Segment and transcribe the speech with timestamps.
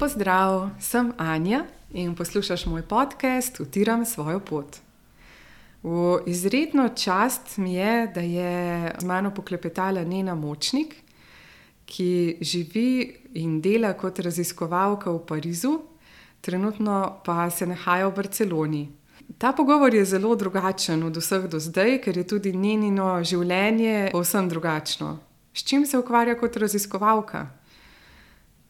[0.00, 4.76] Lepo zdrav, sem Anja in poslušaš moj podcast Utiram svojo pot.
[5.82, 10.94] V izredno čast mi je, da je z mano poklepetala Nena Močnik,
[11.84, 15.78] ki živi in dela kot raziskovalka v Parizu,
[16.40, 18.88] trenutno pa se nahaja v Barceloni.
[19.38, 24.48] Ta pogovor je zelo drugačen od vseh do zdaj, ker je tudi njenino življenje povsem
[24.48, 25.18] drugačno.
[25.52, 27.59] S čim se ukvarja kot raziskovalka?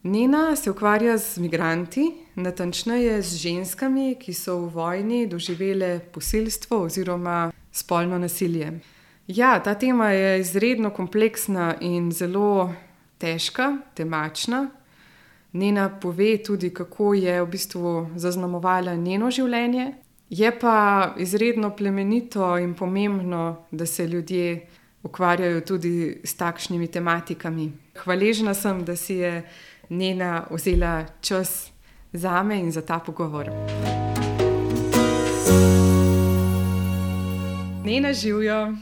[0.03, 7.51] Nina se ukvarja z migranti, natančneje z ženskami, ki so v vojni doživele posilstvo oziroma
[7.71, 8.79] spolno nasilje.
[9.27, 12.73] Ja, ta tema je izredno kompleksna in zelo
[13.17, 14.71] težka, temačna.
[15.53, 19.93] Nina pove tudi, kako je v bistvu zaznamovala njeno življenje.
[20.29, 24.67] Je pa izredno plemenito in pomembno, da se ljudje
[25.03, 27.71] ukvarjajo tudi s takšnimi tematikami.
[28.01, 29.43] Hvaležna sem, da si je.
[29.91, 31.71] Nena vzela čas
[32.13, 33.49] za me in za ta pogovor.
[37.85, 38.73] Nena živijo.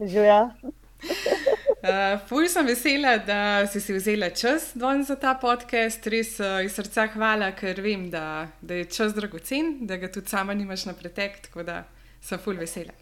[0.00, 0.42] Živijo.
[0.42, 4.76] Uh, Fulj sem vesela, da si si vzela čas
[5.06, 6.06] za ta podcast.
[6.06, 10.28] Res uh, iz srca hvala, ker vem, da, da je čas dragocen, da ga tudi
[10.28, 11.84] sama nimaš na pretek, tako da
[12.20, 12.92] sem fulj vesela.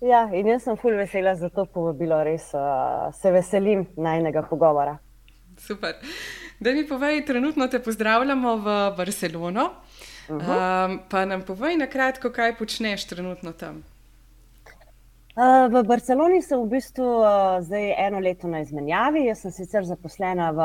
[0.00, 4.98] Ja, in jaz sem fulj vesela za to povabilo, res uh, se veselim najnega pogovora.
[5.58, 5.94] Super.
[6.60, 8.64] Da mi povej, trenutno te pozdravljamo v
[8.96, 9.70] Barcelono.
[10.28, 10.86] Uh -huh.
[10.86, 13.84] um, pa nam povej na kratko, kaj počneš trenutno tam.
[15.34, 19.24] Uh, v Barceloni sem v bistvu uh, zdaj eno leto na izmenjavi.
[19.24, 20.58] Jaz sem sicer zaposlena v,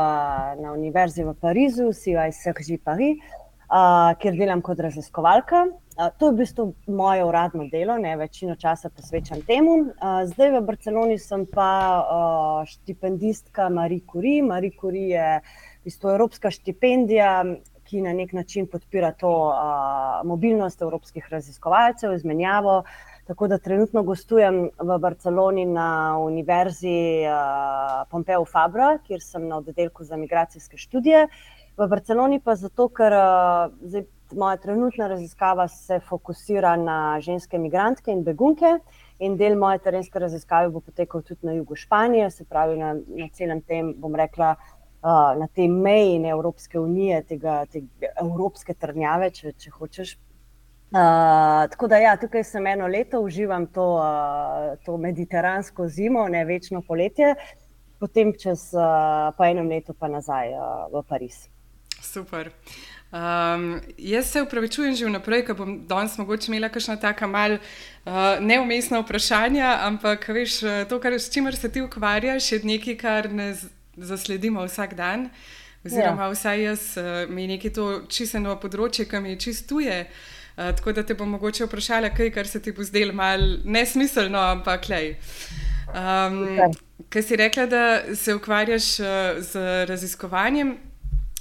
[0.61, 5.65] na Univerzi v Parizu, CISRG Paris, uh, kjer delam kot raziskovalka.
[5.97, 9.71] Uh, to je v bistvu moje uradno delo, ne večino časa posvečam temu.
[9.71, 11.73] Uh, zdaj v Barceloni sem pa
[12.05, 14.45] uh, štipendistka Marie Curie.
[14.45, 15.41] Marie Curie je
[15.83, 17.43] bistvu evropska štipendija,
[17.89, 22.83] ki na nek način podpira to uh, mobilnost evropskih raziskovalcev, izmenjavo.
[23.27, 30.03] Tako da trenutno gostujem v Barceloni na Univerzi uh, Pompeu Fabra, kjer sem na oddelku
[30.03, 31.27] za migracijske študije.
[31.77, 34.05] V Barceloni pa zato, ker uh, zdaj,
[34.37, 38.77] moja trenutna raziskava se fokusira na ženske migrantke in begunke.
[39.19, 43.27] In del moje terenske raziskave bo potekal tudi na jugu Španije, se pravi na, na
[43.33, 49.31] celem tem, bom rekla, uh, na tej meji ne, Evropske unije, tega, tega evropske trnjave,
[49.31, 50.17] če, če hočeš.
[50.89, 56.41] Uh, tako da, ja, tukaj sem eno leto, uživam to, uh, to mediteransko zimo, ne
[56.45, 57.35] večno poletje,
[58.01, 61.43] potem čez uh, po enem letu pa nazaj uh, v Pariz.
[62.01, 62.49] Super.
[63.13, 68.41] Um, jaz se upravičujem že vnaprej, ker bom danes mogoče imela kakšna taka mal uh,
[68.41, 73.53] neumestna vprašanja, ampak veš, to, kar, s čimer se ti ukvarjaš, je nekaj, kar ne
[74.01, 75.29] zasledimo vsak dan.
[75.85, 76.29] Oziroma, ja.
[76.29, 80.01] vsaj jaz, eh, mi je nekaj to čisteno področje, ki mi je čistuje.
[80.59, 83.61] Uh, eh, tako da te bom mogoče vprašala, kaj kar se ti bo zdelo malo
[83.63, 85.15] nesmiselno, ampak le.
[85.95, 86.75] Um,
[87.09, 87.83] Ker si rekla, da
[88.15, 89.07] se ukvarjaš uh,
[89.39, 90.75] z raziskovanjem,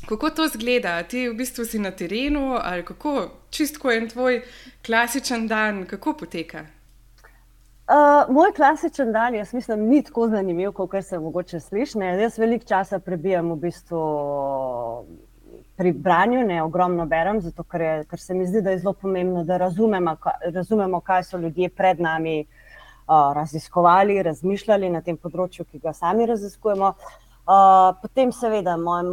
[0.06, 1.02] kako to zgleda?
[1.02, 4.42] Ti v bistvu si na terenu ali kako, čistko je tvoj
[4.86, 6.64] klasičen dan, kako poteka?
[8.28, 11.98] Moj klasičen dan, jaz mislim, ni tako zanimiv, kot se mogoče sliši.
[11.98, 14.02] Jaz veliko časa prebijam v bistvu
[15.76, 18.92] pri branju, ne ogromno berem, zato ker, je, ker se mi zdi, da je zelo
[18.92, 20.16] pomembno, da razumemo,
[20.54, 26.26] razumemo kaj so ljudje pred nami uh, raziskovali, razmišljali na tem področju, ki ga sami
[26.26, 26.92] raziskujemo.
[26.92, 29.06] Uh, Uh, potem, seveda, moj,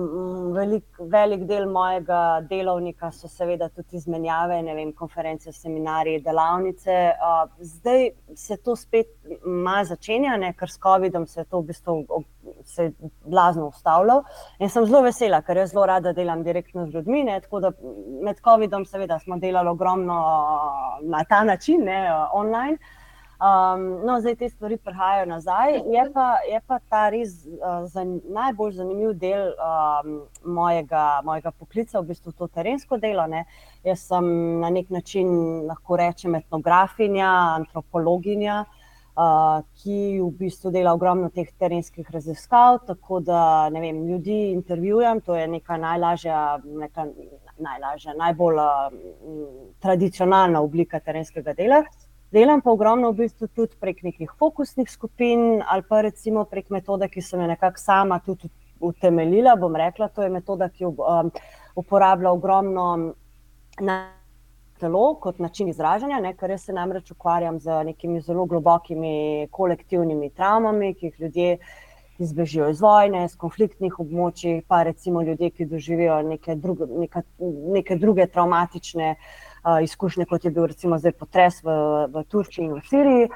[0.52, 6.98] velik, velik del mojega delovnika so seveda tudi izmenjave, ne vem, konference, seminarije, delavnice.
[7.16, 9.14] Uh, zdaj se to spet
[9.46, 11.96] malo začenja, ne, ker s COVID-om se je to v bistvu
[12.66, 12.90] se
[13.24, 14.24] blazno ustavilo.
[14.60, 17.24] In sem zelo vesela, ker jaz zelo rada delam direktno z ljudmi.
[17.24, 17.72] Ne, tako da
[18.28, 20.20] med COVID-om, seveda, smo delali ogromno
[21.08, 22.04] na ta način, ne,
[22.34, 22.78] online.
[23.36, 25.74] Um, no, zdaj te stvari prihajajo nazaj.
[25.74, 30.22] Je pa, je pa ta res uh, zan, najbolj zanimiv del um,
[30.56, 33.28] mojega, mojega poklica, v bistvu to terensko delo.
[33.28, 33.44] Ne.
[33.84, 34.30] Jaz sem
[34.62, 35.28] na nek način
[35.68, 37.28] lahko rečem etnografinja,
[37.58, 38.62] antropologinja,
[39.20, 42.86] uh, ki v bistvu dela ogromno teh terenskih raziskav.
[42.88, 47.10] Tako da vem, ljudi intervjujem, to je neka najlažja, neka
[47.60, 49.46] najlažja najbolj uh,
[49.84, 51.84] tradicionalna oblika terenskega dela.
[52.36, 57.08] Delam pa ogromno v bistvu tudi prek nekih fokusnih skupin ali pa recimo prek metode,
[57.08, 58.50] ki sem jo nekako sama tudi
[58.84, 59.54] utemeljila.
[59.56, 61.30] Bom rekla, to je metoda, ki um,
[61.80, 62.88] uporablja ogromno
[63.80, 63.96] na
[64.80, 70.34] telo kot način izražanja, ne, ker jaz se namreč ukvarjam z nekimi zelo globokimi kolektivnimi
[70.36, 71.58] travmami, ki jih ljudje
[72.18, 77.24] ki zbežijo iz vojne, iz konfliktnih območij, pa recimo ljudje, ki doživijo neke druge, neka,
[77.76, 81.76] neke druge traumatične uh, izkušnje, kot je bil recimo zdaj potres v,
[82.14, 83.30] v Turčiji in v Siriji.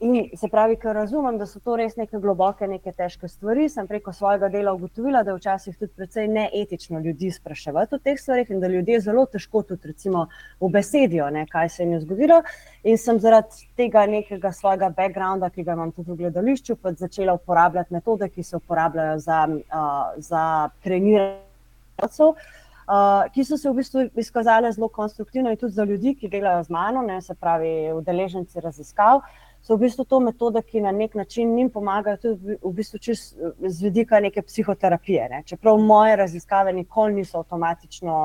[0.00, 3.86] In se pravi, ker razumem, da so to res neke globoke, neke težke stvari, sem
[3.90, 8.52] preko svojega dela ugotovila, da je včasih tudi precej neetično ljudi spraševati o teh stvarih
[8.54, 10.28] in da ljudje zelo težko tudi recimo
[10.60, 12.38] v besedijo, ne, kaj se jim je zgodilo.
[12.84, 17.34] In sem zaradi tega nekega svojega backgrounda, ki ga imam tudi v gledališču, pa začela
[17.34, 20.44] uporabljati metode, ki se uporabljajo za, uh, za
[20.86, 21.42] treniranje.
[22.88, 26.62] Uh, ki so se v bistvu izkazale zelo konstruktivne, in tudi za ljudi, ki delajo
[26.64, 29.20] z mano, ne, se pravi, udeleženci raziskav.
[29.20, 32.98] Uh, so v bistvu to metode, ki na nek način jim pomagajo tudi v bistvu
[33.68, 35.28] z vidika neke psihoterapije.
[35.30, 35.42] Ne.
[35.44, 38.16] Čeprav moje raziskave nikoli niso avtomatično,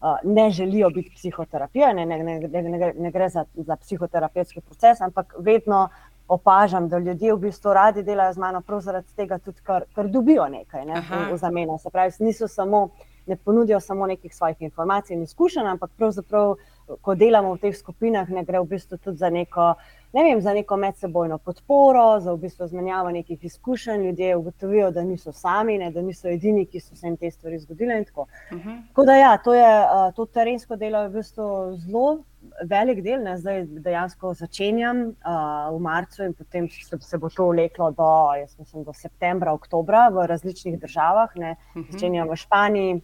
[0.00, 5.00] uh, ne želijo biti psihoterapija, ne, ne, ne, ne, ne gre za, za psihoterapevtski proces,
[5.00, 5.88] ampak vedno
[6.28, 10.08] opažam, da ljudje v bistvu radi delajo z mano prav zaradi tega, tudi ker, ker
[10.08, 11.78] dobijo nekaj ne, v, v zameno.
[11.78, 12.88] Se pravi, niso samo.
[13.26, 16.54] Ne ponudijo samo nekih svojih informacij in izkušenj, ampak pravzaprav,
[17.00, 19.74] ko delamo v teh skupinah, ne gre v bistvu tudi za neko
[20.12, 24.06] ne vem, za neko medsebojno podporo, za v bistvu izmenjavo nekih izkušenj.
[24.06, 27.58] Ljudje ugotovijo, da niso sami, ne, da niso edini, ki so se jim te stvari
[27.58, 28.04] zgodile.
[28.04, 28.26] Tako.
[28.50, 28.68] Uh mhm.
[28.68, 28.86] -huh.
[28.88, 32.24] tako da, ja, to, je, to terensko delo je v bistvu zelo
[32.64, 33.22] velik del.
[33.22, 38.32] Ne, zdaj dejansko začenjam uh, v marcu in potem se, se bo to vleklo do,
[38.58, 41.36] mislim, do septembra, oktobra v različnih državah.
[41.36, 41.56] Ne.
[41.76, 41.92] Mhm.
[41.92, 43.00] Začenjam v Španiji,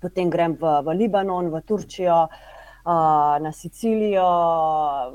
[0.00, 2.26] potem grem v, v Libanon, v Turčijo
[2.84, 4.26] na Sicilijo,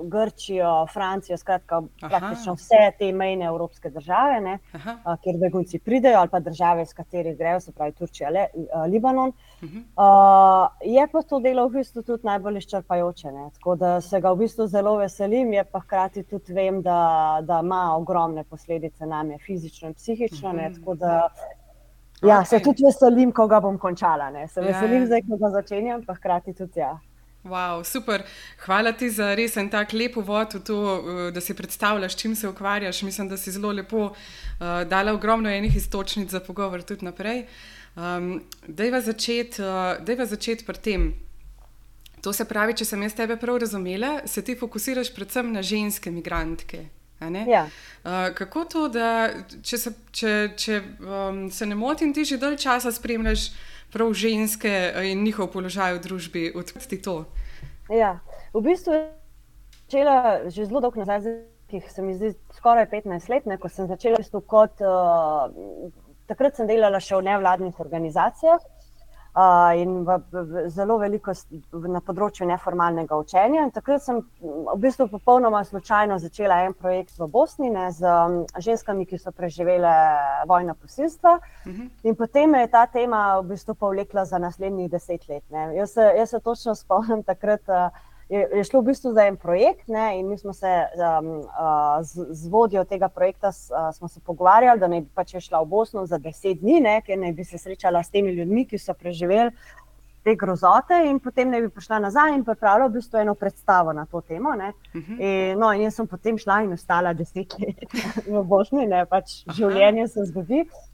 [0.04, 4.58] Grčijo, Francijo, skratka, praktično vse te mejne evropske države, ne,
[5.24, 8.48] kjer begunci pridejo, ali pa države, iz katerih grejo, se pravi Turčija, Le,
[8.88, 9.34] Libanon.
[9.62, 13.32] Uh, je pa to delo v bistvu tudi najbolj izčrpajoče.
[13.32, 17.40] Ne, tako da se ga v bistvu zelo veselim, je pa hkrati tudi vem, da,
[17.44, 20.54] da ima ogromne posledice na me, fizično in psihično.
[20.54, 21.30] Ne, tako da.
[22.22, 22.46] Ja, okay.
[22.46, 24.32] se tudi veselim, ko ga bom končala.
[24.34, 24.48] Ne.
[24.48, 25.10] Se ja, veselim, ja.
[25.12, 26.96] zdaj, ko ga začenjam, pa hkrati tudi ja.
[27.48, 28.24] Wow, super.
[28.66, 32.36] Hvala ti za res en tak lep uvod v to, eh, da si predstavljaš, čim
[32.36, 33.02] se ukvarjaš.
[33.02, 37.46] Mislim, da si zelo lepo uh, dala ogromno enih istočnic za pogovor tudi naprej.
[37.96, 41.14] Um, Dejva začeti uh, začet pri tem.
[42.22, 46.12] To se pravi, če sem jaz tebe prav razumela, se ti fokusiraš predvsem na ženske
[46.12, 46.97] migrantke.
[47.20, 47.66] Ja.
[48.04, 49.30] Uh, kako to, da
[49.66, 53.50] če se, če, če, um, se ne motim, ti že dolgo časa spremljaš
[53.94, 54.74] prav ženske
[55.10, 57.24] in njihov položaj v družbi, odkriti to?
[57.90, 58.20] Ja,
[58.54, 59.02] v bistvu je
[59.82, 61.42] začela že zelo dolgo nazaj,
[61.72, 64.78] ki se mi zdi skoraj 15 let, ne, ko sem začela kot.
[64.84, 65.90] Uh,
[66.28, 68.60] takrat sem delala še v nevladnih organizacijah
[69.78, 71.34] in v, v, zelo veliko
[71.88, 73.68] na področju neformalnega učenja.
[73.68, 78.40] In takrat sem v bistvu popolnoma slučajno začela en projekt v Bosni ne, z um,
[78.58, 79.94] ženskami, ki so preživele
[80.50, 81.38] vojno posilstvo.
[81.38, 81.82] Uh mhm.
[81.82, 82.10] -huh.
[82.10, 85.44] In potem me je ta tema v bistvu povlekla za naslednjih deset let.
[85.74, 87.62] Jaz se, jaz se točno spomnim takrat.
[87.68, 87.90] Uh,
[88.30, 91.46] je, je šlo v bistvu za en projekt ne, in mi smo se um, uh,
[92.02, 96.06] z, z vodjo tega projekta uh, se pogovarjali, da naj bi pač šla v Bosno
[96.06, 99.52] za deset dni, ne, ker naj bi se srečala s temi ljudmi, ki so preživeli
[100.28, 104.06] te grozote, in potem naj bi prišla nazaj in pripravila v bistvu eno predstavo na
[104.06, 104.50] to temo.
[104.50, 105.14] Uh mhm.
[105.14, 105.22] -huh.
[105.22, 107.94] in, no, in jaz sem potem šla in ostala deset let
[108.36, 110.62] v Bosni, ne pač življenje se zgodi.
[110.62, 110.87] Uh,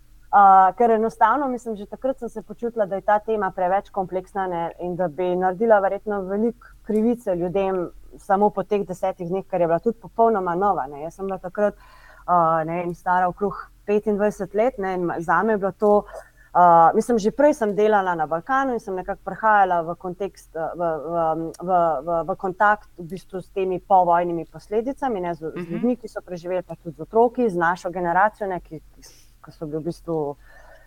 [0.78, 4.72] ker enostavno, mislim, že takrat sem se počutila, da je ta tema preveč kompleksna ne,
[4.82, 9.68] in da bi naredila verjetno veliko krivice ljudem samo po teh desetih dneh, ker je
[9.68, 10.88] bila tudi popolnoma nova.
[10.88, 11.04] Ne.
[11.04, 13.54] Jaz sem bila takrat uh, ne, stara okrog
[13.88, 15.96] 25 let ne, in za me je bilo to.
[16.54, 20.82] Uh, mislim, že prej sem delala na Balkanu in sem nekako prihajala v, kontekst, v,
[20.86, 21.24] v,
[21.62, 26.08] v, v, v kontakt v bistvu s temi povojnimi posledicami, ne, z, z ljudmi, ki
[26.08, 29.02] so preživeli, pa tudi z otroki, z našo generacijo, ne, ki, ki
[29.52, 30.18] so bili v bistvu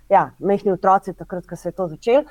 [0.09, 2.25] ja, mehni otroci, takrat, ko se je to začelo.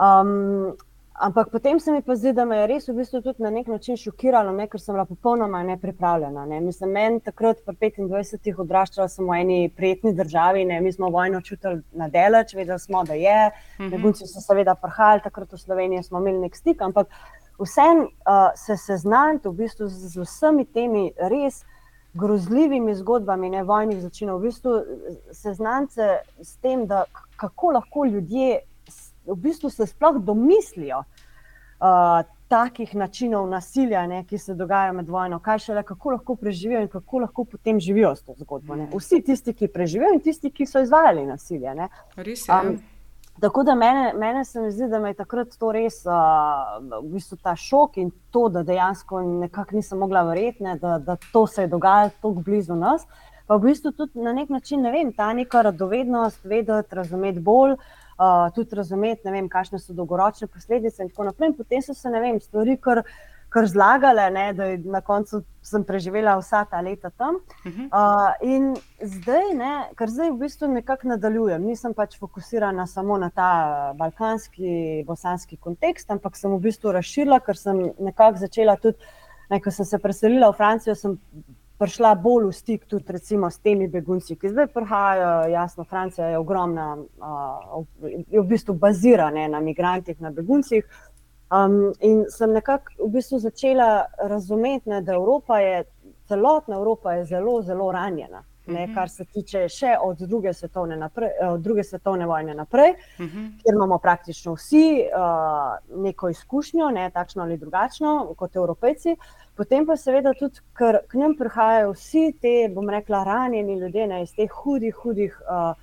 [0.00, 0.76] Um,
[1.20, 3.66] ampak potem se mi pa zdi, da me je res v bistvu tudi na nek
[3.68, 6.46] način šokiralo, ne, ker sem bila popolnoma nepripravljena.
[6.48, 6.60] Ne.
[6.64, 10.80] Mislim, meni takrat, pri 25-ih, odraščala sem v eni prijetni državi, ne.
[10.80, 13.50] mi smo vojno čutili na delač, vedeli smo, da je.
[13.80, 13.90] Mhm.
[13.90, 17.12] Begunci so seveda prihajali, takrat v Sloveniji smo imeli nek stik, ampak
[17.60, 21.64] vsem uh, se seznaniti v bistvu z, z vsemi temi res
[22.14, 24.72] grozljivimi zgodbami ne, vojnih začinov, v bistvu
[25.32, 27.04] seznance s tem, da
[27.36, 28.60] kako lahko ljudje
[29.26, 35.38] v bistvu se sploh domislijo uh, takih načinov nasilja, ne, ki se dogajajo med vojno,
[35.38, 38.76] kaj šele kako lahko preživijo in kako lahko potem živijo s to zgodbo.
[38.76, 38.88] Ne.
[38.94, 41.74] Vsi tisti, ki preživijo in tisti, ki so izvajali nasilje.
[42.16, 42.54] Res je.
[42.54, 42.80] Um,
[43.40, 47.14] Tako da mene, mene se mi zdi, da me je takrat to res, uh, v
[47.14, 51.62] bistvu ta šok in to, da dejansko nekako nisem mogla verjeti, da, da to se
[51.62, 53.06] je dogajalo tako blizu nas.
[53.46, 57.72] pa v bistvu tudi na nek način, ne vem, ta neka radovednost, vedeti, razumeti bolj,
[57.72, 61.50] uh, tudi razumeti, ne vem, kakšne so dolgoročne posledice in tako naprej.
[61.50, 63.02] In potem so se, ne vem, stvari, kar
[63.50, 67.40] kar zlagale, ne, da na koncu sem preživela vsa ta leta tam.
[67.66, 73.30] Uh, in zdaj, ne, kar zdaj v bistvu nekako nadaljujem, nisem pač fokusirana samo na
[73.34, 73.50] ta
[73.98, 79.10] balkanski, bosanski kontekst, ampak sem v bistvu razširila, ker sem nekako začela tudi,
[79.50, 81.18] ne, ko sem se preselila v Francijo, sem
[81.80, 86.38] prišla bolj v stik tudi recimo s temi begunci, ki zdaj prihajajo, jasno, Francija je
[86.38, 90.84] ogromna, uh, je v bistvu bazirana na migrantih, na beguncih.
[91.50, 95.82] Um, in sem nekako v bistvu začela razumeti, ne, da Evropa je,
[96.28, 98.44] celotna Evropa je zelo, zelo ranjena.
[98.66, 98.94] Ne, mhm.
[98.94, 103.38] kar se tiče še od druge svetovne, naprej, od druge svetovne vojne naprej, uh mhm.
[103.38, 103.62] -huh.
[103.62, 109.16] kjer imamo praktično vsi uh, neko izkušnjo, ne, takšno ali drugačno, kot evropejci.
[109.56, 114.22] Potem pa seveda tudi, ker k nam prihajajo vsi te, bom rekla, ranjeni ljudje ne,
[114.22, 115.74] iz teh hudih, hudih, uh,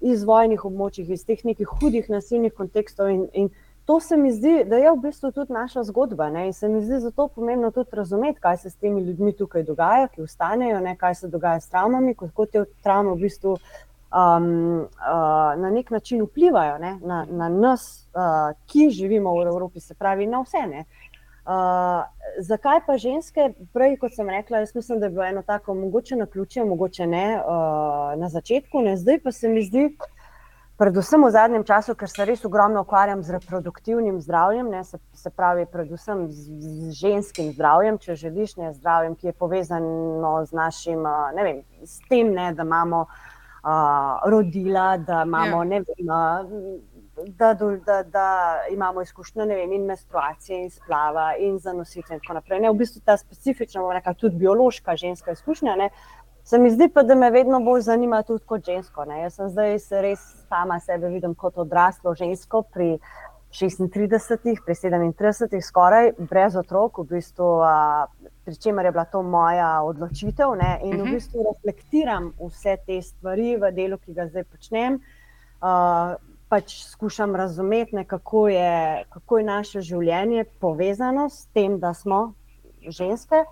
[0.00, 3.08] iz vojnih območij, iz teh nekih hudih nasilnih kontekstov.
[3.08, 3.50] In, in
[3.86, 6.30] to se mi zdi, da je v bistvu tudi naša zgodba.
[6.30, 6.46] Ne?
[6.46, 10.08] In se mi zdi zato pomembno tudi razumeti, kaj se s temi ljudmi tukaj dogaja,
[10.08, 10.96] ki ostanejo, ne?
[10.96, 16.22] kaj se dogaja s travmami, kako te travme v bistvu um, uh, na nek način
[16.22, 16.98] vplivajo ne?
[17.02, 20.66] Na, na nas, uh, ki živimo v Evropi, se pravi na vse.
[21.46, 22.02] Uh,
[22.42, 26.16] zakaj pa ženske, prej kot sem rekla, jaz mislim, da je bilo eno tako mogoče
[26.16, 28.96] na ključe, mogoče ne uh, na začetku, ne?
[28.96, 30.15] zdaj pa se mi zdi, da
[30.76, 35.30] predvsem v zadnjem času, ker se res ogromno ukvarjam z reproduktivnim zdravjem, ne, se, se
[35.30, 41.08] pravi, predvsem z, z ženskim zdravjem, če želiš, ne zdravjem, ki je povezano z našim,
[41.36, 45.70] ne vem, s tem, ne, da imamo uh, rodila, da imamo, ja.
[45.72, 46.84] ne vem.
[47.16, 48.26] Da, da, da
[48.68, 52.60] imamo izkušnje vem, in menstruacije, in splava, in zanositve, in tako naprej.
[52.60, 55.88] Ne, v bistvu ta specifična, rekla, tudi biološka ženska izkušnja, ne,
[56.46, 59.04] Se mi zdi pa, da me vedno bolj zanima tudi kot žensko.
[59.04, 59.24] Ne.
[59.24, 62.92] Jaz sem zdaj se res sama sebe vidim kot odraslo žensko pri
[63.50, 67.50] 36, pri 37, skoraj brez otrok, v bistvu,
[68.46, 70.54] pri čemer je bila to moja odločitev.
[70.62, 70.70] Ne.
[70.86, 71.18] In v mhm.
[71.18, 75.00] bistvu reflektiram vse te stvari v delu, ki ga zdaj počnem.
[75.56, 76.14] Uh,
[76.46, 82.36] pač skušam razumeti, ne, kako, je, kako je naše življenje povezano s tem, da smo
[82.86, 83.42] ženske.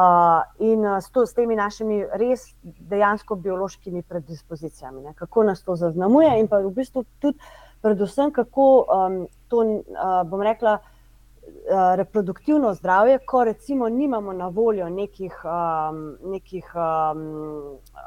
[0.00, 5.12] Uh, in uh, s, to, s temi našimi res dejansko biološkimi predispozicijami, ne?
[5.14, 7.36] kako nas to zaznamuje, in pa v bistvu tudi,
[7.84, 9.18] predvsem, kako um,
[9.52, 16.72] to, uh, bom rekla, uh, reproduktivno zdravje, ko recimo nimamo na voljo nekih, um, nekih
[16.74, 17.26] um,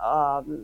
[0.10, 0.58] um,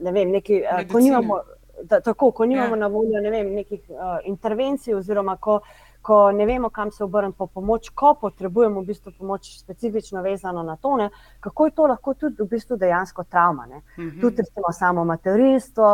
[0.00, 1.42] ne vem, neki, uh, ko nimamo,
[1.82, 2.80] da, tako, ko nimamo ja.
[2.86, 5.60] na voljo vem, nekih uh, intervencij, oziroma ko
[6.06, 10.62] ko ne vemo, kam se obrniti po pomoč, ko potrebujemo v bistvu pomoč specifično vezano
[10.62, 11.08] na to, ne,
[11.40, 13.66] kako je to lahko tudi v bistvu dejansko travma.
[13.66, 14.20] Mm -hmm.
[14.20, 15.86] Tudi recimo, samo materinstvo,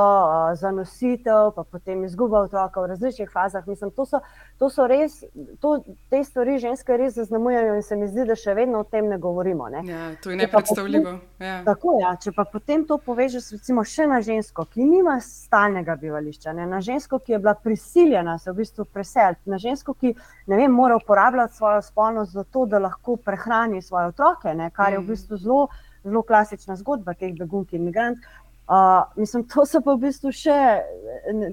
[0.55, 3.67] zanositev, pa potem izguba otroka v različnih fazah.
[3.67, 4.21] Mislim, to so,
[4.59, 5.25] to so res,
[5.61, 9.09] to, te stvari ženske res zaznamujejo in se mi zdi, da še vedno o tem
[9.09, 9.69] ne govorimo.
[9.69, 9.83] Ne.
[9.85, 11.19] Ja, to je nepredstavljivo.
[11.39, 11.65] Ja.
[11.65, 16.53] Tako, ja, če pa potem to povežeš recimo še na žensko, ki nima stalnega bivališča,
[16.53, 20.15] ne, na žensko, ki je bila prisiljena se v bistvu preseliti, na žensko, ki
[20.51, 24.99] vem, mora uporabljati svojo spolnost za to, da lahko prehrani svoje otroke, ne, kar je
[24.99, 25.07] v mm.
[25.07, 25.67] bistvu zelo,
[26.05, 28.41] zelo klasična zgodba teh begunk in imigrantov.
[28.73, 30.59] Uh, mislim, to se pa v bistvu še,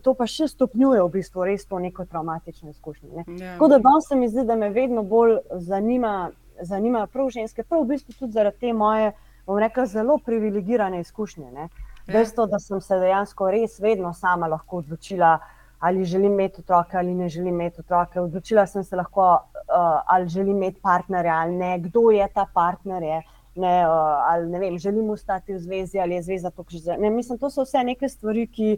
[0.06, 3.10] to pa še stopnjuje v bistvu res to neko traumatično izkušnjo.
[3.10, 3.24] Ne.
[3.25, 3.41] Yeah.
[3.41, 3.53] Ja.
[3.58, 6.29] Tako da danes se mi zdi, da me vedno bolj zanima,
[6.62, 9.12] zanima prav ženske, prav v bistvu tudi zaradi te moje,
[9.50, 11.51] bom rekla, zelo privilegirane izkušnje.
[11.51, 11.68] Ne.
[12.06, 12.13] Ja.
[12.13, 16.98] Dejstvo, da sem se dejansko res vedno sama lahko odločila, uh, ali želim imeti otroke
[16.98, 18.19] ali ne želim imeti otroke.
[18.19, 23.03] Odločila sem se lahko, uh, ali želim imeti partnerja ali ne, kdo je ta partner.
[23.03, 23.21] Je.
[23.55, 23.93] Ne, uh,
[24.31, 27.09] ali ne vem, želim ostati v zvezi ali je zveza to, že zdaj.
[27.09, 28.77] Mislim, to so vse neke stvari, ki,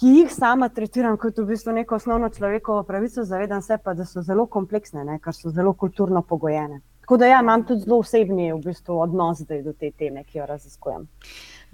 [0.00, 4.04] ki jih sama tretiram kot v bistvu neko osnovno človekovo pravico, zavedam se pa, da
[4.04, 6.80] so zelo kompleksne, ne, ker so zelo kulturno pogojene.
[7.04, 10.46] Tako da ja, imam tudi zelo osebni v bistvu, odnos do te teme, ki jo
[10.46, 11.04] raziskujem.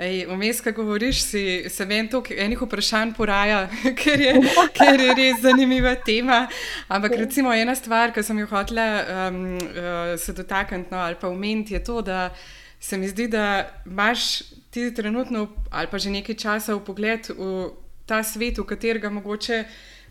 [0.00, 3.66] Vmes, ko govoriš, si, se meni to enih vprašanj poraja,
[4.00, 4.32] ker je,
[4.78, 6.46] ker je res zanimiva tema.
[6.88, 8.86] Ampak recimo ena stvar, ki sem jo hotela
[9.28, 12.30] um, uh, se dotakniti no, ali pa omeniti, je to, da
[12.80, 14.40] se mi zdi, da imaš
[14.70, 17.68] ti trenutno ali pa že nekaj časa v pogled v
[18.06, 19.64] ta svet, v katerega mogoče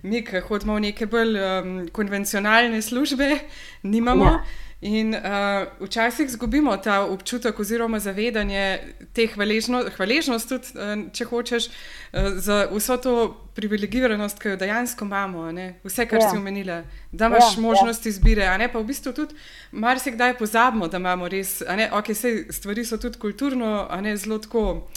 [0.03, 3.39] mi, ki hodimo v neke bolj um, konvencionalne službe,
[3.83, 4.25] nimamo.
[4.25, 4.67] Ja.
[4.81, 8.79] In uh, včasih izgubimo ta občutek oziroma zavedanje
[9.13, 13.15] te hvaležno, hvaležnosti, tudi, uh, če hočeš, uh, za vso to
[13.59, 15.67] privilegiranost, ki jo dejansko imamo, ne?
[15.83, 16.29] vse, kar ja.
[16.31, 16.79] si omenila,
[17.11, 17.61] da imaš ja, ja.
[17.67, 18.15] možnost ja.
[18.15, 18.47] izbire.
[18.71, 19.35] Pa v bistvu tudi
[19.71, 22.15] marsikdaj pozabimo, da imamo res, ne, okay,
[22.51, 24.87] stvari so tudi kulturno, a ne zelo tako.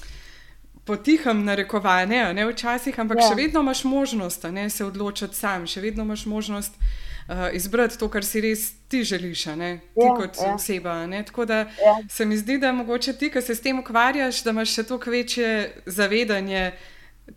[0.85, 3.29] Potihem narekovane, ne včasih, ampak ja.
[3.31, 7.99] še vedno imaš možnost ne, se odločiti sam, še vedno imaš možnost uh, uh, izbrati
[7.99, 9.81] to, kar si res ti želiš, ne?
[9.95, 10.55] ti ja, kot ja.
[10.55, 11.07] oseba.
[11.07, 11.25] Ne?
[11.25, 11.99] Tako da ja.
[12.09, 15.11] se mi zdi, da mogoče ti, ki se s tem ukvarjaš, da imaš še toliko
[15.11, 15.53] večje
[15.87, 16.73] zavedanje.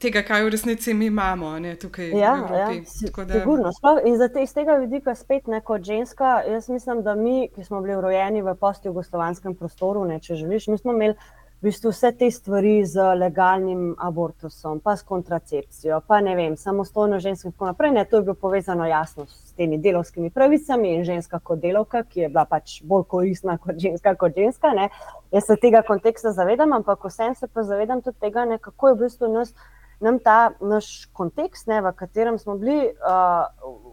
[0.01, 2.77] Tega, kaj v resnici mi imamo, ne, tukaj ja, v Evropi.
[2.81, 3.69] Ja, sigurno.
[4.09, 7.83] In te, iz tega vidika, spet ne kot ženska, jaz mislim, da mi, ki smo
[7.85, 11.13] bili rojeni v post-jugoslovanskem prostoru, ne, če želiš, mi smo imeli
[11.61, 17.19] v bistvu vse te stvari z legalnim abortusom, pa s kontracepcijo, pa ne vem, samostojno
[17.19, 17.91] žensko in tako naprej.
[17.95, 22.25] Ne, to je bilo povezano jasno s temi delovskimi pravicami in ženska kot delovka, ki
[22.25, 24.73] je bila pač bolj koristna kot ženska kot ženska.
[24.75, 24.89] Ne.
[25.31, 28.93] Jaz se tega konteksta zavedam, ampak vsem se pa zavedam tudi tega, ne, kako je
[28.93, 29.55] v bistvu nas.
[30.03, 33.45] Nam ta naš kontekst, ne, v katerem smo bili, uh,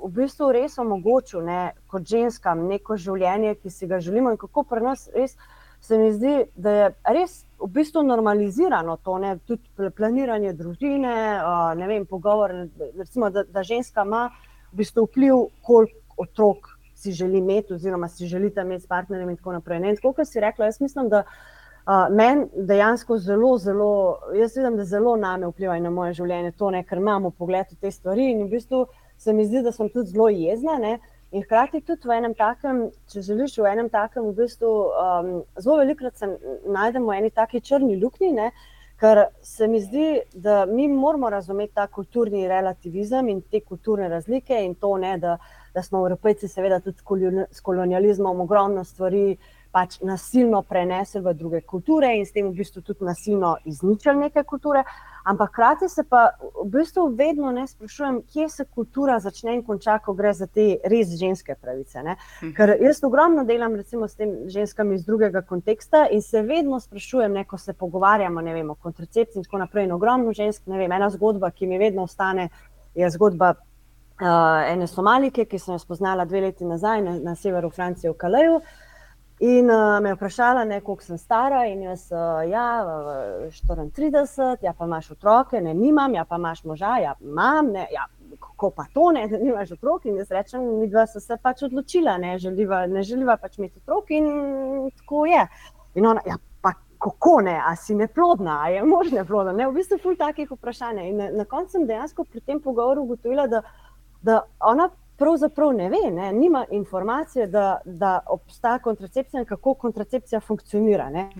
[0.02, 4.66] v bistvu res omogočil ne, kot ženskam neko življenje, ki si ga želimo, in kako
[4.66, 5.38] pri nas res
[5.82, 11.14] se mi zdi, da je res v bistvu normalizirano to, ne, tudi planiranje družine,
[11.76, 12.54] ne vem, pogovor,
[12.98, 14.28] recimo, da, da ženska ima
[14.72, 19.36] v bistvu vpliv, koliko otrok si želi imeti, oziroma si želite imeti s partnerjem in
[19.36, 19.80] tako naprej.
[19.80, 19.94] Ne.
[19.98, 24.84] Tako kot si rekla, jaz mislim, da uh, meni dejansko zelo, zelo, jaz vidim, da
[24.84, 28.44] zelo name vpliva na moje življenje to, ne, ker imamo pogled v te stvari in
[28.46, 28.84] v bistvu
[29.18, 30.78] se mi zdi, da sem tudi zelo jezna.
[30.78, 30.98] Ne.
[31.32, 35.78] In hkrati tudi v enem takem, če želiš, v enem takem, v bistvu um, zelo
[35.80, 36.28] velikokrat se
[36.68, 38.50] najdemo v eni taki črni luknji, ne?
[39.02, 44.60] ker se mi zdi, da mi moramo razumeti ta kulturni relativizem in te kulturne razlike
[44.62, 45.38] in to, ne, da,
[45.74, 47.02] da smo Evropejci, seveda, tudi
[47.50, 49.24] s kolonializmom ogromno stvari
[49.72, 54.44] pač nasilno prenesli v druge kulture in s tem v bistvu tudi nasilno izničili neke
[54.44, 54.84] kulture.
[55.24, 59.96] Ampak hkrati se pa v bistvu vedno ne sprašujem, kje se kultura začne in konča,
[60.04, 62.02] ko gre za te res ženske pravice.
[62.02, 62.16] Ne?
[62.42, 62.52] Mhm.
[62.56, 67.32] Ker jaz ogromno delam recimo s tem ženskami iz drugega konteksta in se vedno sprašujem,
[67.32, 69.84] ne, ko se pogovarjamo vem, o kontracepciji in tako naprej.
[69.84, 72.48] In ogromno žensk, ne vem, ena zgodba, ki mi vedno ostane,
[72.94, 73.54] je zgodba.
[74.22, 74.28] Uh,
[74.68, 78.60] ene somalike, ki sem jo spoznala dve leti nazaj na, na severu Francije, v Kaleju,
[78.60, 78.81] uh,
[79.42, 82.84] In uh, me je vprašala, koliko sem stara, in jaz, uh, ja,
[83.50, 88.06] 34, ja, pa imaš otroke, ne, nimam, ja, pa imaš moža, ja, imam, ne, ja,
[88.40, 90.06] kako pa to, ne, da nimaš otrok.
[90.06, 93.82] In jaz rečem, mi dva so se pač odločila, ne želiva, ne želiva pač imeti
[93.82, 94.30] otrok, in
[95.02, 95.42] tako je.
[95.98, 99.80] In ona, ja, pa kako ne, a si neplodna, a je možne plodna, ne, v
[99.80, 101.02] bistvu ful takih vprašanj.
[101.08, 103.66] In na, na koncu sem dejansko pri tem pogovoru ugotovila, da,
[104.22, 110.40] da ona pravzaprav ne ve, ne, nima informacije, da, da obstaja kontracepcija in kako kontracepcija
[110.40, 111.10] funkcionira.
[111.10, 111.36] Uh -huh.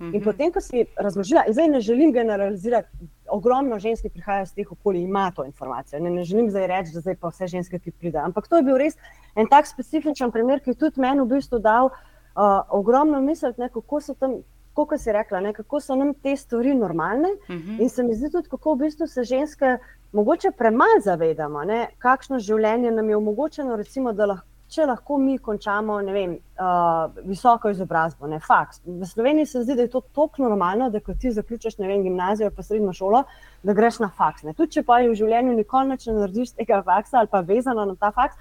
[0.00, 0.14] Uh -huh.
[0.14, 2.88] In potem, ko si razložila, zdaj ne želim generalizirati,
[3.28, 6.00] ogromno žensk, ki prihajajo iz teh okolij, ima to informacijo.
[6.00, 8.24] Ne, ne želim zdaj reči, da zdaj pa vse ženske, ki pridejo.
[8.24, 8.94] Ampak to je bil res
[9.34, 14.00] en tak specifičen primer, ki je tudi meni v bistvu dal uh, ogromno misel, kako
[14.00, 14.40] so tam.
[14.78, 17.70] Kako si rekla, ne, kako so nam te stvari normalne, uh mhm.
[17.70, 17.82] -huh.
[17.82, 19.78] in se mi zdi tudi, kako v bistvu se ženske
[20.12, 25.38] mogoče premalo zavedamo, ne, kakšno življenje nam je omogočeno, recimo, da lahko, če lahko mi
[25.40, 28.82] končamo vem, uh, visoko izobrazbo, ne faks.
[28.84, 32.50] V Sloveniji se zdi, da je to tako normalno, da ko ti zaključiš vem, gimnazijo
[32.50, 33.22] ali srednjo šolo,
[33.62, 34.44] da greš na faks.
[34.44, 34.52] Ne.
[34.52, 38.12] Tudi če pa v življenju nikoli ne narediš tega faksa ali pa vezano na ta
[38.12, 38.36] faks.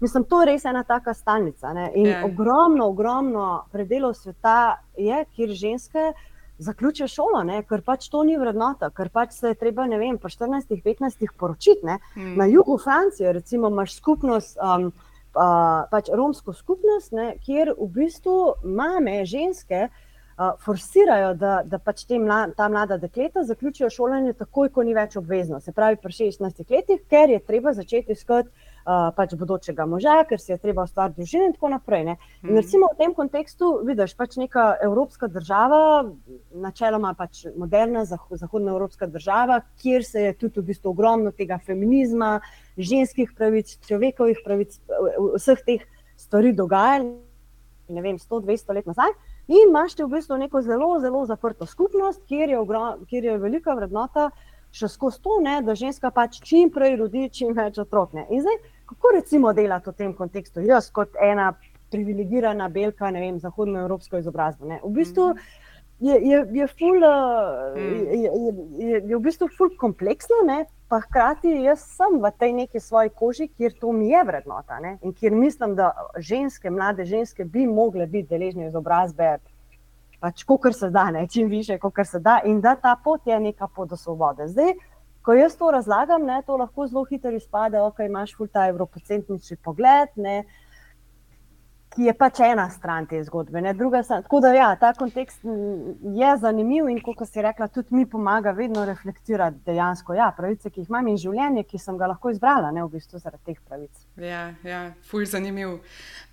[0.00, 1.72] Mislim, to je res ena taka stalnica.
[1.72, 1.90] Ne?
[1.94, 2.20] In yeah.
[2.20, 2.24] Ja.
[2.24, 6.24] ogromno, ogromno predelov sveta je, kjer ženske uh,
[6.58, 7.62] zaključijo šolo, ne?
[7.68, 11.84] ker pač to ni vrednota, ker pač se je treba, ne vem, po 14-15 poročiti.
[12.16, 12.36] Mm.
[12.38, 14.58] Na jugu Francije, recimo, imaš skupnost.
[14.62, 14.92] Um,
[15.36, 22.06] Uh, pač romsko skupnost, ne, kjer v bistvu mame, ženske, uh, forsirajo, da, da pač
[22.08, 25.60] mla, ta mlada dekleta zaključijo šolanje takoj, ko ni več obvezno.
[25.60, 28.48] Se pravi, pri 16 letih, ker je treba začeti iskati
[28.86, 32.04] uh, pač bodočega moža, ker si je treba ustvariti družino in tako naprej.
[32.06, 32.16] Ne.
[32.44, 32.56] In mhm.
[32.60, 36.06] recimo v tem kontekstu vidiš pač neka evropska država,
[36.54, 42.40] načeloma pač moderna zahodna evropska država, kjer se je tudi v bistvu ogromno tega feminizma,
[42.78, 44.78] ženskih pravic, človekovih pravic,
[45.36, 47.16] vseh teh stvari dogajalo,
[47.88, 49.14] ne vem, 100-200 let nazaj.
[49.46, 53.76] In imaš v bistvu neko zelo, zelo zaprto skupnost, kjer je, ogrom, kjer je velika
[53.78, 54.30] vrednota
[54.76, 58.16] še skozi to, ne, da ženska pač čim prej rodi čim več otrok.
[58.16, 58.26] Ne.
[58.30, 61.52] In zdaj, Kako recimo delati v tem kontekstu, jaz kot ena
[61.90, 64.66] privilegirana belka, ne vem, zahodnoevropsko izobrazbo?
[64.66, 64.80] Ne?
[64.84, 65.32] V bistvu
[66.00, 68.06] je, je, je, ful, mm.
[68.14, 68.30] je,
[68.86, 70.64] je, je v bistvu ful kompleksno, ne?
[70.88, 74.98] pa hkrati jaz sem v tej neki svoji koži, kjer to mi je vrednota ne?
[75.02, 79.38] in kjer mislim, da ženske, mlade ženske bi mogle biti deležne izobrazbe.
[80.20, 83.40] Pač, kar se da, ne, čim više, kot se da, in da ta pot je
[83.40, 84.46] neka pot do svobode.
[84.48, 84.72] Zdaj,
[85.26, 89.56] ko jaz to razlagam, ne, to lahko zelo hitro izpade, da okay, imaš ta evropocentrični
[89.64, 90.65] pogled, ne, uh,
[91.96, 93.62] ki je pač ena stran te zgodbe.
[94.08, 95.44] Tako da, ja, ta kontekst
[96.20, 100.84] je zanimiv in, kot si rekla, tudi mi pomaga vedno reflektirati dejansko ja, pravice, ki
[100.84, 104.04] jih imam in življenje, ki sem ga lahko izbrala, ne v bistvu zaradi teh pravic.
[104.20, 105.78] Ja, ja fulj zanimiv.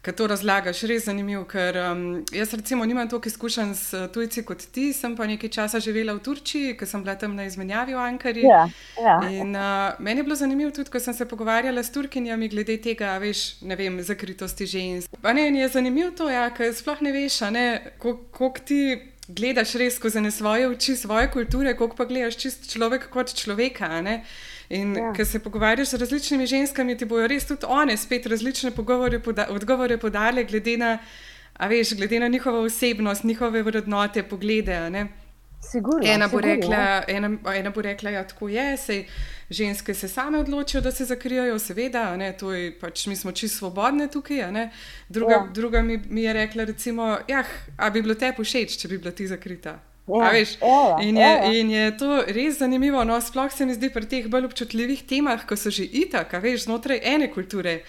[0.03, 2.01] Kaj to razlagaš, res zanimivo, ker um,
[2.35, 6.19] jaz recimo nimam toliko izkušenj s tujci kot ti, sem pa nekaj časa živela v
[6.25, 8.43] Turčiji, ker sem bila tam na izmenjavi v Ankari.
[8.43, 8.65] Ja,
[8.99, 9.15] ja.
[9.31, 13.15] In uh, meni je bilo zanimivo tudi, ko sem se pogovarjala s Turkinjami glede tega,
[13.23, 15.15] veš, ne vem, zakritosti žensk.
[15.23, 17.39] Pa ne, je zanimivo to, ja, ker sploh ne veš,
[17.99, 23.33] koliko ti gledaš res skozi svoje oči, svoje kulture, koliko pa gledaš čist človek kot
[23.35, 23.89] človeka.
[24.69, 25.13] In ja.
[25.13, 29.97] ker se pogovarjaš z različnimi ženskami, ti bojo res tudi one spet različne poda odgovore
[29.97, 30.97] podale, glede na,
[31.59, 34.79] veš, glede na njihovo osebnost, njihove vrednote, poglede.
[35.71, 39.05] Sigurno, ena, bo sigurno, rekla, ena, ena bo rekla, da ja, tako je, sej
[39.49, 42.03] ženske se same odločijo, da se zakrijajo, seveda,
[42.53, 44.69] je, pač, mi smo čisto svobodne tukaj.
[45.09, 45.47] Druga, ja.
[45.53, 47.47] druga mi, mi je rekla, recimo, jah,
[47.77, 49.79] a bi bilo te všeč, če bi bila ti zakrita.
[50.07, 51.51] Ja, veš, ja, ja, in, je, ja.
[51.59, 53.03] in je to res zanimivo.
[53.07, 56.65] No, sploh se mi zdi pri teh bolj občutljivih temah, ko so že itak, veš,
[56.67, 57.79] znotraj ene kulture.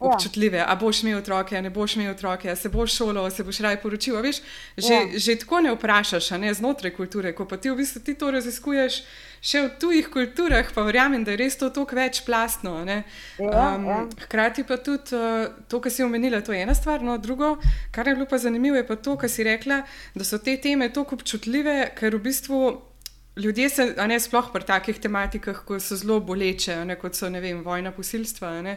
[0.00, 0.14] Ja.
[0.14, 3.30] Občutljive, a boš imel otroke, a ne boš imel otroke, a se boš šolo, a
[3.30, 4.16] se boš raj poročil.
[4.24, 4.38] Veš,
[4.76, 5.18] že, ja.
[5.18, 9.02] že tako ne vprašaš, ne znotraj kulture, ko pa ti v bistvu ti to raziskuješ
[9.40, 12.76] še v tujih kulturah, pa verjamem, da je res to tako večplastno.
[12.84, 13.00] Ja,
[13.40, 14.00] um, ja.
[14.26, 17.04] Hkrati pa tudi uh, to, kar si omenila, to je ena stvar.
[17.04, 17.56] No, drugo,
[17.94, 19.82] kar je bilo pa zanimivo, je pa to, kar si rekla,
[20.14, 22.60] da so te teme tako občutljive, ker v bistvu.
[23.40, 27.30] Ljudje se, a ne sploh pri takih tematikah, ko so zelo boleče, ne, kot so
[27.30, 28.74] vem, vojna posilstva, ne,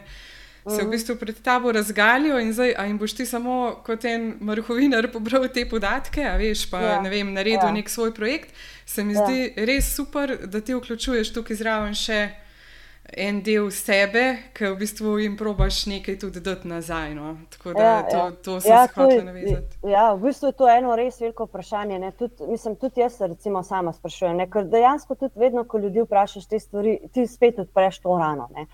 [0.64, 0.90] se v mhm.
[0.90, 5.48] bistvu pred tabo razgalijo in zdaj, a jim boš ti samo kot en mrhovinar pobral
[5.48, 7.00] te podatke, a veš, pa ja.
[7.04, 7.72] ne vem, naredil ja.
[7.72, 8.54] nek svoj projekt
[8.86, 9.26] se mi ja.
[9.26, 12.22] zdi res super, da ti vključuješ tukaj zraven še
[13.20, 14.22] en del sebe,
[14.56, 17.12] ki v bistvu jim probaš nekaj tudi dati nazaj.
[17.14, 17.34] No?
[17.52, 18.30] Tako da ja, to, ja.
[18.44, 19.76] to se ja, hoče navezati.
[19.90, 22.00] Ja, v bistvu je to eno res veliko vprašanje.
[22.18, 24.48] Tud, mislim, tudi jaz se recimo sama sprašujem, ne?
[24.50, 28.48] ker dejansko tudi vedno, ko ljudi vprašaš te stvari, ti spet odpreš to rano.
[28.56, 28.66] Ne?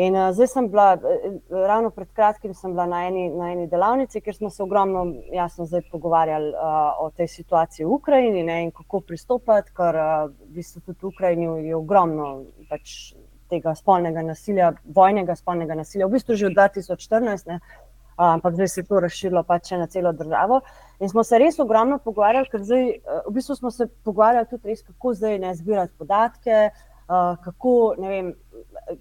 [0.00, 4.20] In uh, zdaj sem bila, uh, ravno pred kratkim, bila na eni, na eni delavnici,
[4.20, 9.00] kjer smo se ogromno, jasno, pogovarjali uh, o tej situaciji v Ukrajini ne, in kako
[9.00, 12.30] pristopiti, ker uh, v bistvu tudi v Ukrajini je ogromno
[12.70, 13.12] pač,
[13.50, 18.68] tega spolnega nasilja, vojnega spolnega nasilja, v bistvu že od 2014, ne, uh, ampak zdaj
[18.68, 20.62] se je to razširilo pač na celo državo.
[21.00, 24.72] In smo se res ogromno pogovarjali, ker zdaj, uh, v bistvu smo se pogovarjali tudi
[24.72, 26.70] res, kako zdaj ne zbirati podatke.
[27.10, 28.26] Uh, kako, ne vem,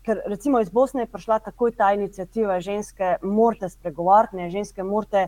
[0.06, 5.28] ker recimo iz Bosne je prišla takoj ta inicijativa, ženske morate spregovoriti, ne, ženske morate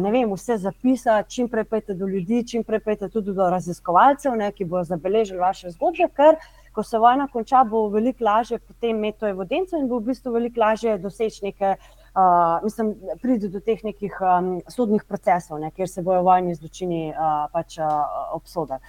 [0.00, 4.36] ne vem, vse zapisati, čim prej pejte do ljudi, čim prej pejte tudi do raziskovalcev,
[4.36, 6.36] ne, ki bodo zabeležili vaše zgodbe, ker
[6.72, 10.32] ko se vojna konča, bo veliko lažje potem imeti to evidenco in bo v bistvu
[10.36, 11.74] veliko lažje doseči neke.
[12.10, 12.88] Uh, mislim,
[13.22, 17.76] pride do teh nekih um, sodnih procesov, ne, kjer se bojo vojni zločini uh, pač,
[17.78, 17.86] uh,
[18.34, 18.82] obsodili.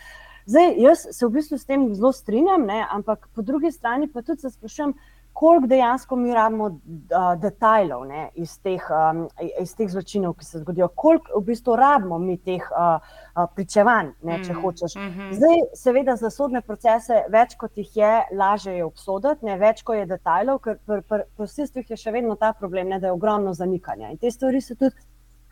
[0.45, 4.21] Zdaj, jaz se v bistvu s tem zelo strinjam, ne, ampak po drugi strani pa
[4.21, 4.93] tudi se sprašujem,
[5.33, 9.27] koliko dejansko mi rabimo uh, detajlov ne, iz, teh, um,
[9.61, 14.11] iz teh zločinov, ki se zgodijo, koliko v bistvu rabimo mi teh uh, uh, pričevanj,
[14.27, 14.95] ne, če mm, hočeš.
[14.95, 15.31] Mm -hmm.
[15.39, 19.95] Zdaj, seveda, za sodne procese, več kot jih je, lažje je obsoditi, ne, več kot
[19.95, 23.13] je detajlov, ker pri pr, pr, posilstvih je še vedno ta problem, ne, da je
[23.13, 24.11] ogromno zanikanja.
[24.11, 24.95] In te stvari se tudi.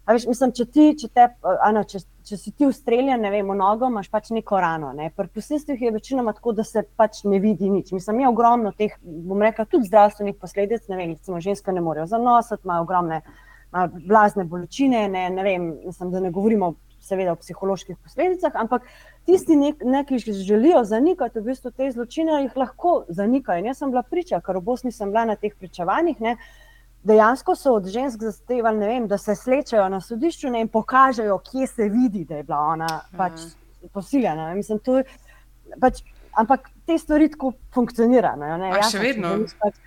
[0.09, 1.25] Veš, mislim, če, ti, če, te,
[1.65, 4.89] ano, če, če si ti ustreljen, ne vem, nogo, imaš pač neko rano.
[4.97, 5.11] Ne.
[5.13, 7.91] Pri posilstvih je večinoma tako, da se pač ne vidi nič.
[7.93, 10.87] Mislim, mi je ogromno teh, bom rekel, tudi zdravstvenih posledic.
[10.89, 13.21] Ne vem, recimo, ženske ne morejo zanositi, imajo ogromne
[14.09, 15.05] blazne bolečine.
[15.13, 16.73] Ne, ne vem, mislim, da ne govorimo
[17.05, 18.87] seveda o psiholoških posledicah, ampak
[19.29, 23.65] tisti, nek, neki, ki želijo zanikati v bistvu te zločine, jih lahko zanikajo.
[23.69, 26.19] Jaz sem bila priča, ker v Bosni sem bila na teh pričevanjih.
[26.25, 26.35] Ne,
[27.03, 31.67] dejansko so od žensk zahtevali, vem, da se slečejo na sodišču ne, in pokažejo, kje
[31.67, 33.41] se vidi, da je bila ona pač
[33.93, 34.53] posiljena.
[34.55, 35.01] Mislim, to,
[35.79, 36.03] pač,
[36.37, 38.51] ampak te stvari tako funkcionirajo.
[38.75, 39.35] Ja, še vedno.
[39.61, 39.79] Pač,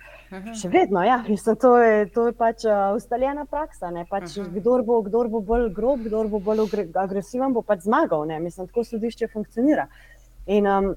[0.61, 1.19] še vedno, ja.
[1.27, 3.91] Mislim, to, je, to je pač uh, ustaljena praksa.
[4.09, 6.65] Pač, kdor, bo, kdor bo bolj grob, kdor bo bolj
[6.97, 8.25] agresiven, bo pač zmagal.
[8.41, 9.87] Mislim, tako sodišče funkcionira.
[10.49, 10.93] In, um,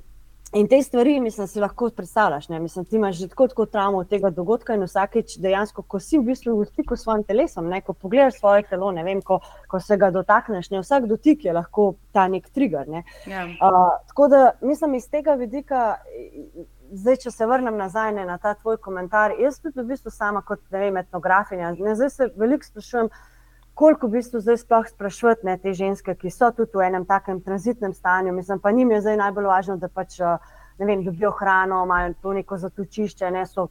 [0.56, 2.48] In te stvari, mislim, si lahko predstavljaš.
[2.48, 6.18] Mislim, ti imaš že tako, tako travmo od tega dogodka in vsakeč dejansko, ko si
[6.18, 9.40] v bistvu v stiku s svojim telesom, ne, ko pogledaš svoje telo, ne vem, ko,
[9.68, 12.88] ko se ga dotakneš, ne, vsak dotik je lahko ta nek trigger.
[12.88, 13.04] Ne.
[13.26, 13.44] Ja.
[13.44, 15.96] Uh, tako da mislim iz tega vidika.
[16.90, 20.42] zdaj, če se vrnem nazaj ne, na ta tvoj komentar, jaz tudi v bistvu sama
[20.46, 21.72] kot vem, etnografinja.
[21.78, 23.08] Ne, zdaj se veliko sprašujem,
[23.76, 27.42] koliko v bistvu zdaj sploh sprašujete ne, te ženske, ki so tudi v enem takem
[27.44, 28.32] tranzitnem stanju.
[28.32, 30.16] Mislim, pa njim je zdaj najbolj važno, da pač
[30.78, 33.68] ne vem, dobijo hrano, imajo to neko zatočišče, ne so.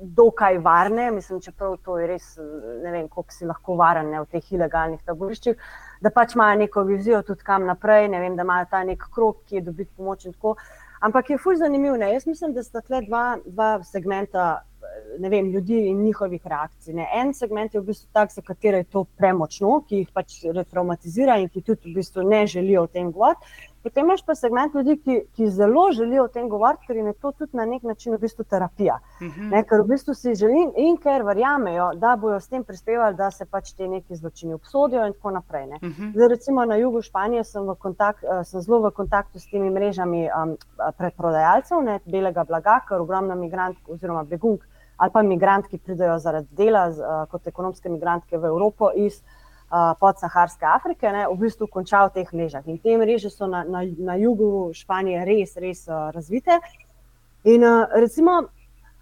[0.00, 2.24] Dokaj varne, mislim, čeprav to je res,
[2.82, 5.62] ne vem, koliko si lahko varen ne, v teh ilegalnih taboriščih,
[6.04, 9.40] da pač imajo neko vizijo tudi kam naprej, ne vem, da imajo ta nek krok,
[9.48, 10.56] ki je dobiti pomoč in tako.
[11.00, 11.96] Ampak je fulj zanimivo.
[11.96, 14.50] Jaz mislim, da sta tle dva, dva segmenta
[15.18, 16.94] vem, ljudi in njihovih reakcij.
[16.94, 17.08] Ne.
[17.14, 21.38] En segment je v bistvu tak, za katere je to premočno, ki jih pač retraumatizira
[21.40, 23.46] in ki tudi v bistvu ne želijo o tem govoriti.
[23.82, 27.32] Potem imaš pa segment ljudi, ki, ki zelo želijo o tem govoriti, ker je to
[27.32, 28.98] tudi na nek način v bistvu terapija.
[29.20, 29.40] Uh mhm.
[29.40, 29.50] -huh.
[29.50, 33.30] ne, ker v bistvu si želim in ker verjamejo, da bodo s tem prispevali, da
[33.30, 35.66] se pač te neki zločini obsodijo in tako naprej.
[35.66, 36.02] Uh mhm.
[36.02, 36.12] -huh.
[36.12, 39.70] Zdaj, recimo na jugu Španije sem, v kontakt, eh, sem zelo v kontaktu s temi
[39.70, 40.56] mrežami um,
[40.98, 44.64] predprodajalcev, ne, belega blaga, ker ogromno migrantk oziroma begunk
[45.00, 49.22] ali pa migrantki pridejo zaradi dela uh, kot ekonomske migrantke v Evropo iz
[49.70, 52.64] podsaharske Afrike, ne, v bistvu končal v teh mrežah.
[52.66, 56.58] In te mreže so na, na, na jugu Španije res, res uh, razvite.
[57.46, 58.40] In uh, recimo,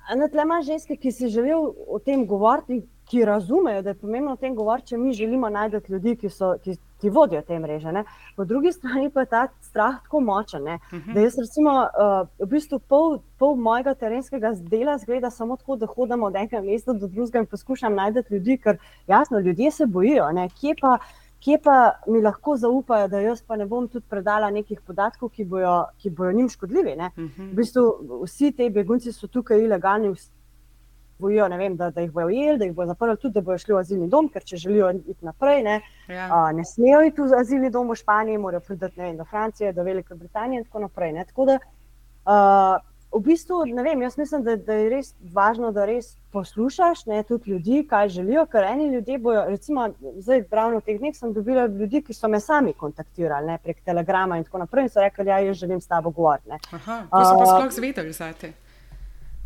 [0.09, 4.37] tle imaš ženske, ki si želijo o tem govoriti, ki razumejo, da je pomembno o
[4.37, 7.93] tem govoriti, če mi želimo najti ljudi, ki, so, ki, ki vodijo te mreže.
[7.93, 8.05] Ne.
[8.37, 10.63] Po drugi strani pa je ta strah tako močen.
[10.63, 10.97] Uh mhm.
[10.97, 11.15] -huh.
[11.15, 15.87] Da jaz, recimo, uh, v bistvu pol, pol mojega terenskega dela zgleda samo tako, da
[15.87, 20.25] hodim od enega mesta do drugega in poskušam najti ljudi, ker jasno, ljudje se bojijo.
[20.61, 20.99] Kje pa,
[21.41, 25.45] kje pa mi lahko zaupajo, da jaz pa ne bom tudi predala nekih podatkov, ki
[25.45, 26.95] bojo, ki bojo njim škodljivi.
[26.95, 27.51] Uh -huh.
[27.51, 27.83] V bistvu
[28.25, 30.15] vsi ti begunci so tukaj ilegalni
[31.19, 33.75] bojijo, vem, da, da jih bojo ujeli, da jih bojo zaprli, tudi da bojo šli
[33.75, 36.29] v azilni dom, ker če želijo iti naprej, ne, ja.
[36.29, 40.15] uh, ne smejo iti v azilni dom v Španiji, morajo priti do Francije, do Velike
[40.15, 41.13] Britanije in tako naprej.
[41.13, 41.25] Ne.
[41.25, 42.79] Tako da, uh,
[43.13, 47.51] v bistvu, vem, jaz mislim, da, da je res važno, da res poslušaš ne, tudi
[47.51, 48.45] ljudi, kaj želijo.
[48.53, 52.29] Ker eni ljudje bojo, recimo, zdaj, ravno v teh dneh sem dobila ljudi, ki so
[52.29, 55.81] me sami kontaktirali ne, prek telegrama in tako naprej in so rekli, ja, jaz želim
[55.81, 56.53] s tabo govoriti.
[56.53, 58.53] Aha, to so pa sploh zvedeli, znate.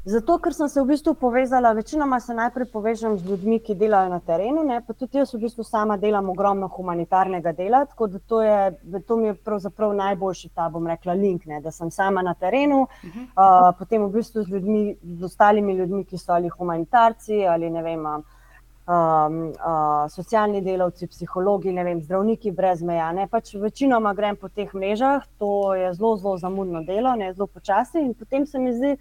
[0.05, 4.09] Zato, ker sem se v bistvu povezala, večinoma se najprej povežem z ljudmi, ki delajo
[4.11, 4.81] na terenu, ne?
[4.83, 9.17] pa tudi jaz v bistvu sama delam ogromno humanitarnega dela, tako da to, je, to
[9.17, 11.61] mi je pravzaprav najboljši ta, bom rekla, link, ne?
[11.63, 13.29] da sem sama na terenu, uh -huh.
[13.31, 17.83] uh, potem v bistvu z, ljudmi, z ostalimi ljudmi, ki so ali humanitarci ali ne
[17.83, 18.07] vem.
[18.07, 23.13] Um, uh, socialni delavci, psihologi, vem, zdravniki brez meja.
[23.13, 23.27] Ne?
[23.27, 27.33] Pač večinoma grem po teh mrežah, to je zelo, zelo zamudno delo, ne?
[27.33, 28.97] zelo počasi in potem se mi zdi,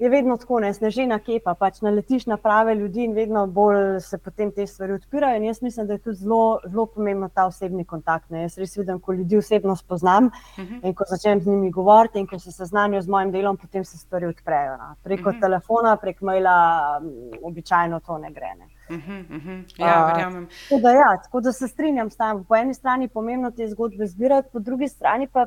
[0.00, 4.18] je vedno tako, ne snežena kepa, pač naletiš na prave ljudi in vedno bolj se
[4.18, 5.36] potem te stvari odpirajo.
[5.36, 8.30] In jaz mislim, da je tudi zelo, zelo pomembno ta osebni kontakt.
[8.30, 8.46] Ne.
[8.46, 10.74] Jaz res vidim, ko ljudi osebno spoznam uh mhm.
[10.74, 10.88] -huh.
[10.88, 13.98] in ko začnem z njimi govoriti in ko se seznanijo z mojim delom, potem se
[13.98, 14.76] stvari odprejo.
[14.76, 14.94] Na.
[15.02, 15.36] Preko uh mhm.
[15.36, 15.40] -huh.
[15.40, 17.00] telefona, prek maila,
[17.42, 18.54] običajno to ne gre.
[18.58, 18.64] Ne.
[18.96, 19.64] Uh -huh, uh -huh.
[19.78, 22.44] Ja, uh, tako, da, ja, tako da se strinjam s tem.
[22.44, 25.46] Po eni strani je pomembno te zgodbe zbirati, po drugi strani pa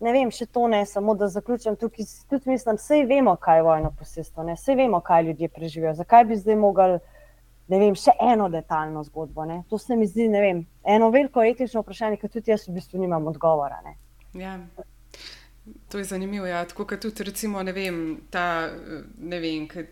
[0.00, 2.06] ne vem, še to ne, samo da zaključim tukaj.
[2.30, 5.94] Tudi mislim, vse vemo, kaj je vojno posestvo, vse vemo, kaj ljudje preživijo.
[5.94, 6.98] Zakaj bi zdaj mogli,
[7.68, 9.44] ne vem, še eno detaljno zgodbo?
[9.48, 9.62] Ne?
[9.70, 13.02] To se mi zdi, ne vem, eno veliko etično vprašanje, ki tudi jaz v bistvu
[13.02, 13.82] nimam odgovora.
[13.84, 13.96] Ne?
[14.38, 14.58] Ja.
[15.92, 16.46] To je zanimivo.
[16.46, 16.62] Ja.
[16.64, 17.98] Tako kot tudi, recimo, ne vem,
[18.30, 18.70] ta,
[19.18, 19.88] ne vem, kaj,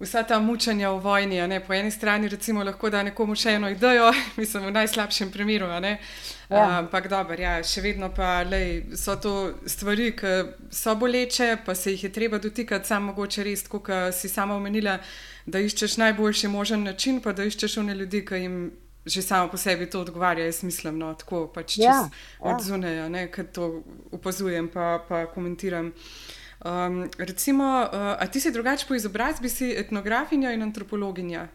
[0.00, 1.60] vsa ta mučanja v vojni.
[1.66, 5.66] Po eni strani recimo, lahko da nekomu še eno idejo, mislim, v najslabšem primeru.
[5.66, 6.78] Ja.
[6.78, 9.34] Ampak dobro, ja, še vedno pa lej, so to
[9.66, 10.34] stvari, ki
[10.70, 14.98] so boleče, pa se jih je treba dotikati, samo mogoče res, kot si sama omenila,
[15.46, 18.60] da iščeš najboljši možen način, pa da iščeš one ljudi, ki jim.
[19.08, 22.08] Že samo po sebi to odgovarja, jaz mislim, no, tako pač ja, ja.
[22.44, 23.68] od zunaj, ker to
[24.12, 25.86] opazujem, pa, pa komentiram.
[25.94, 31.46] Uh, Um, recimo, uh, a ti si drugače po izobrazbi, si etnografinja in antropologinja?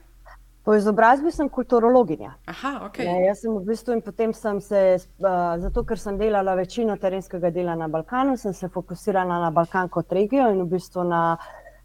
[0.63, 2.33] Po izobrazbi sem kulturologinja.
[2.45, 3.05] Aha, okay.
[3.05, 6.95] ja, jaz sem v bistvu in potem sem se, uh, zato ker sem delala večino
[6.95, 11.25] terenskega dela na Balkanu, sem se fokusirala na Balkan kot regijo in v bistvu na.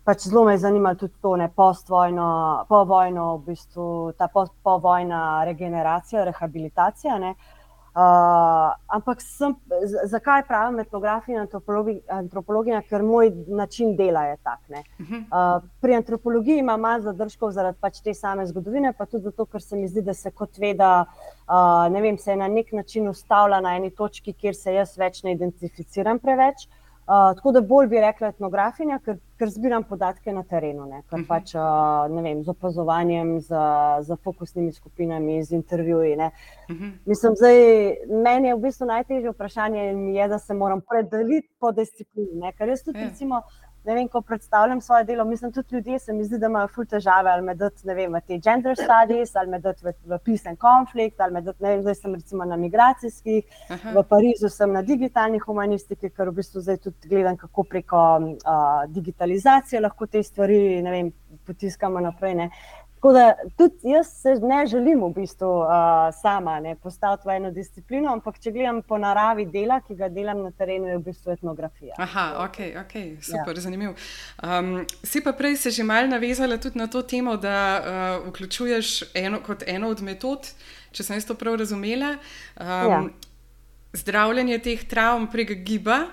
[0.09, 2.29] Pač zelo me je zanimalo tudi to, ne postvojno,
[2.69, 7.19] povojno, v bistvu ta povojna regeneracija, rehabilitacija.
[7.19, 7.35] Ne.
[7.35, 7.58] Uh,
[7.89, 9.55] Uh, ampak sem,
[10.07, 11.47] zakaj pravim etnografija in
[12.19, 12.83] antropologija?
[12.87, 14.61] Ker moj način dela je tak.
[14.69, 19.63] Uh, pri antropologiji imam malo zadržkov zaradi pač te same zgodovine, pa tudi zato, ker
[19.63, 20.93] se mi zdi, da se kot veda,
[21.49, 24.95] uh, ne vem, se je na nek način ustavila na eni točki, kjer se jaz
[24.99, 26.69] več ne identificiram preveč.
[26.69, 30.99] Uh, Uh, tako da bolj bi rekla etnografinja, ker, ker zbiram podatke na terenu, ne,
[31.09, 31.25] kar uh mhm.
[31.25, 31.29] -huh.
[31.29, 33.61] pač, uh, ne vem, z opazovanjem, z,
[34.01, 36.17] z fokusnimi skupinami, z intervjuji.
[36.17, 36.85] Uh mhm.
[36.85, 36.93] -huh.
[37.07, 37.49] Mislim, da
[38.23, 39.81] meni je v bistvu najtežje vprašanje,
[40.19, 42.41] je, da se moram predeliti po disciplini.
[42.41, 42.99] Ne, ker jaz tudi.
[42.99, 43.09] Ja.
[43.09, 43.43] recimo,
[43.85, 46.85] ne vem, ko predstavljam svoje delo, mislim, tudi ljudje se mi zdi, da imajo ful
[46.85, 51.21] težave ali med vem, v te gender studies, ali med v, v peace and conflict,
[51.21, 53.95] ali med ne vem, zdaj sem recimo na migracijskih, Aha.
[53.97, 58.83] v Parizu sem na digitalni humanistiki, ker v bistvu zdaj tudi gledam, kako preko uh,
[58.89, 61.13] digitalizacije lahko te stvari, ne vem,
[61.47, 62.35] potiskamo naprej.
[62.35, 62.51] Ne.
[62.99, 65.69] Tako da tudi jaz se ne želim v bistvu uh,
[66.23, 70.41] sama ne, postaviti v eno disciplino, ampak če gledam po naravi dela, ki ga delam
[70.43, 71.95] na terenu, je v bistvu etnografija.
[72.03, 73.63] Aha, ok, okay super, ja.
[73.69, 73.95] zanimivo.
[74.43, 79.15] Um, si pa prej se že mal navezala tudi na to temo, da uh, vključuješ
[79.15, 80.51] eno, kot eno od metod,
[80.91, 82.17] če sem to prav razumela,
[82.59, 83.03] um, ja.
[83.95, 86.09] zdravljenje teh travm prek giba.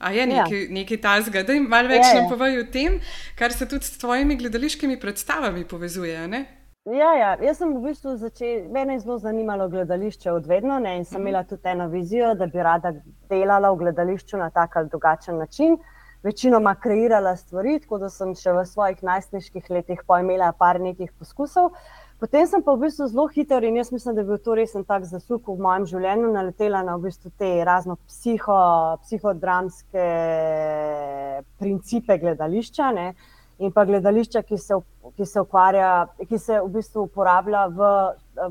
[0.00, 0.68] A je nekaj, ja.
[0.72, 2.96] nekaj tasga, da jim malo več nam povejo o tem,
[3.36, 6.22] kar se tudi s tvojimi gledališkimi predstavami povezuje.
[6.28, 6.40] Ne?
[6.88, 10.96] Ja, ja, jaz sem v bistvu začela, mene je zelo zanimalo gledališče od vedno ne?
[10.96, 11.26] in sem mhm.
[11.28, 12.94] imela tudi eno vizijo, da bi rada
[13.28, 15.76] delala v gledališču na tak ali drugačen način.
[16.22, 21.70] Večinoma kreirala stvari, tako da sem še v svojih najstniških letih pojmela par nekih poskusov.
[22.20, 24.84] Potem sem pa v bistvu zelo hiter in jaz mislim, da je bil to resen
[24.84, 28.56] tak zasuk v mojem življenju, naletela na v bistvu te razno psiho,
[29.06, 30.08] psihodramske
[31.56, 32.90] principe gledališča.
[32.92, 33.06] Ne?
[33.60, 34.76] In pa gledališča, ki se,
[35.16, 35.90] ki se, ukvarja,
[36.28, 37.88] ki se v bistvu uporablja v,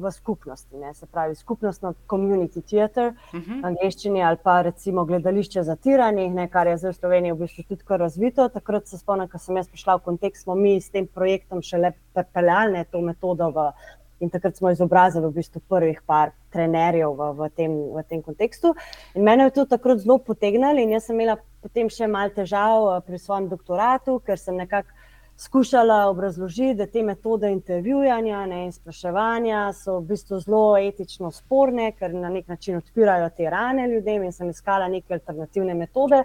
[0.03, 0.93] v skupnosti, ne?
[0.93, 3.65] se pravi skupnostno community theater, uh -huh.
[3.71, 6.47] angliščini ali pa recimo gledališče zatiranih, ne?
[6.47, 8.49] kar je zdaj v Sloveniji v bistvu tudi kar razvito.
[8.49, 11.91] Takrat se spomnim, ko sem jaz prišla v kontekst, smo mi s tem projektom šele
[12.13, 13.71] pepeljali to metodo v.
[14.19, 18.75] In takrat smo izobrazili v bistvu prvih par trenerjev v, v, tem, v tem kontekstu.
[19.15, 22.89] In mene je to takrat zelo potegnilo, in jaz sem imela potem še malo težav
[22.89, 24.98] eh, pri svojem doktoratu, ker sem nekako
[25.39, 31.93] skušala obrazložiti, da te metode intervjuvanja ne, in spraševanja so v bistvu zelo etično sporne,
[31.95, 36.19] ker na nek način odpirajo te rane ljudem in sem iskala neke alternativne metode.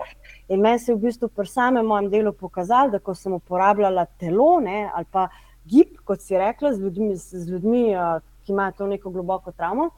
[0.49, 4.07] In meni se je v bistvu pri samem mojem delu pokazalo, da ko sem uporabljala
[4.19, 5.29] telo ne, ali pa
[5.65, 9.93] gib, kot si rekla, z ljudmi, z ljudmi uh, ki imajo to neko globoko travmo.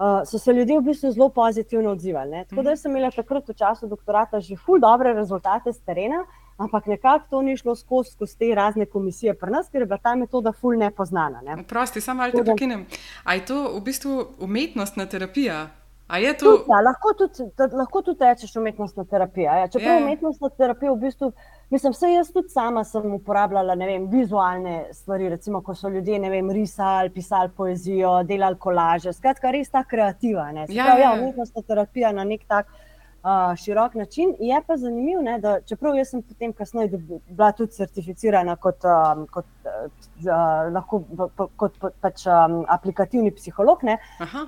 [0.00, 2.30] Uh, so se ljudje v bistvu zelo pozitivno odzivali.
[2.30, 2.44] Ne?
[2.48, 6.39] Tako da sem imela takrat v času doktorata že ful dobre rezultate z terena, uh,
[6.60, 9.98] ampak nekako to ni šlo skozi, skozi te razne komisije pri nas, ker je bila
[9.98, 11.40] ta metoda ful nepoznana.
[11.40, 11.62] Ne.
[11.68, 12.86] Prosti, samo malo te prekinem.
[13.24, 15.68] A je to v bistvu umetnostna terapija?
[16.10, 16.34] To...
[16.38, 17.44] Tud, ja, lahko, tudi,
[17.78, 19.58] lahko tudi rečeš umetnostna terapija.
[19.60, 19.68] Ja.
[19.70, 20.00] Čeprav yeah.
[20.00, 20.06] Ja.
[20.06, 21.28] umetnostna terapija v bistvu,
[21.70, 26.50] mislim, vse jaz tudi sama sem uporabljala vem, vizualne stvari, recimo, ko so ljudje vem,
[26.50, 29.12] risali, pisali poezijo, delali kolaže.
[29.12, 30.50] Skratka, res ta kreativa.
[30.50, 32.89] Ja, ja, ja, umetnostna terapija na nek tak način
[33.22, 34.34] uh, širok način.
[34.38, 39.26] Je pa zanimivo, ne, da čeprav jaz sem potem kasneje bila tudi certificirana kot, um,
[39.26, 41.02] kot, uh, lahko,
[41.36, 43.98] pa, kot pač, um, aplikativni psiholog, ne,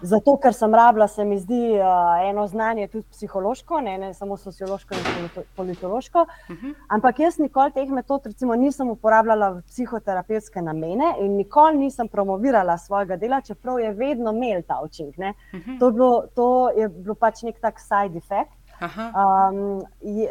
[0.02, 4.36] zato ker sem rabila, se mi zdi, uh, eno znanje tudi psihološko, ne, ne samo
[4.36, 6.26] sociološko in politološko.
[6.48, 6.66] Uh mhm.
[6.66, 6.74] -huh.
[6.88, 12.78] Ampak jaz nikoli teh metod recimo, nisem uporabljala v psihoterapevtske namene in nikoli nisem promovirala
[12.78, 15.16] svojega dela, čeprav je vedno imel ta učinek.
[15.16, 15.70] Uh mhm.
[15.70, 15.78] -huh.
[15.78, 18.61] to, to je bilo pač nek tak side effect.
[18.82, 19.82] Um,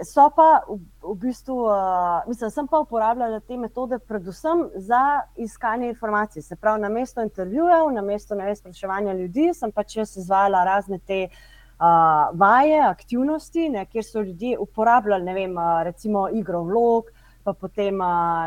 [0.03, 5.89] so pa v, v bistvu, uh, mislim, sem pa uporabljala te metode predvsem za iskanje
[5.89, 6.41] informacij.
[6.41, 10.99] Se pravi, na mesto intervjujev, na mesto vem, spraševanja ljudi, sem pač jaz izvajala razne
[10.99, 17.11] te uh, vaje, aktivnosti, ne, kjer so ljudje uporabljali, ne vem, uh, recimo igro vlog.
[17.43, 17.97] Pa potem,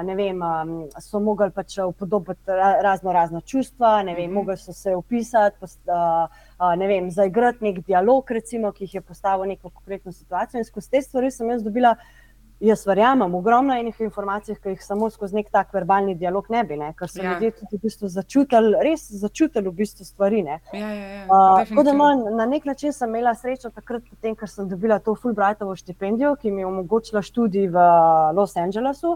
[0.06, 0.42] ne vem,
[1.02, 4.34] so mogli pač upodobiti razno razna čustva, ne vem, mm -hmm.
[4.34, 5.56] mogli so se upisati,
[6.76, 10.58] ne vem, zaigrati nek dialog, recimo, ki jih je postavil neko konkretno situacijo.
[10.58, 11.96] In skozi te stvari sem jaz dobila
[12.64, 16.78] Jaz verjamem, ogromno enih informacij, ki jih samo skozi nek tak verbalni dialog ne bi,
[16.80, 16.92] ne?
[16.96, 17.34] ker so ja.
[17.34, 20.40] ljudje tudi v bistvu začutili, res začutili v bistvu stvari.
[20.46, 21.92] Ja, ja, ja, uh, da,
[22.38, 26.50] na nek način sem imela srečo takrat, potem, ker sem dobila to Fulbrightovo štipendijo, ki
[26.50, 27.84] mi je omogočila študij v
[28.38, 29.12] Los Angelesu.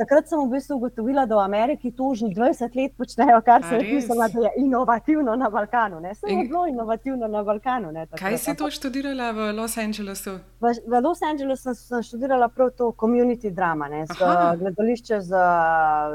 [0.00, 3.74] Takrat sem v bistvu ugotovila, da v Ameriki to že 20 let počnejo, kar se
[3.76, 6.00] je pisalo, da je inovativno na Balkanu.
[6.00, 6.14] Ne?
[6.14, 6.46] Sem In...
[6.48, 7.92] zelo inovativno na Balkanu.
[7.92, 10.38] Ne, Kaj si to študirala v Los Angelesu?
[10.60, 14.14] V, v Los Angelesu sem študirala študirala prav to community drama, ne, z,
[14.58, 15.30] gledališče z,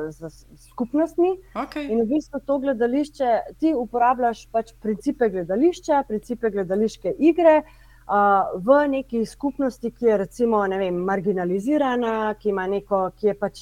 [0.10, 0.30] z
[0.70, 1.38] skupnostmi.
[1.54, 1.90] Okay.
[1.92, 7.64] In v bistvu to gledališče ti uporabljaš pač principe gledališča, principe gledališke igre
[8.56, 13.62] v neki skupnosti, ki je recimo vem, marginalizirana, ki ima, neko, ki, pač,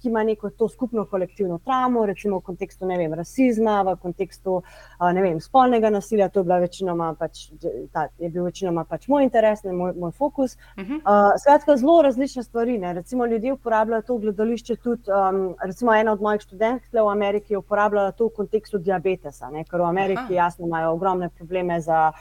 [0.00, 4.62] ki ima neko to skupno kolektivno tramo, recimo v kontekstu vem, rasizma, v kontekstu
[5.00, 6.28] vem, spolnega nasilja.
[6.28, 7.46] To je, večinoma pač,
[7.92, 10.56] ta, je bil večinoma pač moj interes, ne moj, moj fokus.
[10.76, 11.00] Uh -huh.
[11.00, 12.78] uh, skratka, zelo različne stvari.
[12.78, 12.92] Ne.
[12.92, 15.02] Recimo, ljudje uporabljajo to gledališče tudi.
[15.08, 19.64] Um, recimo, ena od mojih študentk v Ameriki je uporabljala to v kontekstu diabetesa, ne,
[19.64, 20.34] ker v Ameriki Aha.
[20.34, 22.12] jasno imajo ogromne probleme za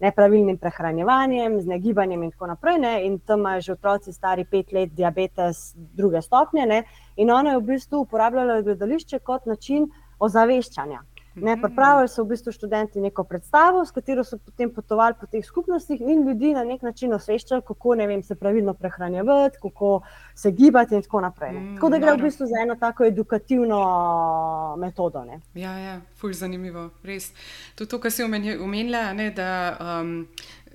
[0.00, 2.78] nepravilnim prehranjevanjem, z negibanjem in tako naprej.
[2.78, 2.94] Ne?
[3.06, 6.66] In tam imajo že otroci stari pet let diabetes druge stopnje.
[6.66, 6.82] Ne?
[7.16, 11.02] In ona je v bistvu uporabljala gledališče kot način ozaveščanja.
[11.34, 15.44] Ne, pripravili so v bistvu študenti neko predstavo, s katero so potem potovali po teh
[15.46, 20.02] skupnostih in ljudi na nek način osveščali, kako vem, se pravilno prehranjevati, kako
[20.34, 21.52] se gibati in tako naprej.
[21.52, 21.60] Ne.
[21.60, 23.80] Mm, Tako da gre v bistvu za eno tako edukativno
[24.78, 25.24] metodo.
[25.24, 25.40] Ne.
[25.54, 27.32] Ja, ja, fulj zanimivo, res.
[27.74, 29.76] Tudi to, kar si omeni- omenila, ne, da.
[29.80, 30.26] Um,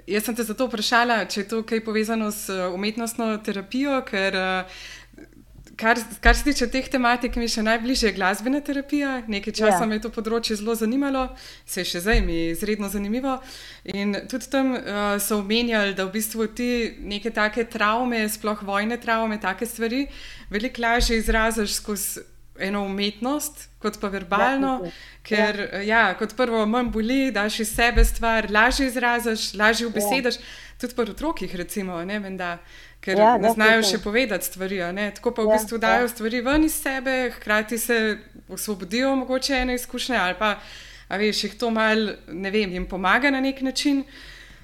[0.06, 4.36] Jaz sem te zato vprašala, če je to kaj povezano s uh, umetnostno terapijo, ker
[4.38, 4.76] uh,
[5.78, 9.22] kar, kar se tiče teh tematik, mi je še najbližje glasbena terapija.
[9.28, 9.86] Nekaj časa Ja.
[9.86, 11.30] me je to področje zelo zanimalo,
[11.66, 13.40] se še zdaj mi je izredno zanimivo.
[13.84, 16.70] In tudi tam uh, so omenjali, da v bistvu ti
[17.00, 20.08] neke take travme, sploh vojne travme, take stvari,
[20.50, 22.26] veliko lažje izraziš skozi
[22.60, 24.80] eno umetnost, kot pa verbalno.
[24.86, 24.92] Ja,
[25.26, 25.82] Ker, ja.
[25.82, 30.40] ja, kot prvo, manj boli, daš iz sebe stvar, lažje izraziš, lažje besedaš.
[30.40, 30.54] Ja.
[30.80, 32.58] Tudi pri otrokih, recimo, ne, menda,
[33.06, 34.82] ker Ja, ja, ne znajo še povedati stvari.
[35.16, 36.12] Tako pa v Ja, bistvu dajo ja.
[36.12, 38.18] stvari ven iz sebe, hkrati se
[38.50, 40.56] osvobodijo mogoče ene izkušnje, ali pa,
[41.10, 44.04] veš, jih to mal, ne vem, jim pomaga na nek način.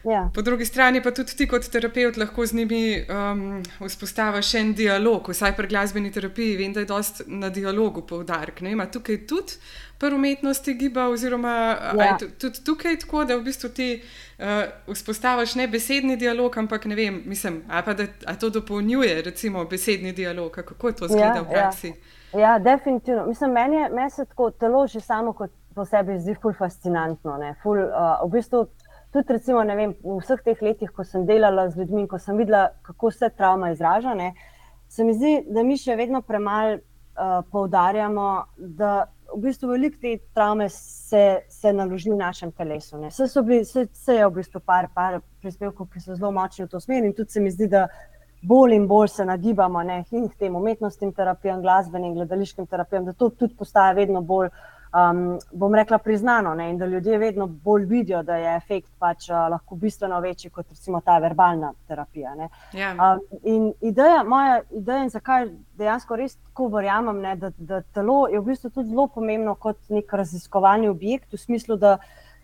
[0.04, 0.30] Ja.
[0.34, 3.42] Po drugi strani pa tudi ti kot terapeut lahko z njimi um,
[3.82, 8.62] vzpostaviš en dialog, vsaj pri glasbeni terapiji, vem, da je dost na dialogu poudarek.
[8.62, 9.54] Ima tukaj tudi
[10.00, 11.54] pri umetnosti giba, oziroma
[11.94, 12.04] Ja.
[12.04, 14.02] je tu- tudi tukaj tako, da v bistvu ti
[14.40, 14.46] uh,
[14.88, 19.66] vzpostaviš ne besedni dialog, ampak ne vem, mislim, a pa da a to dopolnjuje recimo
[19.66, 21.94] besedni dialog, kako to zgleda Ja, v praksi.
[22.34, 23.26] Ja, definitivno.
[23.26, 27.38] Mislim, meni, je, meni se tako telo že samo kot po sebi zdi ful fascinantno.
[27.38, 27.56] ne.
[27.64, 27.90] Ful, uh,
[28.24, 28.66] v bistvu,
[29.12, 32.70] tudi recimo, vem, v vseh teh letih, ko sem delala z ljudmi, ko sem videla,
[32.86, 34.34] kako se travma izraža, ne,
[34.88, 40.18] se mi zdi, da mi še vedno premalo uh, poudarjamo, da v bistvu veliko te
[40.36, 42.98] travme se, se naloži v našem telesu.
[42.98, 43.12] ne.
[43.12, 46.72] So bili, se, se je v bistvu par, par prispevkov, ki so zelo močni v
[46.72, 47.88] to smer in tudi se mi zdi, da
[48.42, 53.14] bolj in bolj se nagibamo ne, in k tem umetnostnim terapijam, glasbenim, gledališkim terapijam, da
[53.14, 54.50] to tudi postaja vedno bolj,
[54.94, 59.30] um, bom rekla, priznano ne, in da ljudje vedno bolj vidijo, da je efekt pač
[59.30, 62.36] uh, lahko bistveno večji kot recimo ta verbalna terapija.
[62.36, 62.50] Ne.
[62.74, 62.92] Ja.
[62.92, 68.26] Um, in ideja, moja ideja, in zakaj dejansko res tako verjamem, ne, da, da telo
[68.32, 71.98] je v bistvu tudi zelo pomembno kot nek raziskovalni objekt, v smislu, da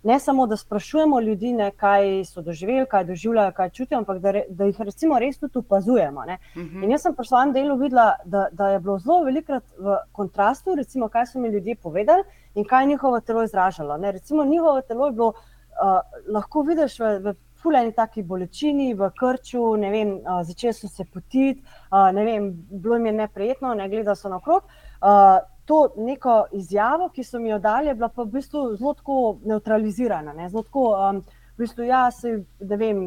[0.04, 4.32] ne samo, da sprašujemo ljudi, ne, kaj so doživeli, kaj doživljajo, kaj čutijo, ampak da,
[4.32, 6.26] re, da jih recimo res tudi opazujemo.
[6.26, 6.38] Ne.
[6.56, 6.84] Mhm.
[6.84, 10.76] In jaz sem pri svojem delu videla, da, da je bilo zelo velikrat v kontrastu,
[10.76, 12.24] recimo, kaj so mi ljudje povedali
[12.56, 13.98] in kaj je njihovo telo izražalo.
[13.98, 14.12] Ne.
[14.12, 16.00] Recimo, njihovo telo je bilo, uh,
[16.34, 21.06] lahko vidiš v, v fuleni taki bolečini, v krču, ne vem, uh, začeli so se
[21.14, 24.64] potiti, uh, ne vem, bilo jim je neprijetno, ne gledali so naokrog.
[25.02, 29.40] Uh, to neko izjavo, ki so mi jo dali, je bila pa v bistvu zelo
[29.44, 30.34] neutralizirana.
[30.34, 31.20] Ne, zelo tako, um,
[31.58, 33.02] v bistvu, ja, se, ne vem,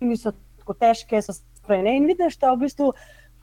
[0.00, 1.96] niso tako težke, so sprejene.
[1.98, 2.92] In vidiš, da je v bistvu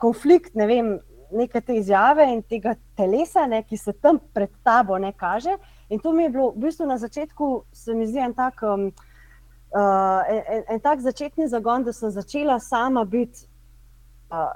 [0.00, 0.88] konflikt, ne vem,
[1.36, 5.58] neke te izjave in tega telesa, ne, ki se tam pred tabo ne kaže.
[5.92, 8.88] In to mi je bilo v bistvu na začetku, se mi zdi en tak, um,
[9.76, 13.44] uh, en, en tak začetni zagon, da sem začela sama biti.
[14.32, 14.48] Uh,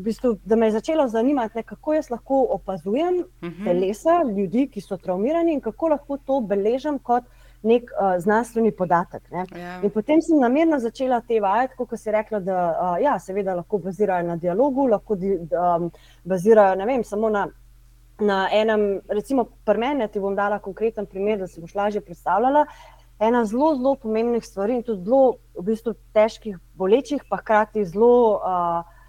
[0.00, 3.64] v bistvu, da me je začelo zanimati, ne, kako jaz lahko opazujem Mhm.
[3.64, 7.24] telesa ljudi, ki so traumirani, in kako lahko to beležim kot
[7.62, 9.30] nek uh, znanstveni podatek.
[9.30, 9.44] Ne.
[9.60, 9.80] Ja.
[9.84, 13.78] In potem sem namerno začela te vajeti, kot si rekla, da uh, ja, seveda lahko
[13.78, 15.90] bazirajo na dialogu, lahko di, um,
[16.24, 17.48] bazirajo vem, samo na,
[18.20, 22.64] na enem, recimo pri meni, ti bom dala konkreten primer, da si boš lažje predstavljala.
[23.20, 28.40] Ena zelo, zelo pomembnih stvari in tudi zelo v bistvu težkih, bolečih, pa hkrati zelo
[28.40, 28.99] uh,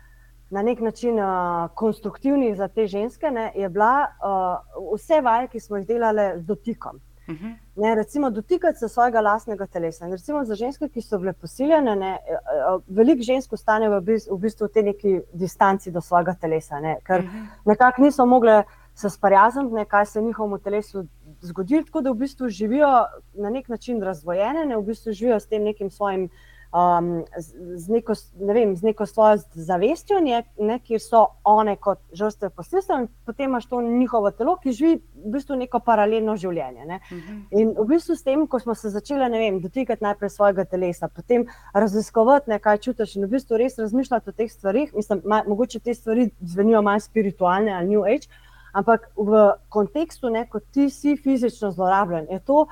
[0.51, 5.59] na nek način uh, konstruktivnih za te ženske, ne, je bila uh, vse vaje, ki
[5.59, 6.99] smo jih delali z dotikom.
[7.29, 7.47] Mhm.
[7.75, 10.05] Ne, recimo, dotikati se svojega lastnega telesa.
[10.05, 13.99] In recimo za ženske, ki so bile posiljene, ne, eh, eh, veliko žensk ostane v
[14.31, 17.45] v bistvu v tej neki distanci do svojega telesa, ne, ker Mhm.
[17.65, 18.63] nekako niso mogle
[18.95, 21.05] se sprijazniti, ne, kaj se je njihovemu telesu
[21.41, 25.47] zgodilo, tako da v bistvu živijo na nek način razdvojene, ne, v bistvu živijo s
[25.47, 26.29] tem nekim svojim.
[26.71, 31.73] Um, z, z, neko, ne vem, z neko svojo zavestjo, ne, ne, kjer so one
[31.75, 36.37] kot žrtve posilstva, in potem imaš to njihovo telo, ki živi v bistvu neko paralelno
[36.39, 36.85] življenje.
[36.87, 37.01] Ne.
[37.11, 37.41] Mhm.
[37.59, 41.43] In v bistvu s tem, ko smo se začeli vem, dotikati najprej svojega telesa, potem
[41.73, 45.81] raziskovati, ne, kaj čutiš, in v bistvu res razmišljati o teh stvarih, mislim, ma, mogoče
[45.83, 48.31] te stvari zvenijo malo spiritualne ali New Age,
[48.71, 52.65] ampak v kontekstu, ne, ko ti si fizično zlorabljen, je to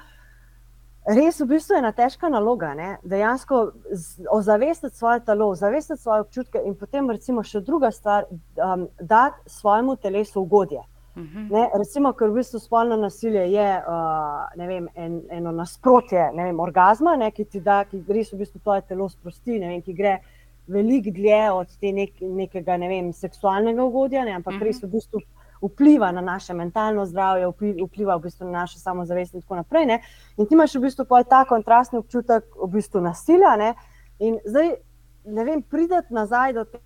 [1.09, 2.73] res v bistvu ena težka naloga.
[2.77, 3.61] Ne, dejansko
[4.31, 9.95] ozavestiti svoje telo, ozavestiti svoje občutke in potem, recimo, še druga stvar, um, dati svojemu
[10.03, 10.83] telesu ugodje.
[11.17, 11.47] Mhm.
[11.51, 17.15] Ne, recimo, ker v bistvu spolno nasilje je uh, vem, en, eno nasprotje vem, orgasma,
[17.19, 20.19] ne, ki ti da, ki res v bistvu tvoje telo sprosti, vem, ki gre
[20.69, 24.69] veliko dlje od te nek, nekega ne vem, seksualnega ugodja, ne, ampak uh -huh.
[24.69, 25.23] res v bistvu
[25.61, 27.47] vpliva na naše mentalno zdravje,
[27.85, 29.85] vpliva v bistvu na naše samozavest in tako naprej.
[29.85, 30.01] Ne.
[30.37, 33.55] In ti imaš v bistvu ta kontrastni občutek v bistvu nasilja.
[33.57, 33.73] Ne.
[34.19, 34.75] In zdaj,
[35.25, 36.83] ne vem, prideti nazaj do tega,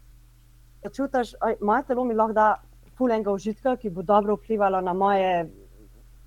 [0.84, 2.56] da čutiš, da moje telo mi lahko da
[2.98, 5.50] pulenga užitka, ki bo dobro vplivalo na moje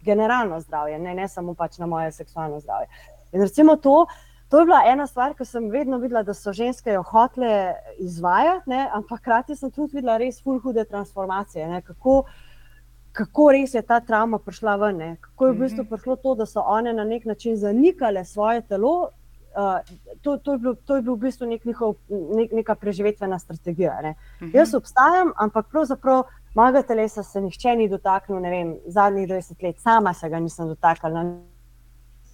[0.03, 2.88] generalno zdravje, ne, ne samo pač na moje seksualno zdravje.
[3.32, 4.07] In recimo to.
[4.49, 8.70] To je bila ena stvar, ki sem vedno videla, da so ženske jo hotele izvajati,
[8.70, 8.84] ne?
[8.94, 11.80] ampak hkrati sem tudi videla res fulhude transformacije.
[11.86, 12.20] Kako,
[13.12, 15.16] kako res je ta travma prišla ven, ne?
[15.20, 15.90] kako je v bistvu mhm.
[15.90, 19.11] prišlo to, da so one na nek način zanikale svoje telo.
[19.57, 19.80] Uh,
[20.20, 21.94] to, to, je bil, to je bil v bistvu nek njihov,
[22.36, 23.99] nek, neka preživetvena strategija.
[23.99, 24.14] Uh mhm.
[24.53, 24.57] -huh.
[24.57, 26.22] Jaz obstajam, ampak pravzaprav
[26.55, 30.68] mojega telesa se nihče ni dotaknil, ne vem, zadnjih 20 let, sama se ga nisem
[30.68, 31.24] dotaknila,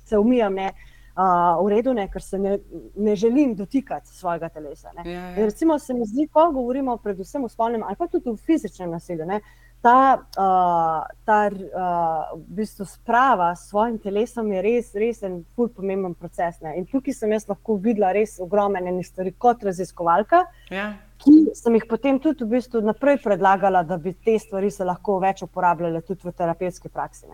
[0.05, 0.55] se umijam.
[0.55, 0.67] Ne?
[0.67, 2.59] uh, v redu, ne, ker se ne,
[2.97, 4.91] ne želim dotikati svojega telesa.
[5.05, 5.35] Ja, ja.
[5.37, 9.27] Recimo, se mi zdi, ko govorimo predvsem o spolnem ali pa tudi o fizičnem nasilju.
[9.27, 9.41] Ne,
[9.83, 15.73] Ta, uh, ta uh, v bistvu sprava s svojim telesom je res, res en ful
[15.75, 16.61] pomemben proces.
[16.63, 16.77] Ne?
[16.79, 20.93] In tukaj sem jaz lahko videla res ogromne stvari kot raziskovalka, ja.
[21.19, 25.19] ki sem jih potem tudi v bistvu naprej predlagala, da bi te stvari se lahko
[25.19, 27.27] več uporabljale tudi v terapevtski praksi.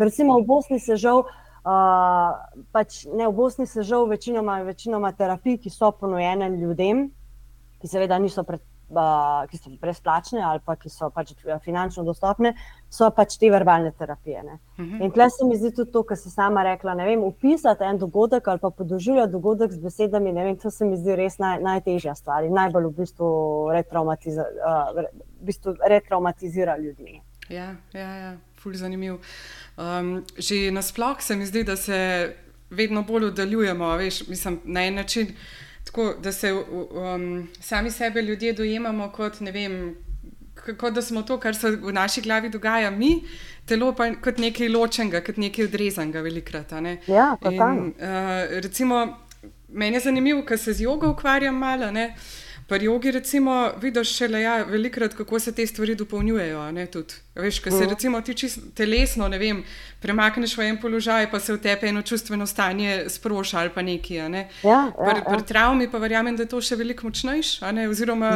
[0.00, 5.12] Recimo v Bosni se žal uh, Uh, pač ne, v Bosni se žal večinoma, večinoma
[5.12, 7.10] terapij, ki so ponujene ljudem,
[7.82, 8.62] ki seveda niso pred,
[8.96, 11.34] uh, ki so brezplačne ali pa ki so pač
[11.64, 12.54] finančno dostopne,
[12.88, 14.40] so pač te verbalne terapije.
[14.40, 14.94] Uh mhm.
[14.94, 15.04] -huh.
[15.04, 16.94] In tle se mi zdi tudi to, kar si sama rekla.
[16.94, 21.16] Vem, upisati en dogodek ali pa podoživljati dogodek z besedami, vem, to se mi zdi
[21.16, 23.26] res naj, najtežja stvar in najbolj v bistvu,
[23.66, 25.04] uh, v
[25.40, 27.20] bistvu retraumatizira ljudi.
[27.50, 28.36] Ja, ja, ja.
[28.62, 29.16] Ful zanimiv.
[29.76, 32.32] Um, že nasplošno se mi zdi, da se
[32.70, 35.26] vedno bolj oddaljujemo, veš, mislim, na en način,
[35.84, 39.96] tako, da se um, sami sebe ljudje dojemamo kot ne vem.
[40.78, 43.22] Kot da smo to, kar se v naši glavi dogaja, mi,
[43.66, 46.70] telo pa kot nekaj ločenega, kot nekaj odrezanega, velikrat.
[46.70, 46.98] Ne?
[47.06, 49.00] Ja, In, uh, recimo,
[49.68, 51.88] meni je zanimivo, ker se z jogo ukvarjam malo.
[51.88, 52.28] Uh,
[52.70, 56.60] Pri jogi, recimo, vidiš šele ja, velikrat, kako se te stvari dopolnjujejo.
[57.34, 57.88] Veš, ko se mhm.
[57.90, 58.34] recimo ti
[58.74, 59.64] telesno vem,
[60.00, 64.28] premakneš v en položaj, pa se v tebi eno čustveno stanje sproša ali pa nekaj.
[64.28, 64.48] Ne?
[64.62, 65.24] Ja, ja, pri, ja.
[65.24, 67.66] pri travmi pa verjamem, da je to še veliko močnejše.
[67.90, 68.30] Oziroma,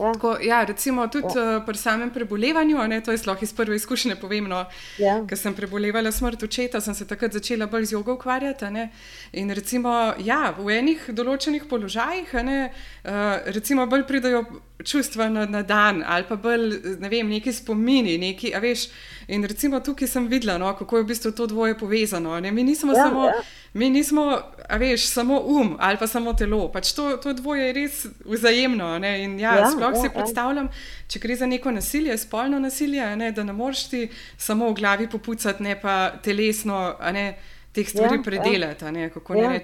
[0.00, 0.12] Ja.
[0.12, 1.56] Tako, ja, recimo tudi ja.
[1.56, 4.64] uh, pri samem prebolevanju, ne, to je zelo iz prve izkušnje povemno.
[4.98, 5.22] Ja.
[5.28, 8.70] Ker sem prebolevala smrt očeta, sem se takrat začela bolj z jogo ukvarjati.
[8.70, 8.90] Ne,
[9.32, 14.44] in recimo, ja, v enih določenih položajih, ne, uh, recimo, bolj pridajo
[14.84, 18.18] čustva na, na dan ali pa bolj ne vem, neki spomini.
[18.18, 18.88] Neki, veš,
[19.32, 22.36] in recimo tukaj sem videla, no, kako je v bistvu to dvoje povezano.
[22.40, 23.30] Ne, mi nismo ja, samo.
[23.32, 23.40] Ja.
[23.72, 26.72] Mi nismo, a veš, samo um ali pa samo telo.
[26.72, 28.88] Pač to, to dvoje je res vzajemno.
[28.98, 29.16] Ja,
[29.58, 30.10] ja, sploh ja, si ja.
[30.10, 30.68] predstavljam,
[31.08, 34.08] če gre za neko nasilje, spolno nasilje, ne, da ne moreš ti
[34.38, 37.26] samo v glavi popucati, ne pa telesno ne,
[37.72, 38.22] teh stvari ja, ja.
[38.22, 38.92] predelati.
[38.92, 39.60] Ne, kako, ja.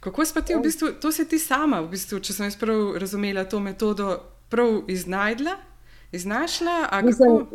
[0.00, 2.56] kako si pa ti v bistvu, to si ti sama, v bistvu, če sem jaz
[2.56, 4.16] prav razumela to metodo,
[4.48, 5.67] prav iznajdla?
[6.12, 7.02] Iznašla?
[7.04, 7.46] Mislim,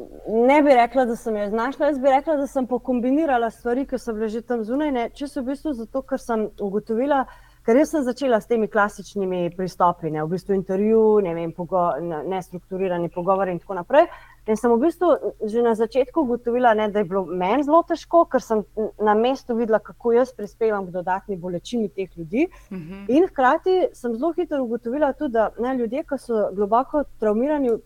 [0.48, 3.98] ne bi rekla, da sem jo iznašla, jaz bi rekla, da sem pokombinirala stvari, ki
[3.98, 4.92] so bile že tam zunaj.
[4.92, 5.08] Ne.
[5.10, 7.24] Če so v bistvu zato, ker sem ugotovila,
[7.66, 12.22] ker sem začela s temi klasičnimi pristopi, ne, v bistvu intervju, ne vem, pogo, ne,
[12.36, 14.06] nestrukturirani pogovori in tako naprej.
[14.48, 15.08] In sem v bistvu
[15.48, 18.64] že na začetku ugotovila, ne, da je bilo meni zelo težko, ker sem
[19.00, 22.48] na mestu videla, kako jaz prispevam k dodatni bolečini teh ljudi.
[22.70, 22.94] Uh mhm.
[22.94, 23.06] -huh.
[23.18, 27.80] In hkrati sem zelo hitro ugotovila tudi, da ne, ljudje, ki so globoko traumirani, uh,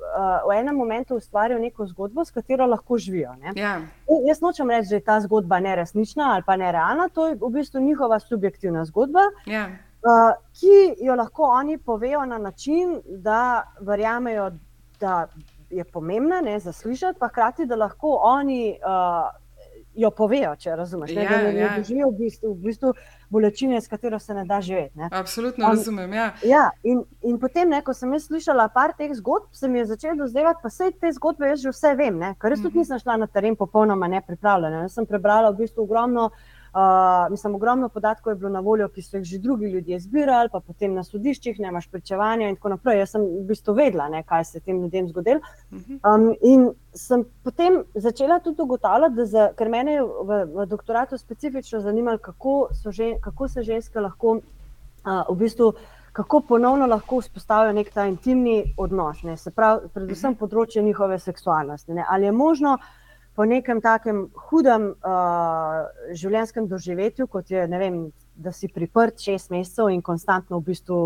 [0.50, 3.36] v enem momentu ustvarijo neko zgodbo, s katero lahko živijo.
[3.56, 3.82] Ja.
[4.28, 7.80] Jaz nočem reči, da je ta zgodba neresnična ali pa nerealna, to je v bistvu
[7.80, 9.22] njihova subjektivna zgodba.
[9.46, 9.66] Ja.
[9.66, 14.52] Uh, ki jo lahko oni povejo na način, da verjamejo,
[15.00, 15.28] da
[15.70, 19.30] je pomembna ne, za slišati, pa hkrati, da lahko oni uh,
[19.98, 21.14] jo povejo, če razumeš.
[21.16, 21.70] Ne, ja, da ne, ja.
[21.70, 22.92] ne doživijo v bistvu, v bistvu
[23.34, 24.94] bolečine, s katero se ne da živeti.
[25.00, 25.10] Ne.
[25.12, 26.14] Absolutno On, razumem.
[26.14, 26.28] Ja.
[26.46, 29.88] Ja, in, in potem, ne, ko sem jaz slišala par teh zgodb, se mi je
[29.94, 32.86] začelo dozdevati, pa vse te zgodbe jaz že vse vem, ne, ker res tudi mhm.
[32.86, 34.86] nisem šla na teren popolnoma nepripravljena.
[34.86, 36.30] Jaz sem prebrala v bistvu ogromno.
[36.30, 36.57] Uh,
[37.32, 40.60] mislim, ogromno podatkov je bilo na voljo, ki so jih že drugi ljudje zbirali, pa
[40.60, 43.00] potem na sodiščih, ne imaš pričevanja in tako naprej.
[43.00, 45.40] Jaz sem v bistvu vedela, ne, kaj se je tem ljudem zgodilo.
[45.72, 46.00] Mhm.
[46.04, 51.82] Um, in sem potem začela tudi ugotavljati, za, ker me je v, v doktoratu specifično
[51.82, 55.74] zanimalo, kako, žen, kako se ženske lahko uh, v bistvu.
[56.18, 60.40] kako ponovno lahko vzpostavijo nek ta intimni odnos, ne, se pravi, predvsem mhm.
[60.40, 61.94] področje njihove seksualnosti.
[61.94, 62.06] Ne.
[62.10, 62.78] Ali je možno
[63.38, 65.84] po nekem takem hudem uh,
[66.18, 68.00] življenjskem doživetju, kot je, vem,
[68.34, 70.98] da si priprt šest mesecev in konstantno v bistvu,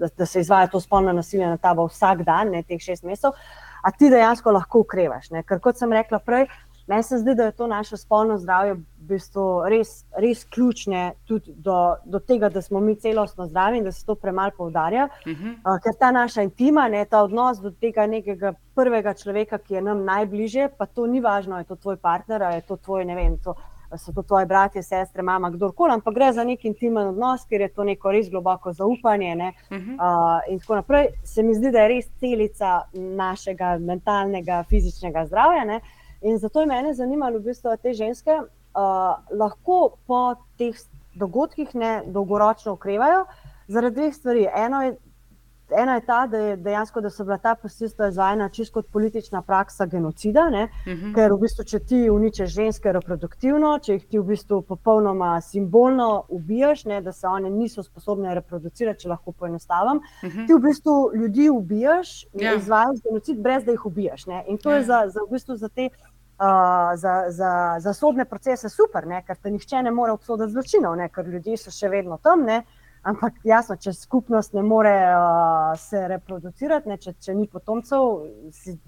[0.00, 3.36] da, da se izvaja to spolno nasilje na tabo vsak dan, ne teh šest mesecev,
[3.84, 5.28] a ti dejansko lahko ukrevaš.
[5.36, 5.44] Ne.
[5.44, 6.48] Ker kot sem rekla prej,
[6.88, 11.52] Meni se zdi, da je to naše spolno zdravje v bistvu res, res ključne tudi
[11.56, 15.04] do, do tega, da smo mi celostno zdravi in da se to premalo poudarja.
[15.04, 15.52] Uh -huh.
[15.52, 19.82] uh, ker ta naša intima, ne, ta odnos do tega nekega prvega človeka, ki je
[19.82, 23.38] nam najbližje, pa to ni važno, je to tvoj partner, je to tvoj, ne vem.
[23.38, 23.54] To,
[23.96, 27.68] So to tvoje bratje, sestre, mama, kdorkoli, ampak gre za nek intimen odnos, ker je
[27.68, 29.34] to neko res globoko zaupanje.
[29.34, 29.94] Uh -huh.
[29.94, 31.08] uh, in tako naprej.
[31.24, 35.64] Se mi zdi, da je res celica našega mentalnega, fizičnega zdravja.
[35.64, 35.82] Uh,
[36.22, 38.40] In zato je mene zanimalo, v bistvu, te ženske
[38.78, 40.74] uh, lahko po teh
[41.18, 43.26] dogodkih ne dolgoročno ukrevajo
[43.68, 44.48] zaradi dveh stvari.
[44.56, 44.96] Eno je,
[45.82, 49.42] ena je ta, da, je dejansko, da so bila ta posilstva izvajana čisto kot politična
[49.42, 51.06] praksa genocida, uh mhm.
[51.06, 51.14] -huh.
[51.14, 56.24] ker v bistvu, če ti uničeš ženske reproduktivno, če jih ti v bistvu popolnoma simbolno
[56.28, 60.38] ubijaš, ne, da se one niso sposobne reproducirati, če lahko poenostavim, uh mhm.
[60.38, 60.46] -huh.
[60.46, 62.44] ti v bistvu ljudi ubijaš in yeah.
[62.44, 62.54] Ja.
[62.54, 64.26] izvajaš genocid, brez da jih ubijaš.
[64.26, 64.44] Ne.
[64.46, 64.72] In to yeah.
[64.72, 64.84] je ja.
[64.84, 65.88] za, za, v bistvu, za te
[66.96, 69.22] za, za, za sodne procese super, ne?
[69.26, 71.08] ker te nihče ne more obsoditi zločinov, ne?
[71.08, 72.44] ker ljudje so še vedno tam.
[72.46, 72.62] Ne?
[73.08, 76.96] Ampak jasno, če skupnost ne more uh, se reproducirati, ne?
[77.00, 78.08] Če, če ni potomcev,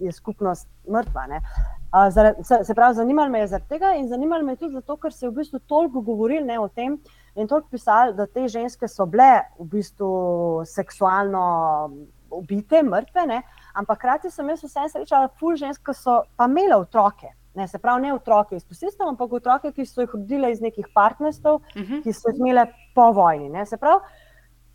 [0.03, 1.27] je skupnost mrtva.
[1.31, 4.81] Uh, zaradi, se, se pravi, zanimalo me je zaradi tega in zanimalo me je tudi
[4.81, 6.99] zato, ker se je v bistvu toliko govorili o tem
[7.37, 10.13] in toliko pisali, da te ženske so bile v bistvu
[10.69, 11.43] seksualno
[12.31, 13.27] ubite, mrtve.
[13.31, 13.43] Ne?
[13.75, 17.31] Ampak hkrati sem jaz vse srečala, ful ženske so pa imele otroke.
[17.55, 20.87] Ne, se pravi, ne otroke iz posilstva, ampak otroke, ki so jih rodile iz nekih
[20.95, 21.85] partnerstv, uh mhm.
[21.85, 22.03] -huh.
[22.03, 23.49] ki so jih imele po vojni.
[23.49, 24.01] Ne, se pravi,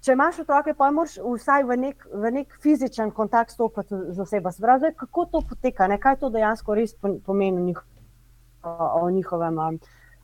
[0.02, 4.52] če imaš otroke, pa moraš vsaj v nek, v nek fizičen kontakt stopiti z osebo.
[4.52, 6.96] Se pravi, kako to poteka, ne, kaj to dejansko res
[7.26, 7.80] pomeni njih,
[8.64, 9.72] o, o njihovem a,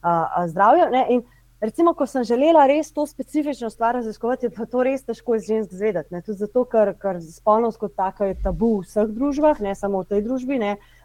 [0.01, 0.89] a, zdravju.
[0.91, 1.23] Ne, in,
[1.61, 5.73] Recimo, ko sem želela res to specifično stvar raziskovati, je to res težko iz žensk
[5.73, 6.21] zvedeti.
[6.25, 10.07] Tudi zato, ker, ker spolnost kot taka je tabu v vseh družbah, ne samo v
[10.09, 10.57] tej družbi.
[10.57, 10.71] Ne.
[10.71, 11.00] Uh,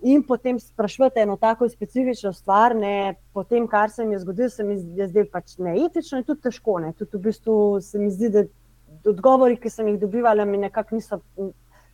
[0.00, 4.48] in potem sprašujete eno tako specifično stvar, ne, po tem, kar se mi je zgodilo,
[4.48, 6.78] se mi je zdelo pač neetično in tudi težko.
[6.78, 6.92] Ne.
[6.92, 8.44] Tudi v bistvu se mi zdi, da
[9.10, 11.20] odgovori, ki sem jih dobivala, mi nekako niso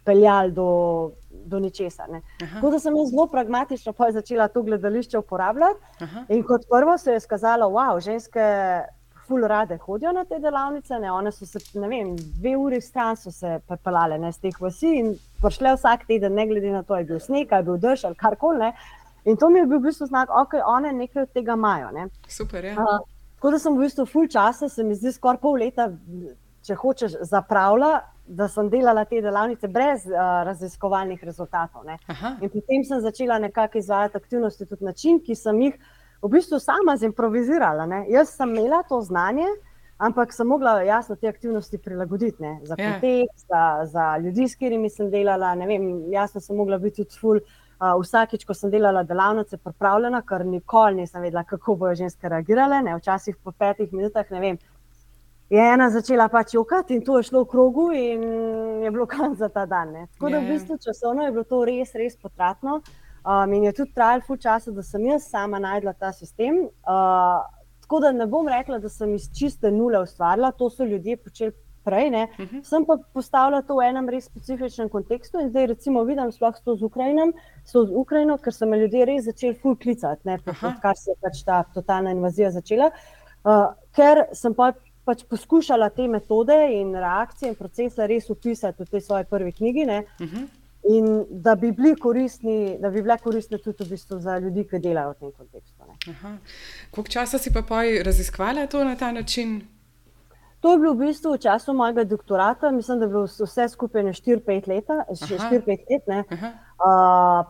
[0.04, 2.10] peljali do, do ničesar.
[2.40, 5.80] Tako da sem zelo pragmatično začela to gledališče uporabljati.
[6.00, 6.24] Aha.
[6.28, 8.44] In kot prvo se je skazalo, da wow, ženske
[9.26, 10.98] ful rade hodijo na te delavnice.
[11.00, 11.12] Ne?
[11.12, 15.14] One so se, ne vem, dve uri stran so se pripeljale z teh vasi in
[15.42, 18.72] prišle vsak teden, ne glede na to, je bil sneg, je bil dež ali karkoli.
[19.24, 21.90] In to mi je bil v bistvu znak, da okay, one nekaj od tega imajo.
[21.96, 22.08] Ne?
[22.28, 22.74] Super, ja.
[22.76, 23.04] Uh,
[23.36, 25.88] tako da sem v bistvu full časa, se mi zdi skoraj pol leta,
[26.64, 28.00] če hočeš, zapravila.
[28.24, 30.16] Da sem delala te delavnice brez uh,
[30.48, 31.82] raziskovalnih rezultatov.
[32.40, 35.74] In potem sem začela nekako izvajati aktivnosti, tudi način, ki sem jih
[36.24, 37.86] v bistvu sama zimprovizirala.
[37.86, 38.04] Ne.
[38.08, 39.46] Jaz sem imela to znanje,
[39.98, 42.60] ampak sem mogla jasno te aktivnosti prilagoditi ne.
[42.64, 42.92] za ja.
[42.92, 43.84] kontekst, yeah.
[43.84, 45.54] za, za ljudi, s katerimi sem delala.
[45.54, 47.40] Vem, jasno sem mogla biti tudi ful.
[47.74, 52.80] Uh, vsakič, ko sem delala delavnice, pripravljena, ker nikoli nisem vedela, kako bodo ženske reagirale.
[52.82, 52.94] Ne.
[52.96, 54.58] Včasih po petih minutah ne vem.
[55.52, 58.22] Je ena začela pač jokati in to je šlo v krogu, in
[58.86, 59.92] je bilo konc za ta dan.
[59.92, 60.06] Ne.
[60.14, 60.52] Tako da v ja.
[60.54, 62.78] bistvu časovno je bilo to res, res potratno.
[62.78, 66.66] Uh, Um, in je tudi trajalo ful časa, da sem jaz sama najdla ta sistem.
[66.84, 67.40] Uh,
[67.80, 71.52] tako da ne bom rekla, da sem iz čiste nule ustvarila, to so ljudje počeli
[71.84, 72.08] prej.
[72.08, 72.14] Uh
[72.44, 72.56] mhm.
[72.56, 72.64] -huh.
[72.64, 76.62] Sem pa postavila to v enem res specifičnem kontekstu in zdaj recimo vidim sploh s
[76.62, 77.32] to z Ukrajinom,
[77.64, 80.38] s Ukrajino, ker so me ljudje res začeli ful klicati, ne,
[80.82, 82.90] kar se je pač ta totalna invazija začela.
[83.44, 84.72] Uh, ker sem pa
[85.04, 89.82] pač poskušala te metode in reakcije in procese res upisati v tej svoji prvi knjigi.
[89.84, 94.66] Uh -huh in da bi koristni, da bi bile koristne tudi v bistvu za ljudi,
[94.68, 95.85] ki delajo v tem kontekstu.
[96.91, 99.61] Koliko časa si pa poj raziskvala to na ta način?
[100.64, 104.03] To je bilo v bistvu v času mojega doktorata, mislim, da je bilo vse skupaj
[104.03, 104.85] na 4-5 let.
[104.89, 104.95] Uh,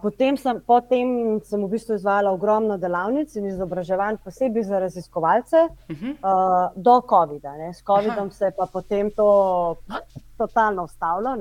[0.02, 5.96] potem, sem, potem sem v bistvu izvajala ogromno delavnic in izobraževanj, posebej za raziskovalce, uh
[5.96, 6.10] -huh.
[6.10, 6.16] uh,
[6.74, 7.72] do COVID-a.
[7.72, 9.76] S COVID-om se je pa potem to
[10.36, 11.36] totalno ustavilo.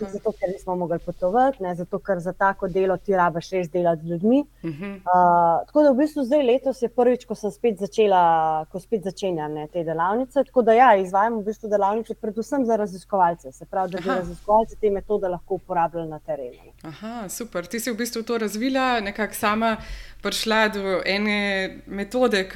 [0.00, 1.74] Zato, ker nismo mogli potovati, ne?
[1.74, 4.40] zato, ker za tako delo ti rabiš res delati z ljudmi.
[4.62, 4.94] Uh -huh.
[4.96, 9.04] uh, tako da v bistvu zdaj letos je prvič, ko sem spet začela, ko spet
[9.04, 10.44] začenjam ne, te delavnice.
[10.44, 14.76] Tako da ja, izvajam v bistvu delavnice predvsem za raziskovalce, se pravi, da bi raziskovalci
[14.80, 16.72] te metode lahko uporabljali na terenu.
[16.82, 17.66] Aha, super.
[17.66, 19.76] Ti si v bistvu to razvila nekako sama
[20.22, 22.48] prišla do ene metode,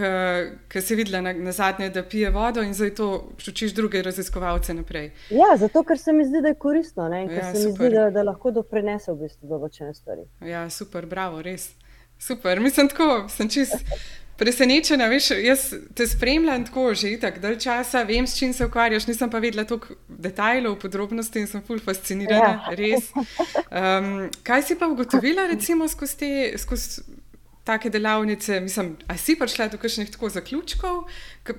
[0.68, 3.08] ki si videla na, na zadnje, da pije vodo in zdaj to
[3.48, 5.10] učiš druge raziskovalce naprej.
[5.32, 7.70] Ja, zato ker se mi zdi, da je koristno in ker ja, se super.
[7.70, 10.26] mi zdi, da, da lahko doprinese v bistvu določene stvari.
[10.46, 11.70] Ja, super, bravo, res.
[12.20, 13.80] Super, mislim tako, sem čist.
[14.42, 15.64] Presenečena, veš, jaz
[15.94, 19.64] te spremljam tako že tako dalj časa, vem, s čim se ukvarjaš, nisem pa vedela
[19.68, 22.76] toliko detajlov, podrobnosti in sem ful fascinirana, ja.
[22.78, 23.12] res.
[23.68, 27.04] Um, kaj si pa ugotovila, recimo, skozi te, skozi
[27.64, 31.02] take delavnice, mislim, a si prišla do kakšnih tako zaključkov,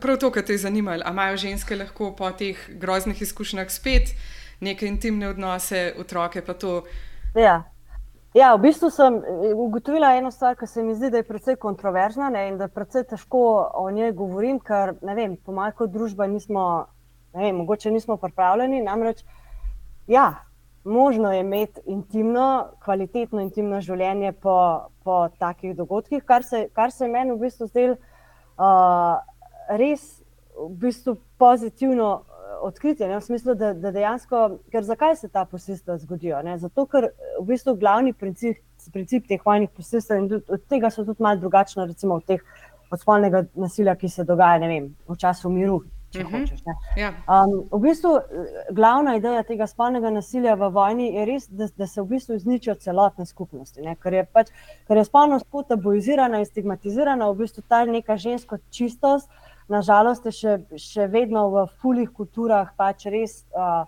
[0.02, 4.16] prav to, kar te je zanimalo, ali imajo ženske lahko po teh groznih izkušnjah spet
[4.60, 6.84] neke intimne odnose, otroke pa to.
[7.36, 7.64] Ja.
[8.34, 11.56] Ja, v bistvu sem eh, ugotovila eno stvar, ki se mi zdi, da je precej
[11.62, 13.44] kontroverzna ne, in da je precej težko
[13.78, 16.88] o njej govorim, ker vem, po kot družba nismo,
[17.34, 18.82] vem, mogoče nismo pripravljeni.
[18.82, 19.22] Namreč,
[20.08, 20.46] ja,
[20.84, 27.08] možno je imeti intimno, kvalitetno intimno življenje po, po takih dogodkih, kar se, kar se
[27.08, 29.22] meni v bistvu zdelo uh,
[29.80, 30.22] res
[30.58, 33.08] v bistvu pozitivno uh, odkritje.
[33.08, 36.44] Ne, v smislu, da, da dejansko, ker zakaj se ta posilstva zgodijo?
[36.44, 36.58] Ne?
[36.60, 37.10] Zato, ker
[37.40, 38.60] v bistvu glavni princip,
[38.94, 42.44] princip teh vojnih posilstv in od tega so tudi malo drugačne, recimo od teh
[42.94, 45.80] od spolnega nasilja, ki se dogaja vem, v času miru,
[46.14, 46.36] če uh mhm.
[46.36, 46.42] -huh.
[46.42, 46.60] hočeš.
[46.98, 47.10] Ja.
[47.28, 48.12] Um, v bistvu,
[48.72, 52.76] glavna ideja tega spolnega nasilja v vojni je res, da, da se v bistvu izničijo
[52.76, 53.82] celotne skupnosti.
[54.04, 54.52] Ker je, pač,
[54.88, 59.30] ker je spolnost tabuizirana in stigmatizirana, v bistvu ta neka ženska čistost,
[59.68, 63.46] nažalost, je še, še vedno v fulih kulturah pač res.
[63.56, 63.86] Uh,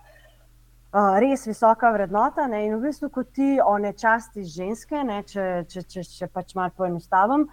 [0.96, 2.46] Uh, res visoka vrednota.
[2.48, 2.62] Ne?
[2.66, 5.18] In v bistvu, ko ti o nečasti ženske, ne?
[5.28, 7.44] če, če, če, če pač malo poenostavim,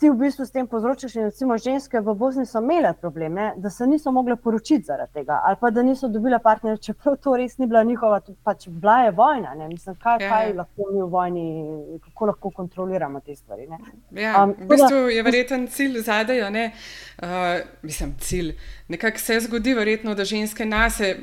[0.00, 3.70] ti v bistvu s tem povzročaš, in recimo ženske v Bosni so imele probleme, da
[3.70, 7.58] se niso mogle poročiti zaradi tega, ali pa da niso dobile partnerja, čeprav to res
[7.58, 9.54] ni bila njihova, pač bila je vojna.
[9.68, 10.30] Mislim, kaj, ja.
[10.30, 11.44] kaj lahko mi v vojni,
[12.04, 13.68] kako lahko kontroliramo te stvari.
[14.16, 17.28] Ja, um, v bistvu je verjeten cilj zadaj, uh,
[17.82, 18.56] mislim, cilj.
[18.88, 21.16] Nekako se zgodi, verjetno, da ženske nase.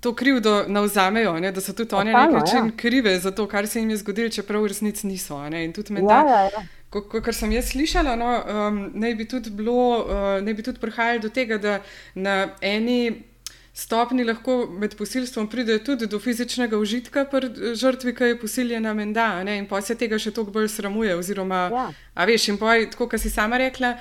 [0.00, 2.72] To krivdo navzamejo, ne, da so tudi oni na nek način ja.
[2.76, 5.38] krive za to, kar se jim je zgodilo, čeprav v resnici niso.
[5.48, 6.62] Ne, in tudi menda, ja, ja, ja.
[6.90, 11.28] Kot sem jaz slišala, no, um, naj, bi bilo, uh, naj bi tudi prihajalo do
[11.30, 11.76] tega, da
[12.14, 13.30] na eni
[13.74, 19.28] stopni lahko med posilstvom pride tudi do fizičnega užitka pri žrtvi, ki je posiljena, menda,
[19.44, 21.14] ne, in pa se tega še toliko bolj sramuje.
[21.16, 21.86] Oziroma, ja.
[22.14, 23.94] a veš, in pa je tako, kot si sama rekla,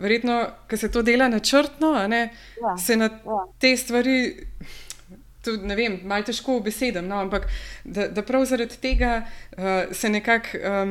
[0.00, 2.22] verjetno, ker se to dela načrtno, ne,
[2.56, 2.76] ja.
[2.80, 3.42] se na ja.
[3.60, 4.20] te stvari.
[5.40, 7.46] Tudi, ne vem, malo težko v besedem, no, ampak
[7.84, 10.90] da, da prav zaradi tega uh, se nekako um,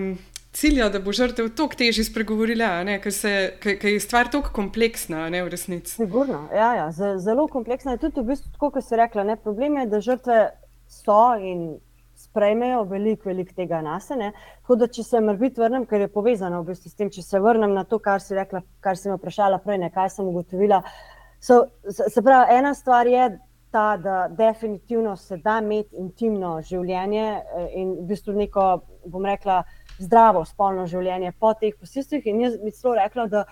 [0.51, 2.69] cilja, da bo žrtev toliko težje spregovorila,
[3.03, 5.95] ker, ker je stvar tako kompleksna, ne v resnici.
[5.99, 6.87] Sigurno, ja, ja,
[7.19, 9.27] zelo kompleksna je tudi v bistvu, kot si rekla.
[9.27, 10.39] Ne, problem je, da žrtve
[10.89, 11.77] so in
[12.19, 14.09] sprejmejo veliko, veliko tega nas.
[14.09, 17.39] Tako da, če se morbit vrnem, ker je povezano v bistvu s tem, če se
[17.41, 20.81] vrnem na to, kar si rekla, kar si me vprašala prej, ne, kaj sem ugotovila.
[21.39, 23.29] So, se pravi, ena stvar je.
[23.69, 28.63] Ta, da definitivno se da imeti intimno življenje eh, in v bistvu neko,
[29.13, 29.59] bom rekla,
[29.99, 32.27] zdravo spolno življenje po teh posilstvih.
[32.31, 33.43] In jaz bi celo rekla, da,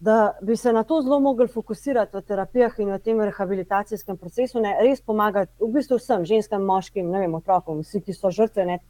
[0.00, 4.62] da bi se na to zelo mogli fokusirati v terapijah in v tem rehabilitacijskem procesu,
[4.64, 8.66] ne res pomagati v bistvu vsem, ženskam, moškim, ne vem, otrokom, vsi, ki so žrtve
[8.68, 8.80] ne,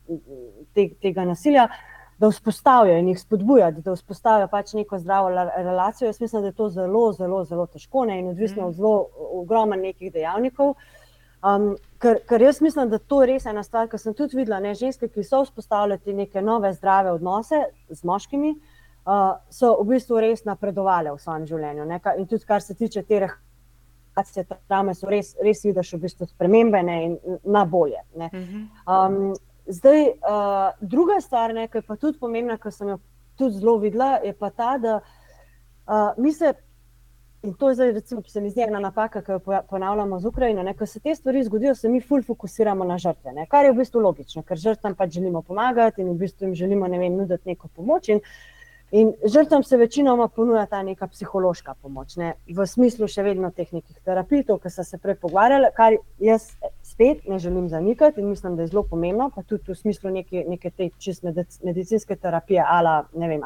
[0.74, 1.68] te, tega nasilja.
[2.14, 6.06] Da vzpostavijo in jih spodbujajo, da vzpostavijo pač neko zdravo relacijo.
[6.06, 8.20] Jaz mislim, da je to zelo, zelo, zelo težko ne?
[8.20, 8.76] in odvisno od mm.
[8.76, 9.08] zelo
[9.40, 10.76] ogromnih nekih dejavnikov.
[11.44, 14.62] Um, ker, ker jaz mislim, da to je res ena stvar, ki sem tudi videla.
[14.64, 18.54] Ne, ženske, ki so vzpostavljali neke nove zdrave odnose z moškimi,
[19.04, 21.88] uh, so v bistvu res napredovali v svojem življenju.
[21.90, 26.30] Ne, in tudi kar se tiče te reakcije, tam so res, res vidiš v bistvu
[26.32, 28.00] spremembe ne, in na bolje.
[28.88, 29.34] Um,
[29.68, 33.02] zdaj, uh, druga stvar, ne, ki je pa tudi pomembna, ki sem jo
[33.36, 36.54] tudi zelo videla, je pa ta, da uh, mi se
[37.44, 40.26] In to je zdaj, recimo, ki se mi zdi ena napaka, ki jo ponavljamo z
[40.26, 40.62] Ukrajino.
[40.62, 40.72] Ne?
[40.74, 43.44] Ko se te stvari zgodijo, se mi ful fokusiramo na žrtve, ne?
[43.50, 46.88] kar je v bistvu logično, ker žrtvam pač želimo pomagati in v bistvu jim želimo
[46.88, 48.08] ne vem, nuditi neko pomoč.
[48.08, 48.22] In,
[48.96, 52.32] in žrtvam se večinoma ponuja ta neka psihološka pomoč, ne?
[52.48, 56.48] v smislu še vedno teh nekih terapij, to, kar so se prej pogovarjali, kar jaz
[56.80, 60.46] spet ne želim zanikati in mislim, da je zelo pomembno, pa tudi v smislu neke,
[60.48, 61.28] neke te čist
[61.60, 63.02] medicinske terapije, ala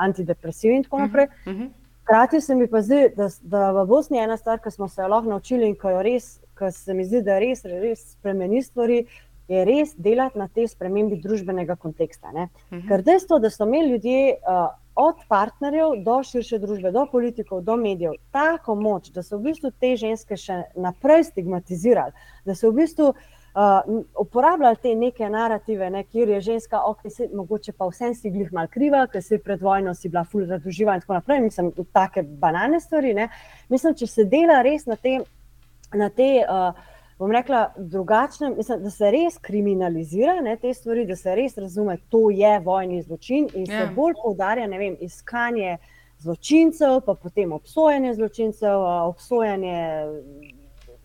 [0.06, 1.26] antidepresiv in tako naprej.
[1.26, 1.87] Uh -huh, uh -huh.
[2.08, 5.02] Hkrati se mi pa zdi, da, da v Bosni je ena stvar, ki smo se
[5.02, 8.62] jo lahko naučili in ki jo res, ki se mi zdi, da res, res spremeni
[8.64, 9.02] stvari,
[9.52, 12.32] je res delati na tej spremembi družbenega konteksta.
[12.32, 12.88] Uh -huh.
[12.88, 14.36] Ker dejstvo, da so imeli ljudje.
[14.48, 19.42] Uh, Od partnerjev do širše družbe, do politikov, do medijev, tako moč, da so v
[19.42, 22.12] bistvu te ženske še naprej stigmatizirali,
[22.44, 23.14] da so v bistvu uh,
[23.58, 28.30] uh, uporabljali te neke narative, ne, kjer je ženska, ok, se, mogoče pa vsem si
[28.30, 31.40] glih mal kriva, ker si pred vojno si bila ful zaduživa in tako naprej.
[31.40, 33.14] Mislim, take banane stvari.
[33.14, 33.28] Ne.
[33.68, 35.18] Mislim, če se dela res na te,
[35.94, 36.70] na te uh,
[37.18, 41.98] bom rekla, drugačne, mislim, da se res kriminalizira ne, te stvari, da se res razume,
[42.08, 43.88] to je vojni zločin in se yeah.
[43.88, 43.94] Ja.
[43.94, 45.78] bolj poudarja, ne vem, iskanje.
[46.18, 49.76] Zločincev, pa potem obsojanje zločincev, obsojanje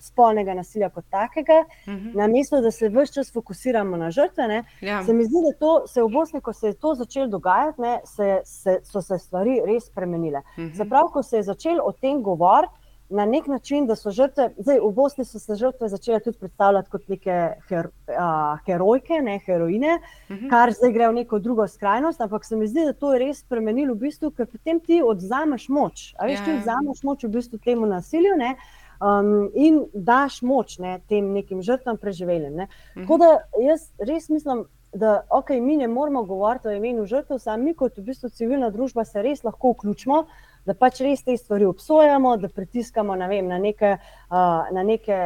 [0.03, 2.07] spolnega nasilja kot takega, uh mhm.
[2.07, 2.15] -huh.
[2.15, 4.63] na mesto, da se vse čas fokusiramo na žrtve.
[4.81, 5.03] Ja.
[5.03, 7.99] Se mi zdi, da to, se v Bosni, ko se je to začelo dogajati, ne,
[8.05, 10.39] se, se, so se stvari res spremenile.
[10.39, 10.67] Uh mhm.
[10.67, 10.77] -huh.
[10.77, 12.73] Zaprav, ko se je začel o tem govoriti.
[13.09, 16.89] Na nek način, da so žrtve, zdaj v Bosni so se žrtve začele tudi predstavljati
[16.89, 17.35] kot neke
[17.69, 20.45] her, uh, herojke, ne heroine, uh mhm.
[20.45, 20.49] -huh.
[20.49, 22.21] kar zdaj gre v neko drugo skrajnost.
[22.21, 25.69] Ampak se mi zdi, da to je res spremenilo v bistvu, ker potem ti odzameš
[25.69, 26.15] moč.
[26.19, 26.45] A veš, yeah.
[26.45, 26.57] ti ja.
[26.57, 28.33] odzameš moč v bistvu temu nasilju.
[28.35, 28.57] Uh,
[29.03, 32.55] um, in daš moč ne, tem nekim žrtvam preživelim.
[32.63, 32.67] Ne.
[32.95, 37.63] Tako da jaz res mislim, da okay, mi ne moramo govoriti o imenu žrtev, sami
[37.63, 40.25] mi kot v bistvu civilna družba se res lahko vključimo.
[40.63, 45.17] Da pač res te stvari obsojamo, da pritiskamo na, vem, na neke, uh, na neke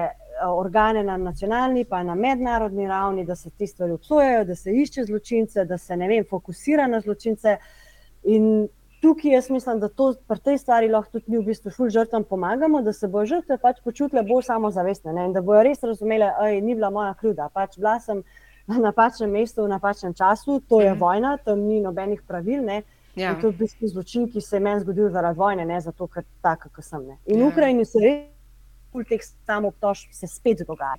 [0.46, 5.06] organe na nacionalni, pa na mednarodni ravni, da se te stvari obsojajo, da se išče
[5.06, 7.58] zločince, da se vem, fokusira na zločince.
[8.24, 8.68] In
[9.02, 12.24] tukaj jaz mislim, da to pri tej stvari lahko tudi mi v bistvu ful žrtvam
[12.24, 15.26] pomagamo, da se bo žrtve pač počutile bolj samozavestne ne?
[15.30, 18.24] in da bojo res razumele, da ni bila moja krivda, pač bila sem
[18.68, 21.00] na napačnem mestu v napačnem času, to je mhm.
[21.00, 22.64] vojna, tam ni nobenih pravil.
[22.66, 22.82] Ne?
[23.16, 23.34] Ja.
[23.42, 26.26] To je v bistvu zločin, ki se je meni zgodil zaradi vojne, ne zato, ker
[26.42, 27.06] tako, kot sem.
[27.08, 27.18] Ne?
[27.26, 27.48] In v ja.
[27.48, 28.28] Ukrajini se res,
[29.10, 30.98] teh samobtožb se spet dogaja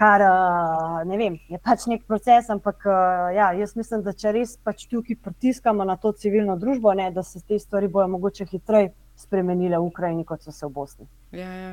[0.00, 4.56] kar eh, vem, je pač nek proces, ampak eh, ja, jaz mislim, da če res
[4.64, 8.92] pač tukaj pritiskamo na to civilno družbo, ne, da se te stvari bojo mogoče hitreje
[9.16, 11.06] spremenile v Ukrajini, kot so se v Bosni.
[11.32, 11.72] Ja, ja.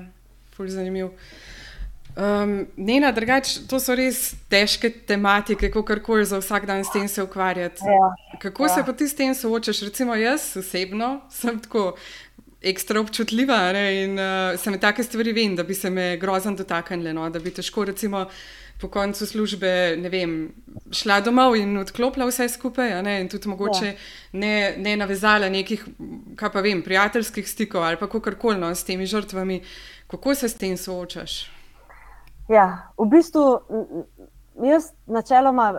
[0.56, 1.16] fulj zanimiv.
[2.18, 7.08] Um, Nena, drugač, to so res težke tematike, kako koli za vsak dan s tem
[7.08, 7.86] se ukvarjati.
[7.86, 8.70] Ja, kako ja.
[8.74, 9.84] se pa ti s tem soočaš?
[9.88, 11.94] Recimo jaz osebno sem tako
[12.62, 14.04] ekstra občutljiva ne?
[14.04, 17.30] in uh, se mi take stvari vem, da bi se me grozno dotaknile, no?
[17.30, 18.26] da bi težko recimo.
[18.80, 20.34] Po koncu službe, ne vem,
[20.96, 23.96] šla domov in odklopila vse skupaj, in tudi mogoče ja.
[24.40, 25.84] ne, ne navezala nekih,
[26.40, 29.60] kaj pa vem, prijateljskih stikov ali kako koli no, s temi žrtvami.
[30.08, 31.52] Kako se s tem soočaš?
[32.48, 33.44] Ja, v bistvu
[34.64, 35.74] jaz načeloma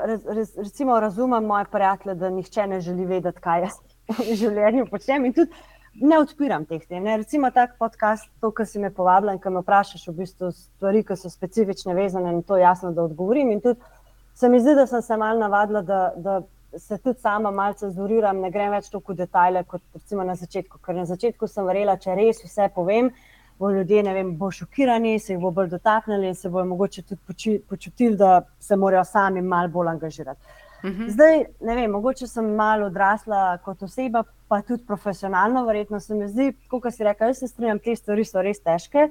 [0.56, 3.80] recimo, razumem moje prijatelje, da nihče ne želi vedeti, kaj jaz
[4.28, 5.24] v življenju počnem.
[5.24, 5.50] In tudi
[5.94, 7.02] ne odpiram teh tem.
[7.02, 7.16] Ne.
[7.16, 11.02] Recimo tak podcast, to, kar si me povabila in kar me vprašaš, v bistvu stvari,
[11.06, 13.50] ki so specifične, vezane na to, jasno, da odgovorim.
[13.50, 13.80] In tudi
[14.34, 16.40] se mi zdi, da sem se mal navadila, da, da
[16.78, 20.78] se tudi sama malce zuriram, ne grem več toliko v detajle kot recimo na začetku.
[20.78, 23.10] Ker na začetku sem verjela, če res vse povem.
[23.60, 27.58] Bo ljudje vem, bo šokirani, se jih bo bolj dotaknili in se bodo mogoče tudi
[27.68, 30.40] počutili, da se morajo sami malo bolj angažirati.
[30.82, 31.10] -hmm.
[31.10, 36.26] Zdaj, ne vem, mogoče sem malo odrasla kot oseba, pa tudi profesionalno, verjetno se mi
[36.28, 39.06] zdi, kot si rekel, jaz se strinjam, te stvari so res težke.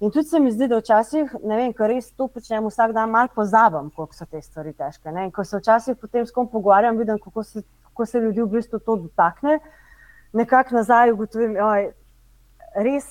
[0.00, 3.12] In tudi se mi zdi, da včasih, ne vem, ko res to počnem vsak dan,
[3.12, 5.12] malo pozabim, koliko so te stvari težke.
[5.12, 5.26] Ne?
[5.28, 7.60] In ko se včasih potem s kom pogovarjam, vidim, kako se,
[7.90, 9.58] kako se ljudi v bistvu to dotakne.
[10.32, 11.74] Nekako nazaj ugotovim, da
[12.80, 13.10] res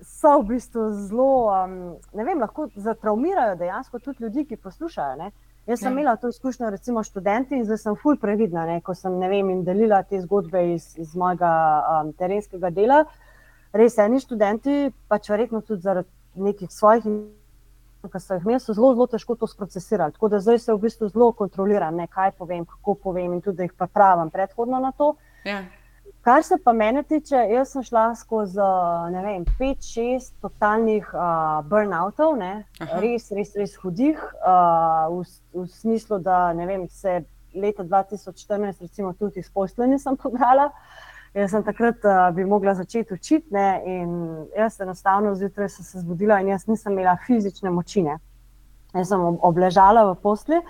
[0.00, 1.76] so v bistvu zelo, um,
[2.16, 5.20] ne vem, lahko zatraumirajo dejansko tudi ljudi, ki poslušajo.
[5.20, 5.32] Ne?
[5.66, 5.92] Jaz sem ja.
[5.92, 9.62] imela to izkušnjo, recimo študenti, in zdaj sem fulj previdna, ne, ko sem ne vem,
[9.64, 13.04] delila te zgodbe iz, iz mojega um, terenskega dela.
[13.72, 16.10] Res, eni študenti, pač verjetno tudi zaradi
[16.44, 17.06] nekih svojih,
[18.04, 20.12] ki so jih imeli, so zelo, zelo težko to sprocesirali.
[20.12, 23.62] Tako da zdaj se v bistvu zelo kontroliram, ne, kaj povem, kako povem, in tudi
[23.62, 25.14] da jih pripravim predhodno na to.
[25.48, 25.62] Ja.
[26.24, 28.64] Kar se pa mene tiče, jaz sem šla skozi
[29.12, 32.38] vem, pet, šest totalnih uh, burnoutov,
[33.02, 37.18] res, res, res hudih, uh, v, v smislu, da vem, se
[37.52, 40.70] leta 2014, recimo, tudi iz posla nisem pobrala.
[41.34, 44.16] Jaz sem takrat uh, bi mogla začeti učiti ne, in
[44.56, 48.16] jaz enostavno zjutraj sem se zbudila in jaz nisem imela fizične močine.
[48.94, 50.64] Jaz sem obležala v posli.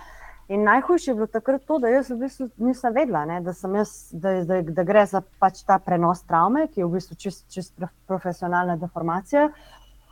[0.49, 3.95] In najhujše je bilo takrat to, da jaz v bistvu nisem vedela, ne, da, jaz,
[4.13, 7.87] da, da, da gre za pač ta prenos travme, ki je v bistvu čist, čist
[8.07, 9.49] profesionalna deformacija.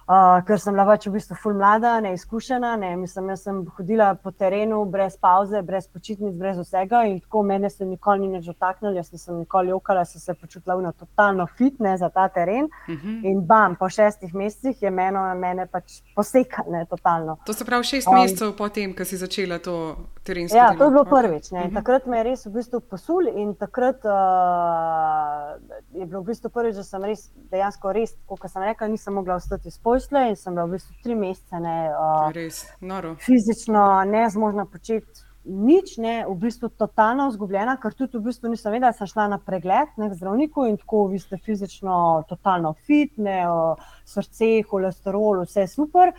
[0.03, 2.73] Uh, ker sem bila pač v bistvu ful mlada, neizkušena.
[2.83, 2.97] Ne.
[2.99, 7.71] Mislim, jaz sem hodila po terenu brez pauze, brez počitnic, brez vsega in tako mene
[7.71, 8.97] se nikoli ni več dotaknilo.
[8.99, 12.67] Jaz nisem nikoli jokala, sem se počutila na totalno fitne za ta teren.
[12.67, 13.09] Uh mhm.
[13.09, 13.31] -huh.
[13.31, 17.37] In bam, po šestih mesecih je meno, mene pač posekalo, totalno.
[17.47, 20.57] To se pravi šest um, mesecev po tem, ko si začela to terensko.
[20.57, 20.79] Ja, delo.
[20.79, 21.53] to je bilo prvič.
[21.53, 21.69] Uh mhm.
[21.69, 21.75] -huh.
[21.75, 25.63] Takrat me je res v bistvu posul in takrat uh,
[25.95, 29.35] je bilo v bistvu prvič, da sem res, dejansko res, kot sem rekla, nisem mogla
[29.35, 35.29] ostati spod posle in sem bila v bistvu tri mesece ne, uh, fizično nezmožna početi
[35.45, 39.27] nič, ne, v bistvu totalno izgubljena, ker tudi v bistvu nisem vedela, da sem šla
[39.33, 41.97] na pregled ne, k zdravniku in tako vi ste fizično
[42.29, 46.15] totalno fit, ne, uh, srce, holesterol, vse super.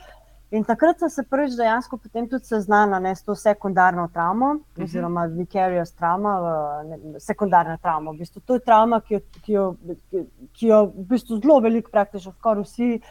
[0.54, 4.62] In takrat sem se prvič dejansko tudi seznanila s to sekundarno travmo, uh mhm.
[4.76, 4.84] -huh.
[4.84, 6.34] oziroma vicarious trauma,
[6.86, 8.12] ne, sekundarna travma.
[8.12, 9.76] V bistvu, to je travma, ki jo, ki jo,
[10.54, 13.02] ki jo v bistvu zelo veliko, praktično skoraj vsi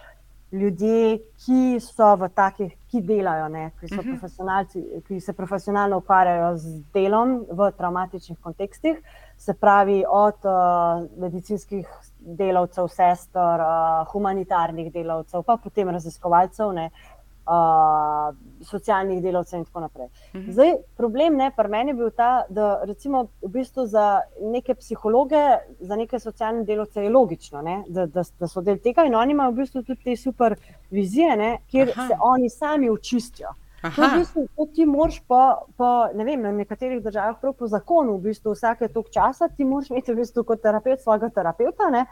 [0.53, 4.19] ljudje, ki so v takih, ki delajo, ne, ki, so uh mhm.
[4.21, 5.03] -huh.
[5.07, 9.01] ki se profesionalno ukvarjajo z delom v traumatičnih kontekstih,
[9.37, 11.87] se pravi od uh, medicinskih
[12.19, 16.73] delavcev, sester, uh, humanitarnih delavcev, pa potem raziskovalcev.
[16.73, 17.12] Ne, uh,
[17.47, 18.35] uh,
[18.65, 20.09] socialnih delavcev in tako naprej.
[20.35, 20.51] Mhm.
[20.53, 25.43] Zdaj, problem ne, pri meni je bil ta, da recimo v bistvu za neke psihologe,
[25.81, 29.33] za neke socialne delavce je logično, ne, da, da, da so del tega in oni
[29.33, 30.57] imajo v bistvu tudi te super
[30.91, 32.07] vizije, ne, kjer Aha.
[32.09, 33.55] se oni sami očistijo.
[33.83, 35.41] To, v bistvu, to ti moraš po,
[35.77, 39.67] po ne vem, na nekaterih državah, prav po zakonu, v bistvu vsake tok časa ti
[39.67, 42.05] moraš imeti v bistvu kot terapeut svojega terapeuta, ne,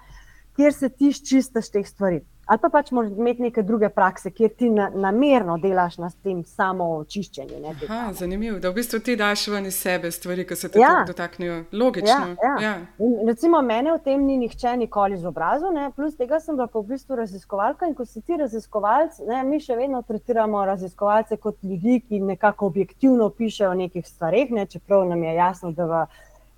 [0.59, 2.18] kjer se ti čistiš teh stvari
[2.51, 6.40] ali pa pač moraš imeti neke druge prakse, kjer ti na, namerno delaš na tem
[6.44, 7.74] samo očiščenju.
[8.18, 11.05] Zanimivo, da v bistvu ti daš ven iz sebe stvari, ki se te ja.
[11.07, 11.61] dotaknejo.
[11.72, 12.34] Logično.
[12.42, 12.57] Ja, ja.
[12.64, 12.72] Ja.
[13.28, 17.20] Recimo, mene v tem ni nihče nikoli izobrazil, plus tega sem bila pa v bistvu
[17.20, 17.86] raziskovalka.
[17.86, 22.66] In ko si ti raziskovalec, ne, mi še vedno tretiramo raziskovalce kot ljudi, ki nekako
[22.72, 26.03] objektivno pišejo o nekih stvareh, ne, čeprav nam je jasno, da v,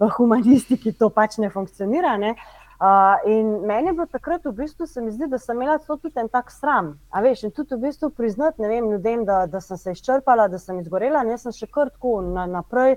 [0.01, 2.17] v humanistiki to pač ne funkcionira.
[2.17, 2.33] Ne.
[2.33, 5.79] Uh, Uh, in meni je bilo takrat, v bistvu, se mi zdi, da sem imela
[5.79, 6.97] tudi en tak sram.
[7.15, 10.59] A veš, in tudi v bistvu priznati vem, ljudem, da, da sem se izčrpala, da
[10.59, 12.97] sem izgorela, in jaz sem še kar tako na, naprej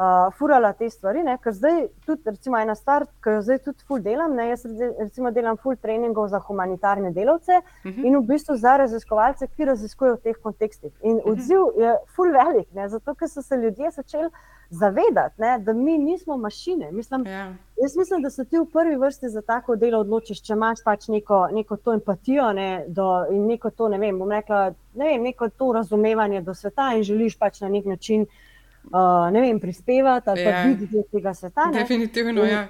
[0.00, 1.20] uh, furala te stvari.
[1.26, 1.34] Ne?
[1.44, 4.46] Ker zdaj, tudi recimo, ena stvar, ki jo zdaj tudi ful delam, ne?
[4.54, 4.64] jaz
[5.02, 8.00] recimo delam ful treningov za humanitarne delavce uh mhm.
[8.00, 8.06] -huh.
[8.06, 10.92] in v bistvu za raziskovalce, ki raziskujejo v teh kontekstih.
[11.02, 11.28] In mhm.
[11.30, 12.88] odziv je ful velik, ne?
[12.88, 14.30] zato ker so se ljudje začeli
[14.70, 16.92] zavedati, ne, da mi nismo mašine.
[16.92, 17.54] Mislim, ja.
[17.82, 21.08] Jaz mislim, da se ti v prvi vrsti za tako delo odločiš, če imaš pač
[21.08, 25.48] neko, neko to empatijo ne, do, in neko to, ne vem, rekla, ne vem, neko
[25.48, 30.42] to razumevanje do sveta in želiš pač na nek način uh, ne vem, prispevati ali
[30.42, 30.64] ja.
[30.66, 31.70] biti del tega sveta.
[31.72, 31.80] Ne.
[31.80, 32.68] Definitivno, in, ja.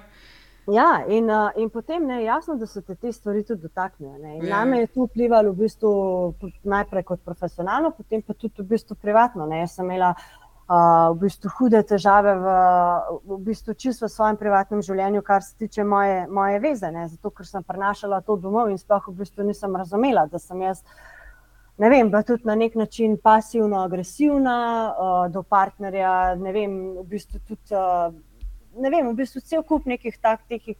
[0.71, 4.17] Ja, in, uh, in potem je jasno, da se te, te stvari tudi dotaknejo.
[4.17, 4.57] Ja.
[4.57, 5.91] Name je to vplivalo v bistvu
[6.63, 9.45] najprej kot profesionalno, potem pa tudi v bistvu privatno.
[9.45, 9.59] Ne.
[9.65, 10.40] Jaz sem imela uh,
[10.71, 12.51] v bistvu hude težave v,
[13.27, 16.91] v bistvu čisto v svojem privatnem življenju, kar se tiče moje, moje veze.
[16.91, 17.07] Ne?
[17.11, 20.85] Zato, ker sem prenašala to domov in sploh v bistvu nisem razumela, da sem jaz.
[21.81, 24.55] Ne vem, pa tudi na nek način pasivno, agresivna
[24.91, 26.35] uh, do partnerja.
[26.39, 28.13] Ne vem, v bistvu tudi, uh,
[28.77, 30.77] ne vem, v bistvu cel kup nekih takih.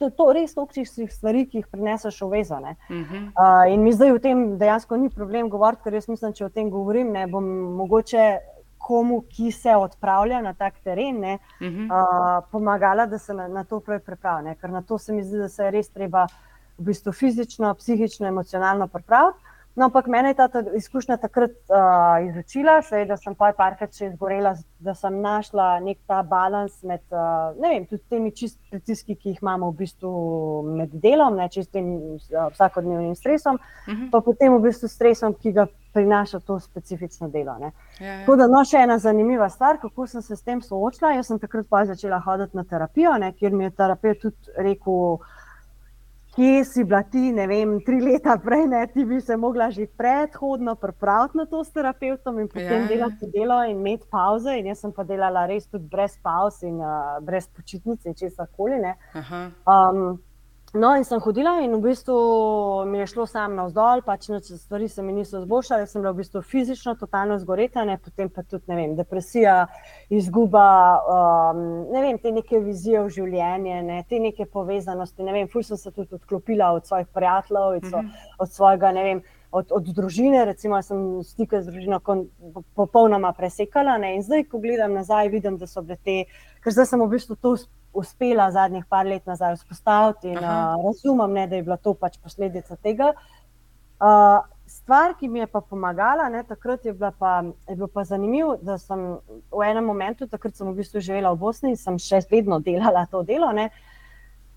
[0.00, 2.56] To je res toksičnih stvari, ki jih preneseš v vezo.
[2.56, 3.28] Uh -huh.
[3.34, 6.48] uh, in mi zdaj o tem dejansko ni problem govoriti, ker jaz mislim, če o
[6.48, 7.44] tem govorim, ne bom
[7.76, 8.53] mogoče
[8.84, 11.86] komu, ki se odpravlja na tak teren, ne, uh -huh.
[11.88, 14.54] uh, pomagala, da se na, na to pripravi.
[14.60, 16.26] Ker na to se mi zdi, da se je res treba
[16.78, 19.38] v bistvu fizično, psihično, emocionalno pripraviti.
[19.76, 22.76] No, ampak meni je ta, izkušnja takrat uh, izučila,
[23.08, 27.88] da sem pa parkrat še izgorela, da sem našla nek ta balans med uh, vem,
[28.10, 30.12] temi čist pritiski, ki jih imamo v bistvu
[30.76, 34.02] med delom, ne čistim uh, vsakodnevnim stresom, uh mhm.
[34.02, 34.10] -huh.
[34.12, 37.56] pa potem v bistvu stresom, ki ga prinaša to specifično delo.
[37.60, 37.70] Ja,
[38.06, 38.20] ja.
[38.20, 41.12] Tako da, no, še ena zanimiva stvar, kako sem se s tem soočila.
[41.14, 45.18] Jaz sem takrat pa začela hoditi na terapijo, ne, kjer mi je terapeut tudi rekel,
[46.34, 49.86] kje si bila ti, ne vem, tri leta prej, ne, ti bi se mogla že
[49.86, 52.88] predhodno pripraviti na to s terapeutom in potem ja, ja.
[52.88, 54.58] delati delo in imeti pauze.
[54.58, 58.50] In jaz sem pa delala res tudi brez pauz in uh, brez počitnic in česar
[58.56, 58.80] koli.
[60.74, 62.14] No, in sem hodila, in v bistvu
[62.90, 66.40] mi je šlo samo navzdol, pač stvari se mi niso zboljšale, sem bila v bistvu
[66.42, 69.68] fizično totalno zgoreta, ne, potem pa tudi vem, depresija,
[70.10, 70.64] izguba
[70.98, 71.60] um,
[71.94, 75.22] ne vem, te neke vizije v življenje, ne, te neke povezanosti.
[75.22, 78.10] Ne vem, fulj sem se tudi odklopila od svojih prijateljev, mm -hmm.
[78.38, 79.22] od svojega, ne vem.
[79.54, 82.00] Od, od družine, recimo, sem stike z družino
[82.74, 83.98] popolnoma presekala.
[83.98, 84.16] Ne?
[84.16, 86.24] In zdaj, ko gledam nazaj, vidim, da so bile te,
[86.60, 87.54] ker zdaj sem v bistvu to
[87.94, 92.18] uspela zadnjih par let nazaj vzpostaviti in uh, razumem, ne, da je bila to pač
[92.22, 93.12] posledica tega.
[94.02, 98.56] Uh, stvar, ki mi je pa pomagala, ne, takrat je, pa, je bilo pa zanimivo,
[98.62, 99.04] da sem
[99.52, 103.06] v enem momentu, takrat sem v bistvu živela v Bosni in sem še vedno delala
[103.10, 103.52] to delo.
[103.52, 103.70] Ne,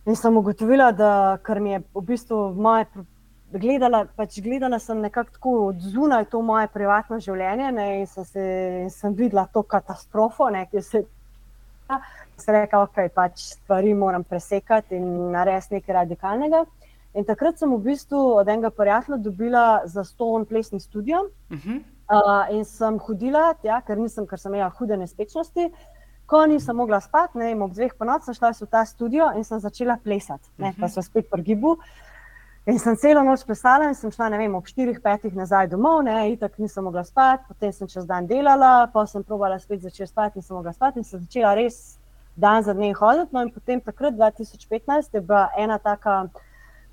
[0.07, 2.89] in sem ugotovila, da kar mi je v bistvu moje.
[3.47, 8.25] Gledala, pač gledala sem nekako tako od zunaj to moje privatno življenje ne, in sem,
[8.27, 8.41] se,
[8.81, 11.05] in sem videla to katastrofo, ne, ki se je
[12.47, 16.65] rekla, da okay, pač stvari moram presekati in narediti nekaj radikalnega.
[17.17, 21.23] In takrat sem v bistvu od enega prijatelja dobila za ston plesni studio.
[21.49, 21.77] Uh -huh.
[22.13, 25.71] uh, in sem hodila, tja, ker, nisem, ker sem imela hude nespečnosti.
[26.25, 29.59] Ko nisem mogla spati, ne, ob dveh ponoči sem šla v ta studio in sem
[29.59, 30.79] začela plesati, ne, uh -huh.
[30.79, 31.77] pa sem spet pri gibu.
[32.67, 36.57] In sem celo noč plesala in sem šla vem, ob 4-5 nazaj domov, ne, itak
[36.59, 40.57] nisem mogla spati, potem sem čez dan delala, pa sem provala spet začeti spati, nisem
[40.57, 41.95] mogla spati in sem začela res
[42.35, 43.31] dan za dnem hoditi.
[43.31, 46.17] No, in potem takrat, 2015, je bila ena taka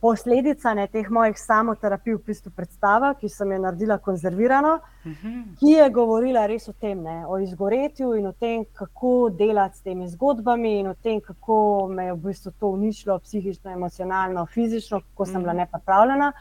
[0.05, 5.31] posledica ne, teh mojih samoterapij, v bistvu predstava, ki sem jo naredila konzervirano, uh mhm.
[5.31, 5.45] -huh.
[5.61, 9.83] ki je govorila res o tem, ne, o izgoretju in o tem, kako delati s
[9.83, 15.01] temi zgodbami, in o tem, kako me je v bistvu to uničilo psihično, emocionalno, fizično,
[15.01, 15.61] kako sem bila mhm.
[15.61, 16.33] nepravljena.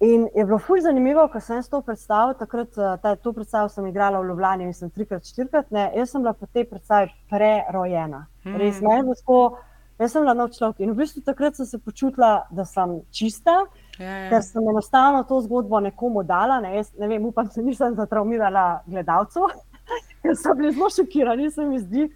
[0.00, 2.34] In je bilo fulj zanimivo, ko sem to predstavil.
[2.34, 5.70] Takrat, eh, ta, to predstavo sem igrala v Ljubljani, mislim, trikrat, štirikrat.
[5.70, 5.92] Ne.
[5.96, 8.26] Jaz sem bila po tej predstavi prerojena.
[8.42, 8.56] Hmm.
[8.56, 9.58] Res, me je bilo
[10.00, 13.66] Jaz sem bila nov človek in v bistvu takrat sem se počutila, da sem čista,
[13.98, 14.28] ja, ja.
[14.30, 16.56] ker sem enostavno to zgodbo nekomu dala.
[16.64, 19.52] Ne, jaz, ne vem, upam, da nisem zatraumirala gledalcev,
[20.22, 22.08] ker so bili zelo šokirani, se mi zdi.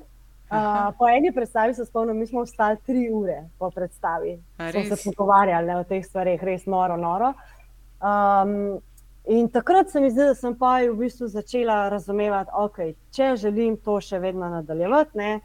[0.54, 4.38] Uh, po eni predstavi se spomnim, mi smo ostali tri ure po predstavi.
[4.56, 7.32] Smo se pogovarjali o teh stvareh, res noro, noro.
[8.00, 8.80] Um,
[9.28, 13.34] in takrat se mi zdi, da sem pa v bistvu začela razumevati, da okay, če
[13.44, 15.40] želim to še vedno nadaljevati, ne,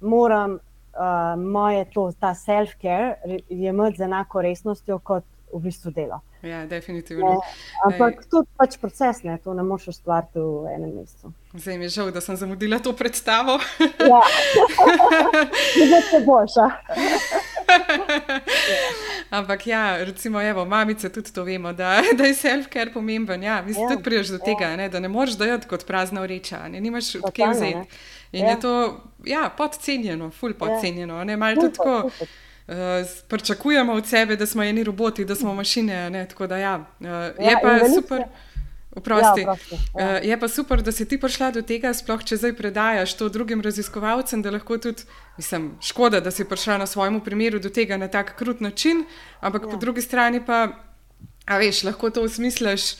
[0.00, 0.60] moram
[0.94, 6.20] uh, moje to, ta self-care jemati z enako resnostjo kot v bistvu delo.
[6.42, 7.26] Ja, definitivno.
[7.26, 7.36] Ne,
[7.86, 11.30] ampak to je pač proces, ne, to ne moš ustvariti v enem mestu.
[11.54, 13.60] Zdaj mi je žal, da sem zamudila to predstavo.
[14.00, 14.22] Ja,
[15.92, 16.66] da se boša.
[19.30, 23.42] Ampak ja, recimo, evo, mamice tudi to vemo, da, da je self-care pomemben.
[23.42, 24.76] Ja, mislim, ja, tudi priješ do tega, ja.
[24.76, 28.02] ne, da ne moreš dojeti kot prazna vreča, ne imaš odkje vzeti.
[28.32, 28.50] In ja.
[28.50, 31.18] je to ja, podcenjeno, ful podcenjeno.
[31.18, 31.36] Ja.
[31.36, 32.10] Malo tudi tako.
[32.68, 32.74] Uh,
[33.28, 36.10] pričakujemo od sebe, da smo eni roboti, da smo mašine.
[36.10, 36.78] Ne, da, ja.
[37.00, 38.22] Uh, ja, je pa super.
[38.96, 39.40] Uprosti.
[39.40, 39.56] Ja,
[39.96, 40.18] ja.
[40.18, 43.28] uh, je pa super, da si ti prišla do tega, sploh če zdaj predajaš to
[43.28, 45.06] drugim raziskovalcem, da lahko tudi,
[45.36, 49.04] mislim, škoda, da si prišla na svojem primeru do tega na tak krut način,
[49.40, 49.70] ampak ja.
[49.70, 50.68] po drugi strani pa,
[51.46, 52.92] a veš, lahko to usmisliš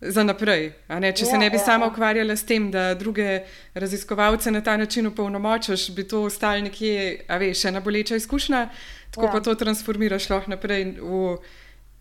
[0.00, 0.72] za naprej.
[0.88, 1.90] Če ja, se ne bi ja, sama ja.
[1.90, 3.42] ukvarjala s tem, da druge
[3.74, 8.68] raziskovalce na ta način upolnomočiš, bi to ostalo nekje, a veš, ena boleča izkušnja,
[9.10, 9.32] tako ja.
[9.32, 11.36] pa to transformiraš lahko naprej v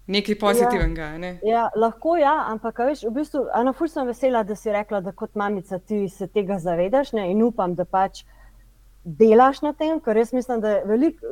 [0.07, 1.01] nekaj pozitivnega.
[1.01, 1.39] Ja, ne?
[1.43, 5.11] ja lahko ja, ampak veš, v bistvu, eno ful sem vesela, da si rekla, da
[5.11, 7.31] kot mamica ti se tega zavedaš ne?
[7.31, 8.23] in upam, da pač
[9.07, 10.81] delaš na tem, ker res mislim, da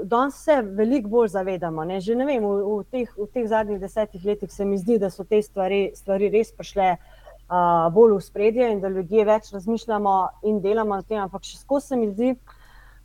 [0.08, 1.84] danes se veliko bolj zavedamo.
[1.84, 2.00] Ne?
[2.00, 5.10] Že ne vem, v, v, teh, v teh zadnjih desetih letih se mi zdi, da
[5.12, 10.16] so te stvari, stvari res prišle uh, bolj v spredje in da ljudje več razmišljamo
[10.48, 11.20] in delamo na tem.
[11.26, 12.32] Ampak še skozi se mi zdi,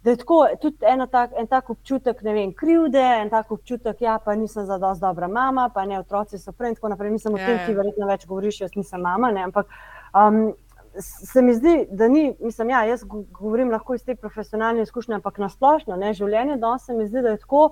[0.06, 4.20] da je tako, tudi tak, en tak občutek, ne vem, krivde, en tak občutek, ja,
[4.22, 7.10] pa nisem za dosti dobra mama, pa ne otroci so prej in tako naprej.
[7.18, 7.66] Mislim, o tem, ja, ja.
[7.66, 9.34] ki verjetno več govoriš, jaz nisem mama.
[9.34, 9.50] Ne?
[9.50, 9.66] Ampak.
[10.14, 10.52] Um,
[10.98, 15.38] se mi zdi, da ni, mislim, ja, jaz govorim lahko iz te profesionalne izkušnje, ampak
[15.38, 17.70] na splošno, ne, življenje danes se mi zdi, da je tako.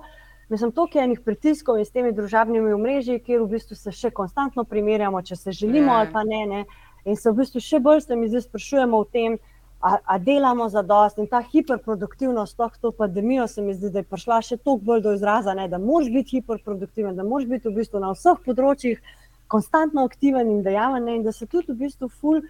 [0.49, 4.09] Mislim, to je enih pritiskov in s temi družabnimi omrežji, kjer v bistvu se še
[4.09, 6.45] konstantno primerjamo, če se želimo ali pa ne.
[6.49, 6.63] ne.
[7.05, 9.37] In se v bistvu še bolj, se mi zdi, sprašujemo o tem,
[9.79, 11.19] a, a delamo za dost.
[11.21, 15.05] In ta hiperproduktivnost, to, to pandemijo, se mi zdi, da je prišla še toliko bolj
[15.05, 19.03] do izraza, ne, da moraš biti hiperproduktiven, da moraš biti v bistvu na vseh področjih
[19.49, 22.41] konstantno aktiven in dejaven, ne, in da se tudi v bistvu ful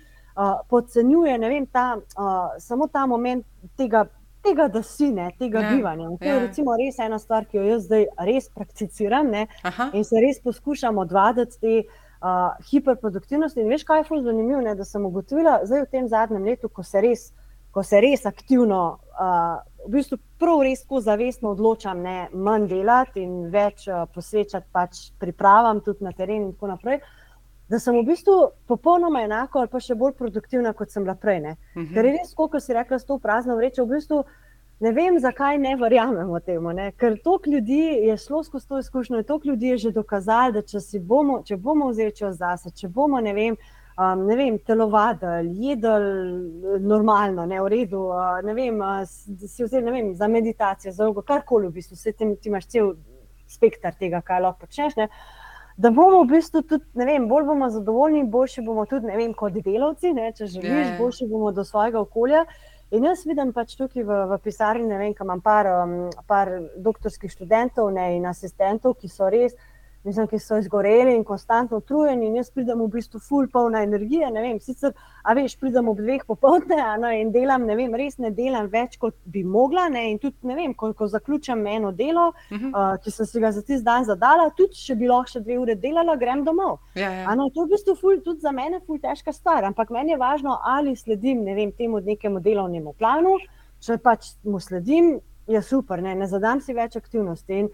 [0.69, 3.45] podcenjuje vem, ta, uh, samo ta moment
[3.77, 4.05] tega,
[4.43, 6.09] tega da si ne, tega ja, bivanja.
[6.19, 6.33] To ja.
[6.33, 10.97] je recimo res ena stvar, ki jo jaz zdaj res prakticiram in se res poskušam
[10.97, 13.61] odvaditi te uh, hiperproduktivnosti.
[13.61, 16.69] In veš, kaj je zelo zanimivo, ne, da sem ugotovila zdaj v tem zadnjem letu,
[16.69, 17.31] ko se res,
[17.71, 18.99] ko se res aktivno.
[19.19, 24.67] Uh, V bistvu prav res tako zavestno odločam, ne manj delati in več uh, posvečati
[24.75, 26.99] pač pripravam, tudi na terenu, in tako naprej.
[26.99, 27.18] Uh,
[27.69, 28.35] da sem v bistvu
[28.67, 31.39] popolnoma enako ali pa še bolj produktivna, kot sem bila prej.
[31.39, 31.57] Uh mhm.
[31.75, 31.93] -huh.
[31.93, 34.23] Ker je res, kot si rekla, s to prazno vrečo, v bistvu
[34.79, 36.73] ne vem, zakaj ne verjamemo temu.
[36.73, 36.91] Ne?
[36.91, 40.79] Ker toliko ljudi je šlo skozi to izkušnjo, toliko ljudi je že dokazalo, da če
[40.99, 43.57] bomo, če bomo vzeli čas zase, če bomo ne vem.
[43.99, 47.99] Um, ne vem, telovadili, jedli normalno, ne v redu.
[47.99, 52.35] Uh, ne vem, uh, si vzeli ne vem, za meditacijo, za karkoli, v bistvu, ti,
[52.41, 52.93] ti imaš cel
[53.47, 54.95] spektr tega, kaj lahko počneš.
[54.95, 55.38] Uh,
[55.79, 59.31] da bomo v bistvu tudi, ne vem, bolj bomo zadovoljni, boljši bomo tudi, ne vem,
[59.33, 60.97] kot delavci, ne, če želiš, Ja, ja.
[60.99, 62.43] boljši bomo do svojega okolja.
[62.91, 65.93] In jaz vidim pač tukaj v, v pisarni, ne vem, kam imam par, um,
[66.27, 69.55] par doktorskih študentov ne, in asistentov, ki so res,
[70.03, 72.27] mislim, ki so izgoreli in konstantno utrujeni.
[72.27, 74.29] In jaz pridem v bistvu full polna energije.
[74.31, 74.93] Ne vem, sicer,
[75.23, 78.69] a veš, pridem ob dveh popoldne a ne, in delam, ne vem, res ne delam
[78.71, 79.89] več, kot bi mogla.
[79.91, 83.51] Ne, in tudi, ne vem, ko, ko zaključim eno delo, uh, ki sem si ga
[83.55, 86.79] za tisti dan zadala, tudi če bi lahko še dve ure delala, grem domov.
[86.95, 87.27] Ja, ja.
[87.27, 90.11] A No, to je v bistvu ful, tudi za mene ful težka stvar, ampak meni
[90.11, 93.37] je važno, ali sledim ne vem, temu nekemu delovnemu planu.
[93.79, 97.63] Če pač mu sledim, je super, ne, ne zadam si več aktivnosti.
[97.63, 97.69] In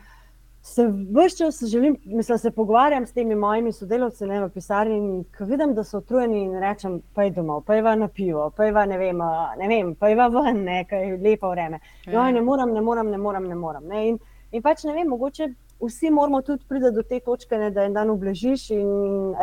[0.66, 5.24] se vse čas želim, mislim, se pogovarjam s temi mojimi sodelavci ne, v pisarni in
[5.38, 9.22] ko vidim, da so utrujeni in rečem, pej domov, pejva na pivo, pejva ne vem,
[9.60, 11.80] ne vem, pejva ven, ne, kaj je lepo vreme.
[12.06, 13.86] Joj, ne morem, ne morem, ne morem, ne morem.
[13.88, 14.18] Ne, in,
[14.52, 17.94] in pač ne vem, mogoče vsi moramo tudi priti do te točke, ne, da en
[17.94, 18.88] dan obležiš in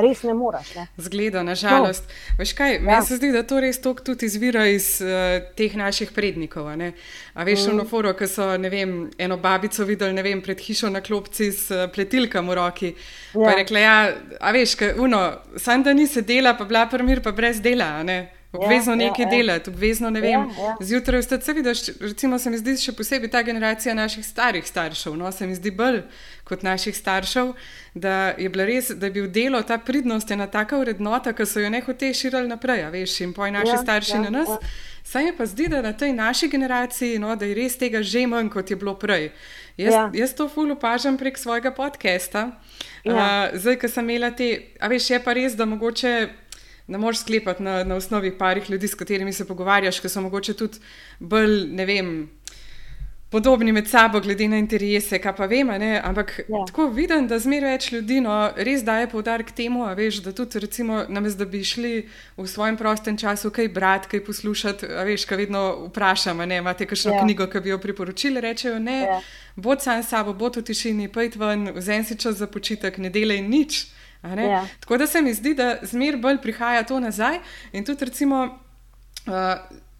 [0.00, 0.74] res ne moreš.
[0.74, 0.86] Ne.
[0.96, 2.04] Zgleda, nažalost.
[2.08, 2.36] No.
[2.38, 3.02] Veš kaj, meni Ja.
[3.02, 6.66] se zdi, da to res tok tudi izvira iz uh, teh naših prednikov.
[6.66, 6.92] a ne.
[7.34, 7.70] A veš, mm.
[7.70, 11.86] ono foro, ki so vem, eno babico videli vem, pred hišo na klopci s uh,
[11.92, 12.94] pletilkam v roki.
[13.34, 13.40] Ja.
[13.40, 13.50] Pa Ja.
[13.50, 13.96] je rekla, ja,
[14.40, 18.02] a veš, kaj, uno, sam da ni sedela, pa bila primir, pa brez dela.
[18.02, 18.41] ne.
[18.52, 19.36] Obvezno Ja, ja, ja, nekaj ja, ja.
[19.36, 20.30] delati, obvezno ne vem.
[20.30, 20.76] Ja, ja.
[20.80, 25.16] Zjutraj vstati, se vidiš, recimo, se mi zdi še posebej ta generacija naših starih staršev.
[25.16, 26.02] No, se mi zdi bolj
[26.44, 27.54] kot naših staršev,
[27.94, 31.64] da je bila res, da je bil delo, ta pridnost ena taka vrednota, ki so
[31.64, 34.38] jo nehote širili naprej, a veš, in poj naši ja, Ja, starši ja, ja, na
[34.38, 34.48] nas.
[34.48, 34.58] ja.
[35.04, 38.26] Saj mi pa zdi, da na tej naši generaciji, no, da je res tega že
[38.26, 39.30] manj, kot je bilo prej.
[39.76, 40.00] Jaz, ja.
[40.00, 40.10] Ja.
[40.14, 42.50] jaz to ful opažam prek svojega podcasta.
[43.04, 43.14] Ja.
[43.14, 43.48] Ja.
[43.52, 46.41] Uh, zdaj, ko sem imela te, a veš, je pa res, da mogoče
[46.92, 50.54] ne moreš sklepati na, na osnovi parih ljudi, s katerimi se pogovarjaš, ki so mogoče
[50.54, 50.78] tudi
[51.18, 52.14] bolj, ne vem.
[53.32, 56.44] Podobni med sabo, glede na interese, kaj pa vemo, ampak ja.
[56.48, 56.66] Ja.
[56.68, 60.98] tako vidim, da zmeraj več ljudi no, res daje poudarek temu, veš, da tudi, recimo,
[61.08, 61.92] namesto da bi šli
[62.36, 67.14] v svojem prostem času kaj brati, kaj poslušati, veš, kaj vedno vprašam, ne, imate kakšno
[67.14, 67.22] ja.
[67.22, 67.24] Ja.
[67.24, 69.16] knjigo, ki bi jo priporočili, rečejo ne, ja.
[69.16, 69.20] Ja.
[69.56, 73.08] bod sam s sabo, bod v tišini, pojd ven, vzem si čas za počitek, ne
[73.08, 73.80] delaj nič.
[73.80, 74.01] a ne.
[74.22, 74.66] Ja.
[74.80, 77.40] Tako da se mi zdi, da zmeraj bolj prihaja to nazaj
[77.72, 78.58] in tudi recimo.
[79.26, 79.32] Uh,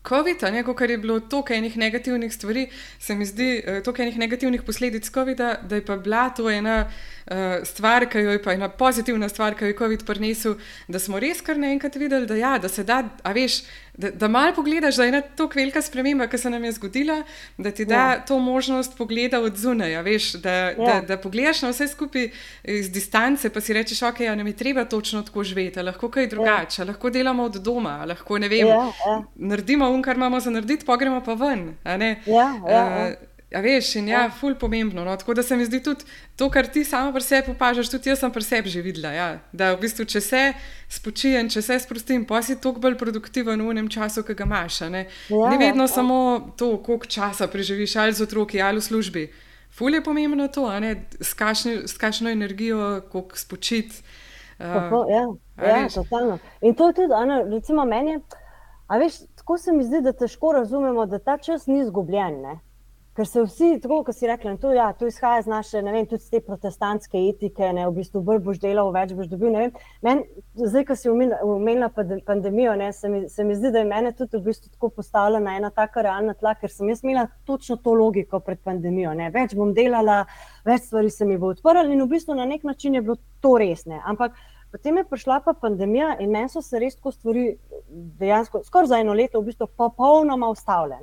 [0.08, 2.66] COVID, a ne, kar je bilo toliko enih negativnih stvari,
[2.98, 6.86] se mi zdi, eh, toliko enih negativnih posledic COVID-a, da je pa bila to ena
[6.86, 10.56] uh, stvar, ki jo je pa ena pozitivna stvar, ki jo je COVID prinesel,
[10.88, 13.62] da smo res kar naenkrat videli, da, ja, da se da, a veš,
[13.98, 17.22] da, da malo pogledaš, da je ena tako velika sprememba, ki se nam je zgodila,
[17.58, 18.24] da ti da ja.
[18.24, 20.74] to možnost pogleda od zunaj, a veš, da, ja.
[20.74, 21.00] da, Ja.
[21.00, 22.30] da pogledaš na vse skupaj
[22.64, 26.26] iz distance, pa si rečeš, ok, ja, nam je treba točno tako živeti, lahko kaj
[26.26, 26.86] drugače, ja.
[26.86, 28.74] lahko delamo od doma, lahko ne vem, Ja,
[29.06, 29.22] ja.
[29.34, 31.74] naredimo un, kar imamo za narediti, pa gremo pa ven.
[31.84, 33.08] Ja, ja, ja.
[33.08, 35.04] Eh, A veš, in ja, ful pomembno.
[35.04, 35.16] No?
[35.16, 36.04] Tako da se mi zdi tudi
[36.36, 39.12] to, kar ti samo pri sebi opažaš, tudi jaz sem pri sebi že videla.
[39.12, 39.26] Ja?
[39.52, 40.42] Da v bistvu, če se
[40.88, 44.82] spočijem, če se sprostim, pa si toliko bolj produktiven v enem času, ki ga imaš.
[44.82, 45.06] a Ne?
[45.28, 45.88] Ja, Ni vedno ja.
[45.88, 46.18] samo
[46.56, 49.24] to, koliko časa preživiš ali z otroki ali v službi.
[49.70, 51.06] Ful je pomembno to, a ne?
[51.20, 54.02] s, kakšni, s kakšno energijo, koliko spočiti.
[54.58, 55.22] Tako, ja,
[55.68, 56.38] ja, totalno.
[56.60, 58.20] In to je tudi, ano, recimo, meni, je-
[58.86, 62.40] a veš, tako se mi zdi, da težko razumemo, da ta čas ni izgubljen.
[62.40, 62.58] Ne?
[63.12, 66.06] Ker se vsi, tako kot si in to, ja, to izhaja iz naše, ne vem,
[66.08, 69.52] tudi iz te protestantske etike, ne, v bistvu bolj boš delal, več boš dobil.
[70.00, 70.22] Men,
[70.56, 71.10] zdaj, ko si
[71.92, 74.88] pande- pandemijo, ne, se, mi, se mi zdi, da je mene tudi v bistvu tako
[74.96, 79.12] postavljena ena taka realna tla, ker sem jaz imela točno to logiko pred pandemijo.
[79.18, 79.28] Ne.
[79.34, 80.22] Več bom delala,
[80.64, 83.58] več stvari se mi bo odprlo in v bistvu na nek način je bilo to
[83.60, 83.84] res.
[83.84, 84.00] Ne.
[84.08, 84.40] Ampak
[84.72, 87.46] potem je prišla pa pandemija in meni so se res tako stvari
[88.20, 90.96] dejansko skoraj za eno leto v bistvu popolnoma ustavile.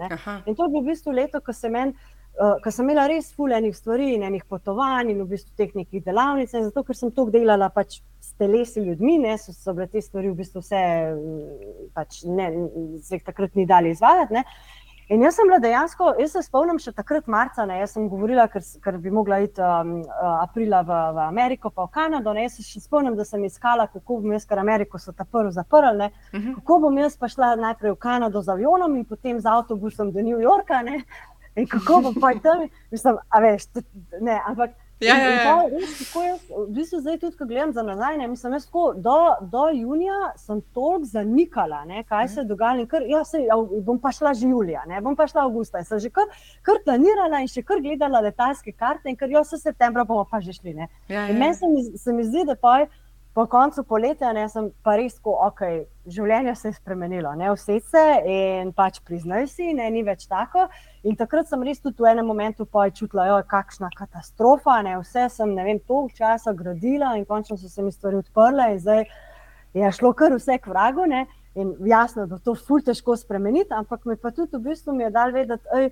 [0.46, 1.94] In to je bilo v bistvu leto, ko sem, men,
[2.40, 6.04] uh, ko sem imela res fulejnih stvari in enih potovanj in v bistvu teh nekih
[6.06, 9.88] delavnic, in zato ker sem to delala pač s telesi ljudmi, ne, so, so bile
[9.88, 10.84] te stvari v bistvu vse,
[11.14, 12.50] mm, pač ne,
[13.06, 14.40] se jih takrat ni dali izvajati.
[14.40, 14.44] Ne.
[15.10, 18.44] In jaz sem bila dejansko, jaz se spomnim še takrat marca, ne, jaz sem govorila,
[18.48, 22.34] ker, ker bi mogla iti um, uh, aprila v, v Ameriko, pa v Kanado.
[22.34, 25.26] Ne, jaz se še spomnim, da sem iskala, kako bom jaz, ker Ameriko so ta
[25.26, 25.95] prvi zaprli.
[25.98, 26.53] Ne, Mhm.
[26.60, 30.22] kako bom jaz pa šla najprej v Kanado z avionom in potem z avtobusom do
[30.22, 30.84] New Yorka.
[30.84, 31.02] Ne?
[31.57, 34.77] In kako bom pa tam, mislim, a veš, t- t- ne, ampak.
[34.99, 35.43] Ja, in- ja, in ja.
[35.55, 38.65] pol res, kako jaz, v bistvu zdaj tudi, ko gledam za nazaj, ne, mislim, jaz
[38.65, 42.80] tako, do, do junija sem toliko zanikala, ne, kaj se je dogajalo.
[42.81, 45.80] in Kar, ja, sej, ja, bom pa šla že julija, ne, bom pa šla avgusta.
[45.80, 46.27] In Sem že kar,
[46.61, 50.39] kar planirala in še kar gledala letalske karte, in ker jo vse septembra bomo pa
[50.41, 50.73] že šli.
[50.73, 50.89] Ne.
[51.07, 51.39] Ja, In ja.
[51.39, 52.89] meni se mi, se mi zdi, da pa je.
[53.34, 55.59] po koncu poletja ne, sem pa res tako, ok,
[56.11, 60.65] življenje se je spremenilo, ne vse se in pač priznaj si, ne, ni več tako.
[61.03, 65.30] In takrat sem res tudi v enem momentu čutila, da je kakšna katastrofa, ne, vse
[65.30, 69.05] sem ne vem, toliko časa gradila in končno so se mi stvari odprle in zdaj
[69.73, 71.05] je šlo kar vse k vragu.
[71.07, 75.03] Ne, in jasno, da to ful težko spremeniti, ampak me pa tudi v bistvu mi
[75.03, 75.89] je dal vedeti, je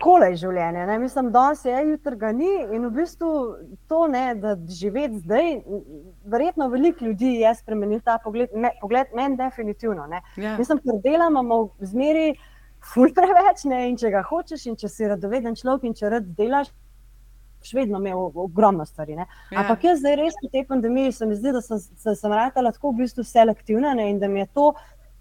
[0.00, 0.86] kole življenje.
[0.88, 0.96] Ne?
[0.98, 3.30] Mislim, da se je jutri ga ni in v bistvu
[3.88, 5.52] to, ne, da živeti zdaj,
[6.24, 10.08] verjetno veliko ljudi je spremenil ta pogled, me, pogled meni definitivno.
[10.36, 10.56] Ja.
[10.58, 12.34] Mislim, ker delamo zmeri
[12.92, 13.88] ful preveč ne?
[13.90, 16.72] in če ga hočeš in če si radoveden človek in če rad delaš.
[17.64, 19.14] Še vedno imel ogromno stvari.
[19.16, 19.24] Ja.
[19.62, 22.92] Ampak jaz zdaj res po tej pandemiji se mi zdi, da sem, sem rada tako
[22.92, 24.10] v bistvu selektivna ne?
[24.12, 24.66] in da mi je to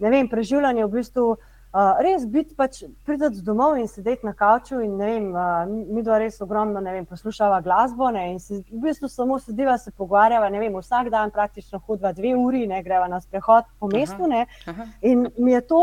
[0.03, 1.27] vem, preživljanje v bistvu
[1.73, 4.77] uh, Uh, res biti pač prideti domov in sedeti na kavču.
[4.85, 9.07] In, vem, uh, mi dva res ogromno vem, poslušava glasbo ne, in se, v bistvu
[9.09, 10.51] samo sediva, se pogovarjava.
[10.53, 14.29] Vem, vsak dan praktično hodiva dve uri, ne greva na sprehod po mestu.
[14.69, 14.85] Aha.
[15.01, 15.79] In mi je to,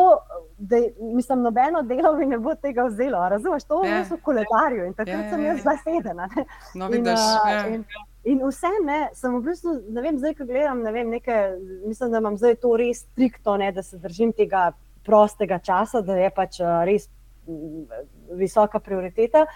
[0.58, 3.24] da mislim, nobeno delo mi ne bo tega vzelo.
[3.32, 4.04] Razumeš, to je ja.
[4.06, 5.64] v koledarju in takrat ja, sem jaz ja, ja.
[5.72, 6.28] zasedena.
[6.78, 7.66] No, in, vidiš, uh, ja.
[7.66, 7.84] in,
[8.28, 11.54] In vse me, sem v bistvu, ne vem, zdaj, ko gledam, vem, nekaj,
[11.88, 14.66] mislim, da imam zdaj to res striktno, ne, da se držim tega
[15.06, 17.08] prostega časa, da je pač eh, res
[17.46, 17.84] mm,
[18.38, 19.46] visoka prioriteta.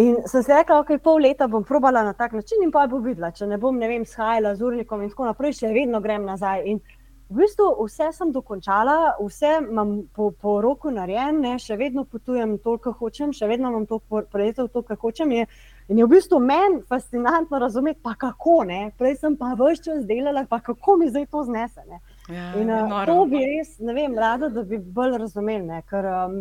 [0.00, 2.86] In sem si rekla, da okay, pol leta bom probala na tak način, in pa
[2.88, 6.00] bo videla, če ne bom, ne vem, shajala z urnikom in tako naprej, še vedno
[6.00, 6.64] grem nazaj.
[6.64, 6.80] In
[7.28, 12.56] v bistvu vse sem dokončala, vse imam po, po roku narejen, ne, še vedno potujem
[12.64, 15.36] toliko, kot hočem, še vedno imam to preletel, toliko, kot hočem.
[15.36, 15.46] Je,
[15.88, 18.80] in je v bistvu meni fascinantno razumeti, pa kako ne.
[18.96, 21.84] Prej sem pa vse čas delala, pa kako mi zdaj to znese.
[21.88, 22.00] Ne.
[22.28, 25.64] Ja, in, uh, to bi res, ne vem, rada, da bi bolj razumeli.
[25.66, 26.36] Ne, ker, um,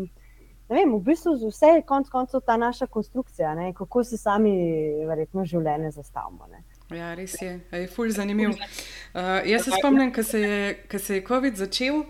[0.70, 4.54] ne vem, v bistvu vse je konec koncev ta naša konstrukcija, ne, kako si sami
[5.10, 6.50] verjetno življenje zastavimo.
[6.52, 6.64] Ne.
[6.98, 8.54] Ja, res je, je fulj zanimiv.
[8.54, 10.44] Uh, jaz se spomnim, ko se,
[10.98, 12.04] se je COVID začel.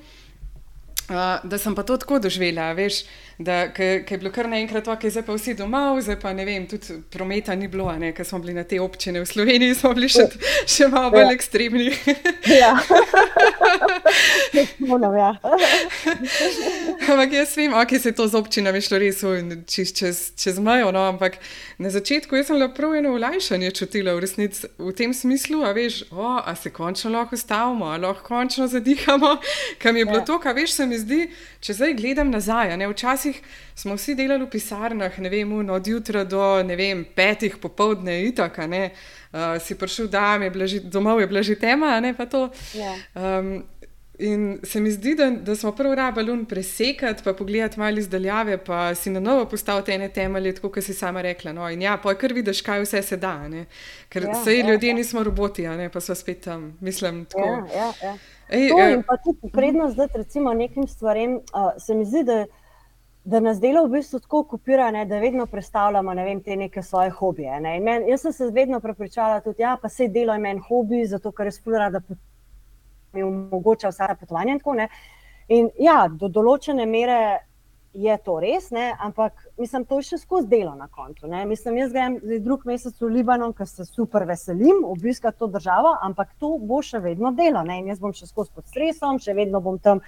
[1.10, 3.04] Uh, da sem pa to tako doživela, veš,
[3.44, 7.02] da je bilo kar naenkrat, je zdaj pa vsi doma, zdaj pa ne vem, tudi
[7.10, 10.28] prometa ni bilo, ker smo bili na te občine v Sloveniji, smo bili še,
[10.74, 11.34] še malo bolj ja.
[11.34, 11.90] ekstremni.
[12.48, 12.74] Ja,
[14.80, 15.32] moram, ja.
[17.10, 19.24] ampak jaz vem, ok, se je to z občinami šlo res
[19.68, 21.40] čez, čez, čez majo, no, ampak
[21.82, 26.04] na začetku sem le prav eno olajšanje čutila v resnici v tem smislu, a veš,
[26.12, 29.38] o, a se končno lahko stavimo, a lahko končno zadihamo,
[29.82, 30.26] kam je bilo ja.
[30.26, 31.22] to, kar veš, se mi zdi,
[31.64, 32.76] če zdaj gledam nazaj.
[32.78, 33.40] Ne, včasih
[33.76, 36.44] smo vsi delali v pisarnah, ne vem, od jutra do
[36.78, 38.68] vem, petih popovdne, itaka.
[38.68, 38.90] Ne,
[39.32, 40.44] uh, si prišel dan,
[40.92, 41.96] domov je bila že tema.
[42.04, 42.14] Ne,
[42.76, 42.96] ja.
[43.16, 43.64] um,
[44.20, 48.96] in se mi zdi, da, da smo prvi rabalun presekati, pa pogledati malo izdaljave, pa
[48.96, 51.54] si na novo postaviti ene temelje, tako kot si sama rekla.
[51.54, 53.48] No, in ja, pa kar vidiš, kaj vse se da.
[53.48, 53.66] Ne,
[54.10, 54.96] ker ja, sej ja, ljudje ja.
[54.96, 57.26] nismo roboti, ne, pa so spet tam, mislim.
[57.26, 57.48] Tako.
[57.48, 58.18] Ja, ja, ja.
[58.50, 62.46] Ej, to in pa tudi prednost, da recimo nekim stvarem, uh, se mi zdi, da,
[63.24, 66.84] da nas delo v bistvu tako kopira, ne, da vedno predstavljamo ne vem, te neke
[66.84, 67.60] svoje hobije.
[67.62, 67.80] Ne.
[67.80, 71.32] Men, jaz sem se vedno prepričala, da ja, pa se delo je meni hobi, zato
[71.32, 72.02] ker res plura, da
[73.14, 74.76] mi omogoča vsa ta potovanja in tako.
[75.52, 77.22] In ja, do določene mere
[77.94, 78.92] je to res, ne?
[79.00, 81.28] ampak mislim, to je še skozi delo na koncu.
[81.48, 85.98] Mislim, jaz grem zdaj drug mesec v Libanon, ker se super veselim obiskati to državo,
[86.08, 87.66] ampak to bo še vedno delo.
[87.68, 87.82] Ne?
[87.82, 90.04] In jaz bom še skozi pod stresom, še vedno bom tam.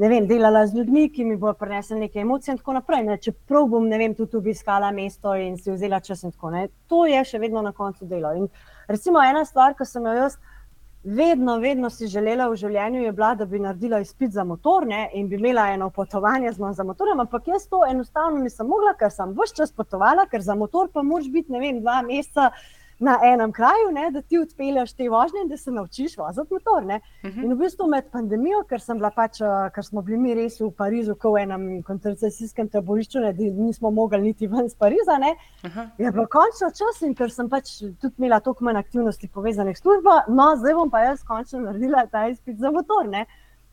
[0.00, 3.02] Ne vem, delala z ljudmi, ki mi bodo prinesli neke emocije, in tako naprej.
[3.04, 6.70] Ne, čeprav bom, vem, tudi obiskala mesto in si vzela čas, in tako naprej.
[6.88, 8.30] To je še vedno na koncu delo.
[8.38, 8.46] In
[8.88, 10.38] recimo ena stvar, ki sem jo jaz
[11.02, 15.08] vedno, vedno si želela v življenju, je bila, da bi naredila izpit za motor ne,
[15.14, 19.12] in bi imela eno potovanje z mojim motorjem, ampak jaz to enostavno nisem mogla, ker
[19.12, 22.50] sem vse čas potovala, ker za motor pa moraš biti, ne vem, dva meseca
[23.00, 26.84] na enem kraju, ne, da ti odpelješ te vožnje in da se naučiš voziti motor.
[26.84, 27.40] Uh mhm.
[27.40, 27.44] -huh.
[27.44, 28.80] In v bistvu med pandemijo, ker,
[29.14, 33.32] pač, eh, ker smo bili mi res v Parizu, kot v enem kontracepcijskem taborišču, ne,
[33.32, 35.88] da nismo mogli niti ven iz Pariza, ne, uh -huh.
[35.98, 39.80] je bilo končno čas in ker sem pač tudi imela toliko manj aktivnosti povezanih s
[39.80, 43.08] službo, no zdaj bom pa jaz končno naredila ta izpit za motor.
[43.08, 43.26] Ne.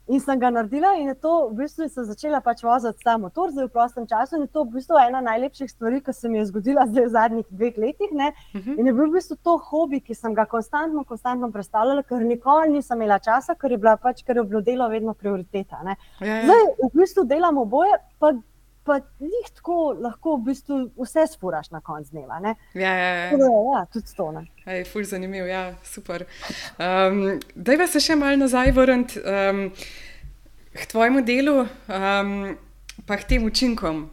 [0.08, 3.52] In sem ga naredila, in je to v bistvu se začela pač voziti ta motor,
[3.52, 4.38] zdaj v prostem času.
[4.38, 7.12] In je to v bistvu ena najlepših stvari, ki se mi je zgodila zdaj v
[7.16, 8.12] zadnjih dveh letih.
[8.12, 8.32] Uh mhm.
[8.56, 8.80] -huh.
[8.80, 12.70] In je bil v bistvu to hobi, ki sem ga konstantno, konstantno predstavljala, ker nikoli
[12.70, 15.84] nisem imela časa, ker je, pač, ker je bilo delo vedno prioriteta.
[15.84, 16.44] Ja, ja.
[16.44, 18.32] Zdaj v bistvu delamo oboje, pa
[18.88, 22.40] pa jih tako lahko v bistvu vse spuraš na koncu dneva.
[22.74, 23.32] Ja, ja, ja.
[23.36, 24.30] ja, tudi to.
[24.66, 26.26] Ej, ful, zanimiv, ja, super.
[26.80, 29.68] Um, Daj pa se še malo nazaj vrniti um,
[30.78, 31.60] k tvojemu delu.
[31.92, 32.56] Um,
[33.06, 34.08] pa k tem učinkom,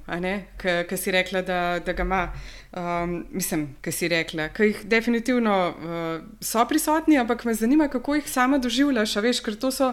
[0.61, 2.27] ki si rekla, da, da ga ima.
[2.75, 8.19] Um, mislim, ki si rekla, ki jih definitivno uh, so prisotni, ampak me zanima, kako
[8.19, 9.15] jih sama doživljaš.
[9.23, 9.93] Veš, ker to so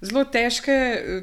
[0.00, 0.76] zelo težke,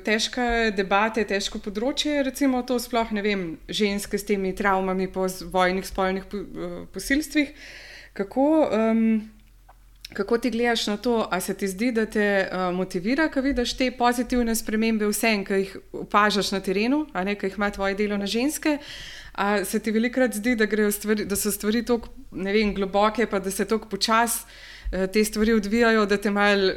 [0.06, 2.23] težke debate, težko področje.
[2.27, 7.56] Recimo, to sploh ne vem, ženske s temi travmami po vojnih spolnih uh, posilstvih.
[8.15, 8.49] Kako.
[8.72, 9.31] Um,
[10.15, 13.73] Kako ti gledaš na to, ali se ti zdi, da te uh, motivira, ko vidiš
[13.76, 15.73] te pozitivne spremembe, vse, ki jih
[16.06, 18.77] opažaš na terenu, a ne ki jih ima tvoje delo na ženske?
[19.34, 22.14] Ali se ti velikokrat zdi, da, stvari, da so stvari tako
[22.77, 26.69] globoke, pa da se tako počasi uh, te stvari odvijajo, da te mal,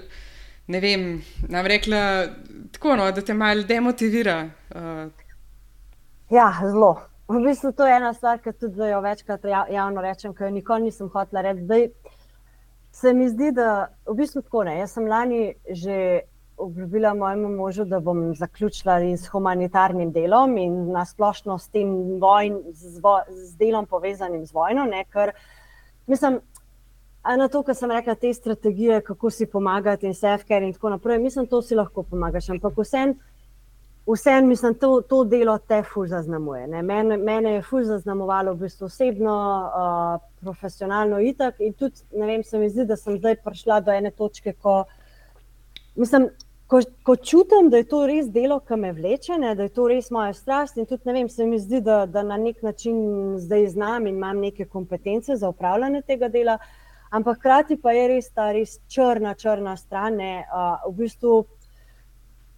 [0.68, 1.06] ne vem,
[1.48, 2.00] nam rekla
[2.72, 4.40] tako, no, da te mal demotivira?
[4.74, 5.08] Uh.
[6.30, 6.96] Ja, zelo.
[7.28, 10.88] V bistvu to je ena stvar, ki tudi jo večkrat javno rečem, ker jo nikoli
[10.88, 11.90] nisem hotela reči
[13.00, 14.78] se mi zdi, da v bistvu tako ne.
[14.80, 16.20] Jaz sem lani že
[16.58, 22.98] obljubila mojemu možu, da bom zaključila s humanitarnim delom in nasplošno s tem vojn, z,
[23.02, 24.88] vo, z delom povezanim z vojno.
[24.90, 25.30] Ne, ker,
[26.06, 26.40] mislim,
[27.36, 31.18] na to, kar sem rekla, te strategije, kako si pomagati in self-care in tako naprej,
[31.18, 32.48] mislim, to si lahko pomagaš.
[32.50, 33.16] Ampak vsem
[34.12, 36.66] vseeno, mislim, to, to delo te ful zaznamuje.
[36.82, 39.36] Mene, mene je ful zaznamovalo, v bistvu osebno,
[39.68, 41.60] uh, profesionalno itak.
[41.60, 44.84] In tudi, ne vem, se mi zdi, da sem zdaj prišla do ene točke, ko,
[45.96, 46.30] mislim,
[46.66, 49.88] ko, ko čutim, da je to res delo, ki me vleče, ne, da je to
[49.92, 50.80] res moja strast.
[50.80, 54.16] In tudi, ne vem, se mi zdi, da, da na nek način zdaj znam in
[54.16, 56.58] imam neke kompetence za upravljanje tega dela.
[57.10, 60.18] Ampak hkrati pa je res ta res črna, črna stran.
[60.20, 61.46] Uh, v bistvu,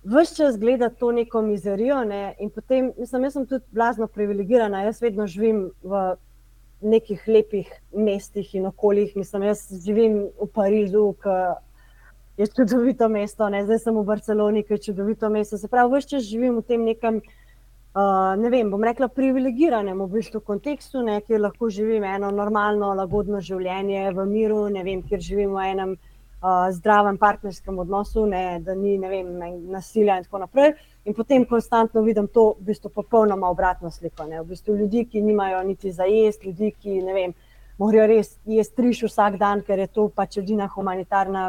[0.05, 2.03] vse čas gledati to neko mizerijo.
[2.05, 2.35] Ne?
[2.39, 6.05] In potem, mislim, jaz sem tudi blazno privilegirana, jaz vedno živim v
[6.81, 9.17] nekih lepih mestih in okoljih.
[9.17, 11.37] Mislim, jaz živim v Parizu, ki
[12.41, 13.65] je čudovito mesto, ne?
[13.67, 15.59] zdaj sem v Barceloni, ki je čudovito mesto.
[15.61, 17.21] Se pravi, vse čas živim v tem nekem.
[17.91, 22.93] Uh, ne vem, bom rekla, privilegiranem v bistvu kontekstu, ne, kjer lahko živim eno normalno,
[22.95, 28.61] lagodno življenje v miru, ne vem, kjer živim v enem uh, zdravem partnerskem odnosu, ne,
[28.63, 29.35] da ni vem,
[29.75, 30.77] nasilja in tako naprej.
[31.05, 34.29] In potem konstantno vidim to v bistvu popolnoma obratno sliko.
[34.31, 34.39] Ne.
[34.45, 37.39] V bistvu ljudi, ki nimajo niti za jesti, ljudi, ki ne vem.
[37.83, 41.49] Morajo res jesti riž vsak dan, ker je to pač edina humanitarna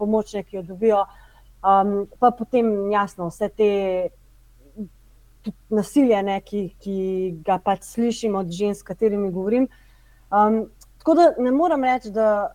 [0.00, 1.04] pomoč, ki jo dobijo.
[1.60, 3.68] Um, pa potem jasno vse te
[5.72, 6.96] nasilje, ne, ki, ki
[7.46, 9.68] ga pač slišim od žensk, s katerimi govorim.
[10.30, 10.66] Um,
[10.98, 12.50] tako da ne morem reči, da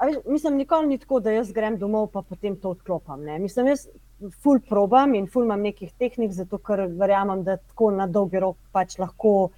[0.00, 3.26] Veš, mislim, nikoli ni tako, da jaz grem domov, pa potem to odklopim.
[3.42, 3.86] Mislim, jaz
[4.42, 8.56] ful probam in ful imam nekih tehnik, zato ker verjamem, da tako na dolgi rok
[8.72, 9.50] pač lahko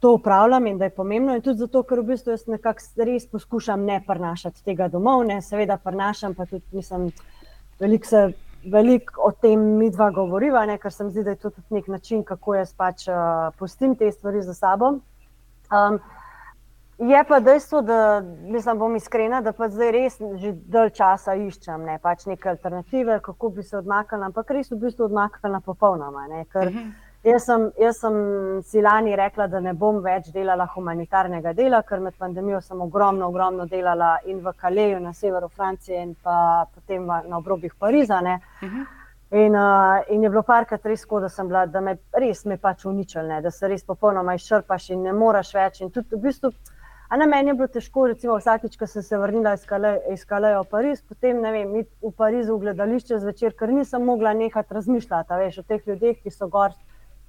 [0.00, 1.36] to upravljam in da je pomembno.
[1.36, 5.38] In tudi zato, ker v bistvu jaz nekako res poskušam ne prenašati tega domov, ne
[5.42, 7.10] seveda prenašam, pa tudi mislim,
[7.80, 8.30] veliko se.
[8.64, 11.78] Veliko o tem mi dva govoriva, ne, ker se mi zdi, da je to tudi
[11.78, 14.98] nek način, kako jaz pač uh, pustim te stvari za sabo.
[15.70, 16.00] Um,
[17.00, 21.86] Je pa dejstvo, da mislim, bom iskrena, da pa zdaj res že dalj časa iščem
[21.88, 26.26] ne, pač neke alternative, kako bi se odmaknila, ampak res v bistvu odmaknila popolnoma.
[26.28, 26.90] Ne, ker mhm.
[27.24, 28.14] Jaz sem, jaz sem
[28.64, 33.28] si lani rekla, da ne bom več delala humanitarnega dela, ker med pandemijo sem ogromno,
[33.28, 38.20] ogromno delala in v Kaleju, na severu Francije, in pa potem na obrobih Pariza.
[38.20, 38.40] Ne.
[38.62, 38.88] Mhm.
[39.30, 42.84] In, uh, in je bilo parkrat res tako, da, bila, da me res me pač
[42.84, 45.80] uničili, da se res popolnoma izčrpaš in ne moreš več.
[45.80, 46.50] In tudi v bistvu.
[47.10, 50.66] A na meni je bilo težko, recimo, vsakič, ko sem se vrnila iz Kaleja v
[50.70, 55.38] Pariz, potem ne vem, iti v Parizu v gledališče zvečer, ker nisem mogla nehati razmišljati
[55.40, 56.74] veš, o teh ljudeh, ki so, gor,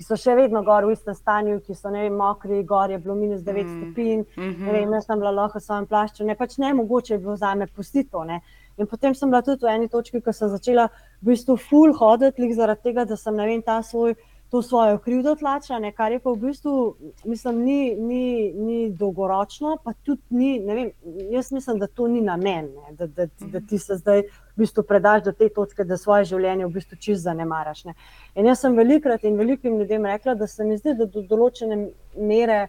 [0.01, 3.13] ki so še vedno gor v istem stanju, ki so vem, mokri, gor je bilo
[3.13, 3.75] minus 9 mm.
[3.77, 4.65] stopinj, mm -hmm.
[4.65, 7.35] ne vem, jaz sem bila lahko v svojem plašču, ne pač ne mogoče je bilo
[7.37, 8.23] za me pustiti to.
[8.23, 8.41] Ne.
[8.77, 10.87] In potem sem bila tudi v eni točki, ko sem začela
[11.21, 14.15] v bistvu full hoditi, zaradi tega, da sem vem, ta svoj
[14.51, 19.77] to svojo krivdo tlača, ne, kar je pa v bistvu, mislim, ni, ni, ni dolgoročno,
[19.83, 20.89] pa tudi ni, ne vem,
[21.31, 24.83] jaz mislim, da to ni namen, ne, da, da, da ti se zdaj v bistvu
[24.83, 27.85] predaš do te točke, da svoje življenje v bistvu čist zanemaraš.
[27.87, 27.95] Ne.
[28.35, 31.77] In jaz sem velikrat in velikim ljudem rekla, da se mi zdi, da do določene
[32.17, 32.65] mere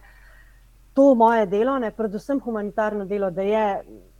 [0.95, 3.65] to moje delo, ne, predvsem humanitarno delo, da je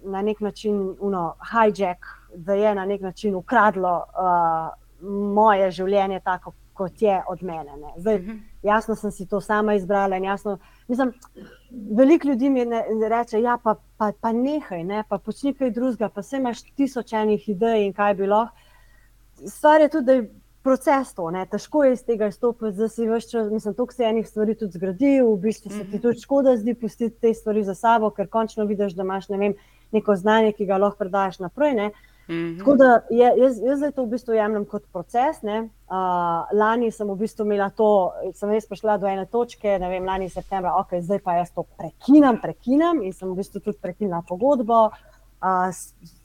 [0.03, 1.23] na nek način uno,
[1.53, 4.68] hijack, da je na nek način ukradlo uh,
[5.40, 7.71] moje življenje tako, kot je od mene.
[7.97, 8.37] Zdaj, mhm.
[8.63, 10.17] jasno sem si to sama izbrala.
[10.17, 11.13] Jasno, mislim,
[11.97, 16.09] veliko ljudi mi ne, reče, ja, pa, pa, pa nehaj, ne, pa počni kaj drugega,
[16.09, 18.55] pa se imaš tisočenih idej in kaj bi lahko.
[19.47, 20.29] Stvar je tudi, da je
[20.63, 24.27] proces to, ne, težko je iz tega izstopiti, da si čas, mislim, to, se enih
[24.27, 26.01] stvari tudi zgradi, v bistvu se ti mhm.
[26.01, 29.53] tudi škoda zdi pustiti te stvari za sabo, ker končno vidiš, da imaš ne vem,
[29.91, 31.73] neko znanje, ki ga lahko predaš naprej.
[31.73, 31.87] Ne.
[31.87, 32.57] Mm -hmm.
[32.59, 35.43] Tako da je, jaz, jaz to v bistvu jemljem kot proces.
[35.43, 37.87] Uh, Uh, lani sem v bistvu imela to,
[38.33, 41.67] sem res prišla do ene točke, ne vem, lani septembra, ok, zdaj pa jaz to
[41.77, 44.87] prekinam, prekinam in sem v bistvu tudi prekinila pogodbo.
[45.43, 45.69] Uh,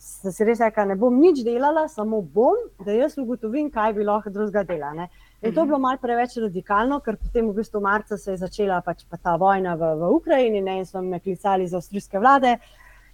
[0.00, 2.56] sem si res rekla, ne bom nič delala, samo bom,
[2.86, 4.94] da jaz ugotovim, kaj bi lahko drugega dela.
[4.96, 5.10] Ne.
[5.42, 8.80] In to je bilo malce preveč radikalno, ker potem v bistvu marca se je začela
[8.86, 12.56] pač pa ta vojna v, v Ukrajini ne, in so me klicali za avstrijske vlade.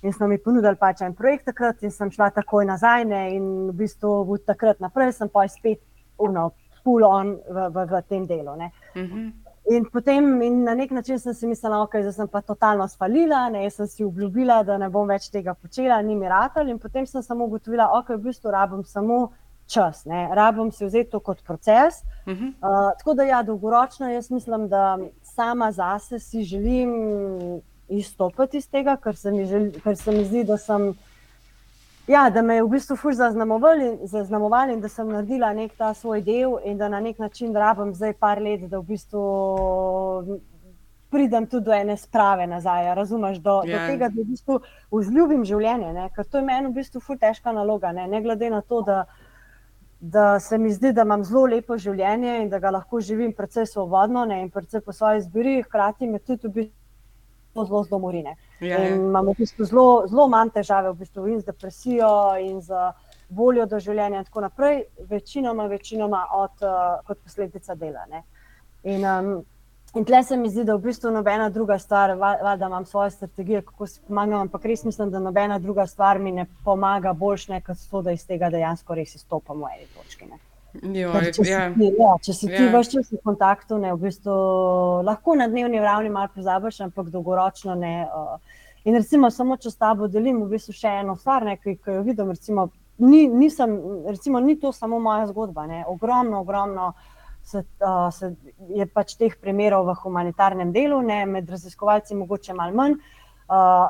[0.05, 3.07] In smo mi ponudili pač en projekt takrat, in sem šla takoj nazaj.
[3.09, 5.81] Ne, in v bistvu od takrat naprej sem pa spet
[6.21, 6.51] uno,
[6.85, 8.53] pull on v, v, v tem delu.
[8.53, 8.69] Uh
[9.01, 9.17] Mhm.
[9.17, 9.33] -huh.
[9.71, 13.49] In potem in na nek način sem si mislila, okay, da sem pa totalno spalila,
[13.49, 16.71] ne, jaz sem si obljubila, da ne bom več tega počela, ni mi ratelj.
[16.71, 19.33] In potem sem samo ugotovila, okay, v bistvu rabim samo
[19.67, 22.05] čas, ne, rabim si vzeti to kot proces.
[22.27, 22.49] Uh -huh.
[22.49, 26.91] Uh, tako da, ja, dolgoročno jaz mislim, da sama zase si želim
[27.89, 30.94] izstopiti iz tega, ker se mi, želi, ker se mi zdi, da sem.
[32.06, 36.20] Ja, da me je v bistvu fulž zaznamovali in da sem naredila nek ta svoj
[36.23, 39.23] del, in da na nek način rabim zdaj par let, da v bistvu
[41.11, 42.94] pridem tudi do ene sprave nazaj.
[42.94, 43.73] Razumeš, do, yeah.
[43.73, 43.86] do Ja.
[43.86, 44.61] tega, da v bistvu
[44.93, 46.11] vzljubim življenje, ne?
[46.16, 47.93] ker to je meni v bistvu fulž težka naloga.
[47.93, 49.05] Ne, ne glede na to, da,
[50.01, 53.66] da se mi zdi, da imam zelo lepo življenje in da ga lahko živim precej
[53.66, 54.43] svobodno ne?
[54.43, 56.84] in precej po svoji izbiri, hkrati me tudi v bistvu
[57.63, 58.35] zelo zelo morine.
[58.61, 58.95] Ja, In ja.
[58.97, 62.11] imamo v bistvu zelo, zelo manj težave v bistvu in z depresijo,
[62.43, 62.75] in z
[63.31, 68.07] voljo do življenja, in tako naprej, večinoma, večinoma od, uh, kot posledica dela.
[68.11, 68.23] Ne.
[68.83, 69.45] In, um,
[69.95, 73.11] in tle se mi zdi, da v bistvu nobena druga stvar, va- valjda imam svoje
[73.11, 77.49] strategije, kako si pomagam, ampak res mislim, da nobena druga stvar mi ne pomaga boljš,
[77.49, 80.27] ne, kot to, da iz tega dejansko res izstopamo v eni točki.
[80.27, 80.39] Ne.
[80.83, 81.69] Joj, Če si, ja.
[81.71, 82.71] ti, ja, če si ti Ja.
[82.73, 84.35] več čas v kontaktu, ne, v bistvu,
[85.07, 88.09] lahko na dnevni ravni malo pozabiš, ampak dolgoročno ne.
[88.11, 88.39] Uh,
[88.85, 91.99] in recimo, samo če s tabo delim v bistvu še eno stvar, ne, ki, ki
[92.01, 92.69] jo vidim, recimo,
[92.99, 93.79] ni, nisem,
[94.11, 95.67] recimo, ni to samo moja zgodba.
[95.71, 95.85] Ne.
[95.87, 96.93] Ogromno, ogromno
[97.45, 98.35] se, uh, se
[98.75, 102.99] je pač teh primerov v humanitarnem delu, ne, med raziskovalci mogoče malo manj.
[102.99, 103.24] Uh,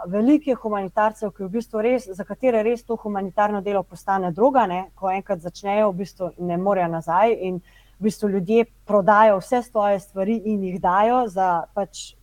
[0.06, 4.90] veliko je humanitarcev, v bistvu res, za katere res to humanitarno delo postane droga, ne?
[4.94, 7.60] ko enkrat začnejo, v bistvu ne morejo nazaj in
[8.00, 12.16] v bistvu ljudje prodajo vse svoje stvari in jih dajo za pač,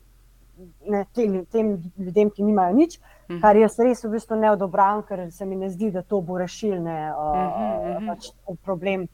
[0.88, 2.99] ne, tem, tem ljudem, ki nimajo nič,
[3.32, 3.40] Mhm.
[3.41, 6.38] kar jaz res v bistvu ne odobravam, ker se mi ne zdi, da to bo
[6.38, 8.08] rešilne uh, Mhm, mhm.
[8.08, 8.32] pač
[8.66, 9.08] problem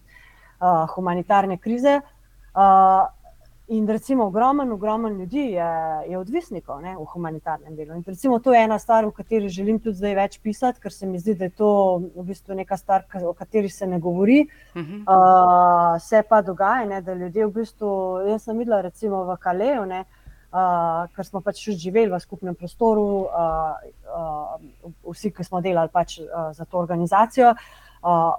[0.59, 2.01] uh, humanitarne krize.
[2.57, 3.05] Uh,
[3.69, 5.71] In recimo, ogromen, ogromen ljudi je,
[6.07, 7.97] je odvisnikov ne, v humanitarnem delu.
[7.97, 11.07] In recimo, to je ena stvar, o kateri želim tudi zdaj več pisati, ker se
[11.07, 11.71] mi zdi, da je to
[12.15, 14.45] v bistvu neka stvar, o kateri se ne govori.
[14.75, 15.01] Mhm.
[15.03, 17.89] Uh, se pa dogaja, ne, da ljudje v bistvu,
[18.29, 20.05] jaz sem videla recimo v Kaleju, ne,
[20.53, 23.83] uh, ker smo pač tudi živeli v skupnem prostoru, uh,
[24.15, 24.55] uh,
[25.11, 27.51] vsi, ki smo delali pač, uh, za to organizacijo.
[27.51, 27.86] Uh,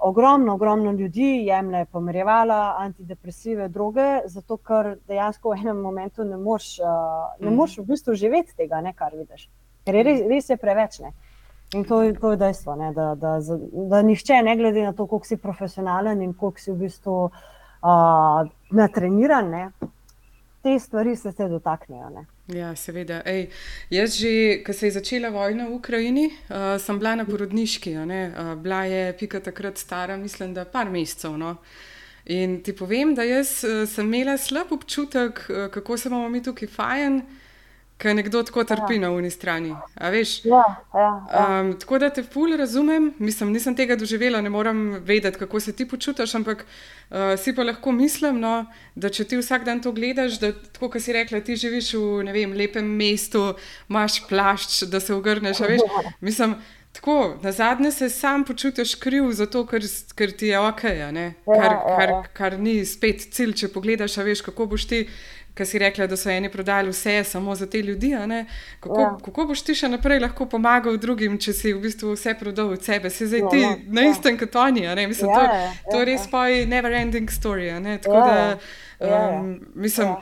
[0.01, 6.79] ogromno, ogromno ljudi jemlje pomirjevala, antidepresive droge, zato ker dejansko v enem momentu ne moreš,
[6.79, 6.85] uh,
[7.39, 7.55] ne Mhm.
[7.55, 9.49] moreš v bistvu živeti tega, ne, kar vidiš.
[9.85, 10.99] Ker je res, res je preveč.
[10.99, 11.11] Ne.
[11.73, 15.05] In to, to je dejstvo, ne, da, da, za- da nihče, ne glede na to,
[15.05, 18.41] koliko si profesionalen in koliko si v bistvu uh,
[18.71, 19.71] natreniran, ne,
[20.63, 22.09] te stvari se te dotaknejo.
[22.09, 22.25] Ne.
[22.49, 23.21] Ja, seveda.
[23.25, 23.47] Ej,
[23.93, 27.93] jaz, že, ko se je začela vojna v Ukrajini, uh, sem bila na porodniški.
[27.93, 31.37] Uh, bila je Pika takrat stara, mislim, da par mesecev.
[31.37, 31.57] No.
[32.25, 36.41] In ti povem, da jaz uh, sem imela slab občutek, uh, kako se bomo mi
[36.43, 37.21] tukaj fajn,
[37.99, 39.73] ker nekdo tako trpi na uni strani.
[40.11, 40.45] Veš?
[40.47, 40.63] Ja,
[40.93, 41.47] ja, ja.
[41.61, 45.75] Um, tako da te ful razumem, mislim, nisem tega doživela, ne morem vedeti, kako se
[45.75, 48.53] ti počutiš, ampak uh, si pa lahko mislim, no,
[48.95, 52.33] da če ti vsak dan to gledaš, da tako, kot si rekla, ti živiš v
[52.33, 53.49] vem, lepem mestu,
[53.89, 55.59] imaš plašč, da se ogrneš.
[55.59, 55.83] Veš,
[56.29, 56.55] mislim,
[56.95, 59.83] tako, na zadnje se sam počutiš kriv, zato ker,
[60.15, 60.83] ker ti je ok?
[60.83, 62.23] Ja, kar, ja, kar, ja.
[62.33, 65.03] kar ni spet cilj, če pogledaš, veš, kako boš ti.
[65.53, 68.13] Ker si rekla, da so eni prodali vse samo za te ljudi.
[68.79, 69.17] Kako, Ja.
[69.19, 72.83] kako boš ti še naprej lahko pomagal drugim, če si v bistvu vse prodal od
[72.83, 73.09] sebe?
[73.09, 74.11] Si zdaj No, ti no, na ja.
[74.11, 74.85] istem kot oni.
[75.07, 76.27] Mislim, Ja, to, ja, to ja, je res ja.
[76.27, 77.67] tvoj never ending story.
[77.99, 78.57] Tako Ja, da ja.
[79.01, 79.29] Ja, ja.
[79.31, 80.21] um, mislim, Ja.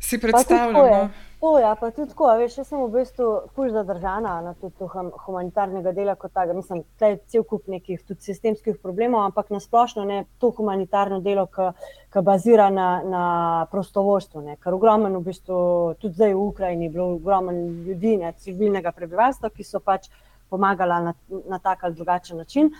[0.00, 0.76] si predstavljam.
[0.76, 0.90] je.
[0.92, 1.10] No?
[1.46, 4.88] To, ja, pa tudi tako, veš, jaz sem v bistvu fulž zadržana na tudi to
[4.90, 6.56] hum- humanitarnega dela kot takega.
[6.58, 11.44] Mislim, da je cel kup nekih tudi sistemskih problemov, ampak nasplošno ne to humanitarno delo,
[11.46, 13.22] ki bazira na, na
[13.70, 14.42] prostovoljstvu.
[14.58, 15.60] Ker ogromno v bistvu
[16.02, 17.54] tudi zdaj v Ukrajini je bilo ogromno
[17.86, 20.10] ljudi, ne, civilnega prebivalstva, ki so pač
[20.50, 21.14] pomagala na,
[21.46, 22.74] na tak ali drugačen način.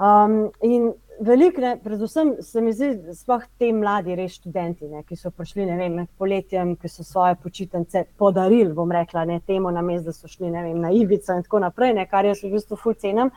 [0.00, 5.18] Um, in veliko, ne, predvsem se mi zdi, sploh te mladi, res študenti, ne, ki
[5.18, 9.84] so prišli vem, med poletjem, ki so svoje počitnice podarili, bom rekla, ne, temu na
[9.84, 12.80] mestu, da so šli vem, na Ibico in tako naprej, ne, kar jaz v bistvu
[12.80, 13.34] ful cenim.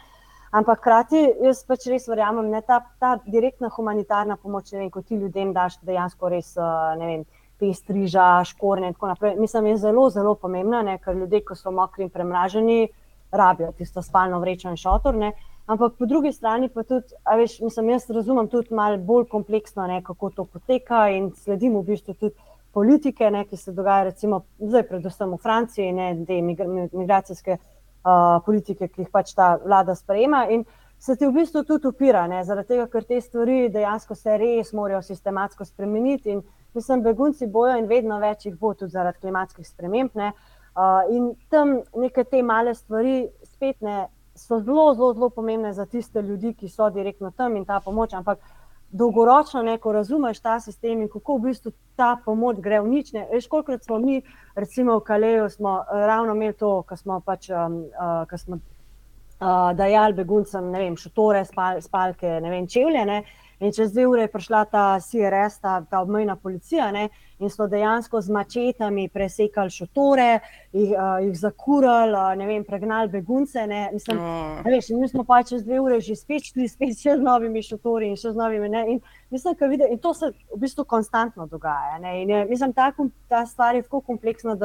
[0.54, 5.20] Ampak hkrati jaz pač res verjamem, da ta, ta direktna humanitarna pomoč, vem, ko ti
[5.20, 6.56] ljudem daš dejansko res,
[7.00, 7.30] ne vem,
[7.60, 9.36] pestriža, škorne in tako naprej.
[9.40, 12.86] Mislim, je zelo, zelo pomembna, ne, ker ljudje, ko so mokri in premraženi,
[13.34, 15.18] rabijo tisto spalno vrečo in šotor.
[15.20, 15.34] Ne.
[15.66, 20.02] Ampak po drugi strani pa tudi, veš, mislim, jaz razumem tudi malo bolj kompleksno, ne,
[20.04, 22.36] kako to poteka in sledim v bistvu tudi
[22.74, 28.90] politike, ne, ki se dogaja, recimo, zdaj, predvsem v Franciji, ne, te migracijske uh, politike,
[28.92, 30.42] ki jih pač ta vlada sprejema.
[30.52, 30.66] In
[31.00, 34.74] se ti v bistvu tudi upira, ne, zaradi tega, ker te stvari dejansko se res
[34.76, 36.34] morajo sistematsko spremeniti.
[36.34, 36.42] In
[36.76, 40.12] mislim, begunci bojo in vedno več jih bo tudi zaradi klimatskih sprememb.
[40.20, 40.34] Ne,
[40.76, 44.02] uh, in tam neke te male stvari spet ne.
[44.36, 48.14] So zelo, zelo, zelo pomembne za tiste ljudi, ki so direktno tam in ta pomoč,
[48.14, 48.40] ampak
[48.94, 53.14] dolgoročno neko razumeš ta sistem in kako v bistvu ta pomoč gre v nič.
[53.32, 54.22] Veš, kolikrat smo mi,
[54.56, 57.50] recimo v Kaleju, smo eh, ravno imeli to, kar smo pač.
[57.50, 58.60] Um, uh, smo
[59.44, 63.02] Uh, dajali beguncem, ne vem, šotore, spal, spalke, ne vem, čevlje.
[63.06, 63.18] Ne?
[63.64, 67.08] In čez dve ure je prišla ta CRS, ta, ta obmejna policija, ne?
[67.40, 70.40] in so dejansko z mačetami presekali šotore,
[70.72, 73.66] jih, uh, jih zakurali, uh, ne vem, pregnali begunce.
[73.68, 73.90] Ne?
[73.94, 74.60] Mislim, oh.
[74.66, 77.64] ne veš, mi smo pa čez dve ure že spet šli, spet še z novimi
[77.64, 78.70] šotori in še z novimi.
[78.72, 78.84] Ne?
[78.96, 82.00] In, mislim, vidi, in to se v bistvu konstantno dogaja.
[82.04, 82.92] In, je, mislim, ta,
[83.32, 84.60] ta stvar je tako kompleksna.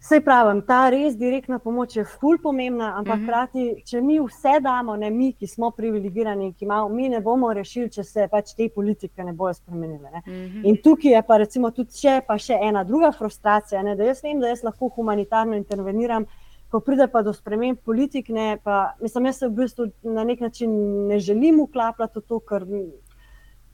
[0.00, 3.24] Vse pravim, ta res direktna pomoč je ful pomembna, ampak mhm.
[3.24, 3.84] hkrati, uh -huh.
[3.90, 7.90] če mi vse damo, ne mi, ki smo privilegirani, ki imamo, mi ne bomo rešili,
[7.90, 10.10] če se pač te politike ne bodo spremenile.
[10.10, 10.22] Ne.
[10.26, 10.58] Uh mhm.
[10.58, 10.68] -huh.
[10.68, 14.22] In tukaj je pa recimo tudi še, pa še ena druga frustracija, ne, da jaz
[14.22, 16.26] vem, da jaz lahko humanitarno interveniram,
[16.70, 20.40] ko pride pa do sprememb politik, ne, pa mislim, jaz se v bistvu na nek
[20.40, 20.70] način
[21.06, 22.64] ne želim uklapljati v to, ker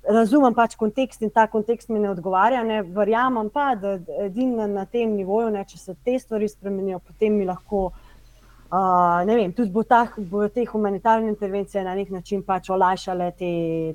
[0.08, 2.62] razumem pač kontekst in ta kontekst mi ne odgovarja.
[2.66, 2.82] Ne.
[2.82, 7.46] Verjamem pa, da edino na tem nivoju, ne, če se te stvari spremenijo, potem mi
[7.48, 7.90] lahko.
[8.72, 13.50] Uh, vem, tudi bo, ta, bo te humanitarne intervencije na nek način pač olajšale te,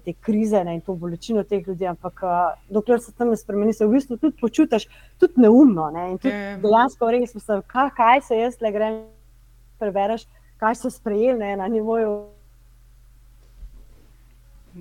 [0.06, 3.74] te krize ne, in to bolečino teh ljudi, ampak uh, dokler se tam ne spremeni,
[3.74, 4.86] se v bistvu tudi počutiš
[5.18, 5.90] tudi neumno.
[5.96, 6.54] Ne, in tudi yeah.
[6.54, 6.62] Ja.
[6.62, 9.02] dejansko res mislim, kaj, kaj se jaz le grem,
[9.82, 10.30] prebereš,
[10.62, 12.14] kaj so sprejeli ne, na nivoju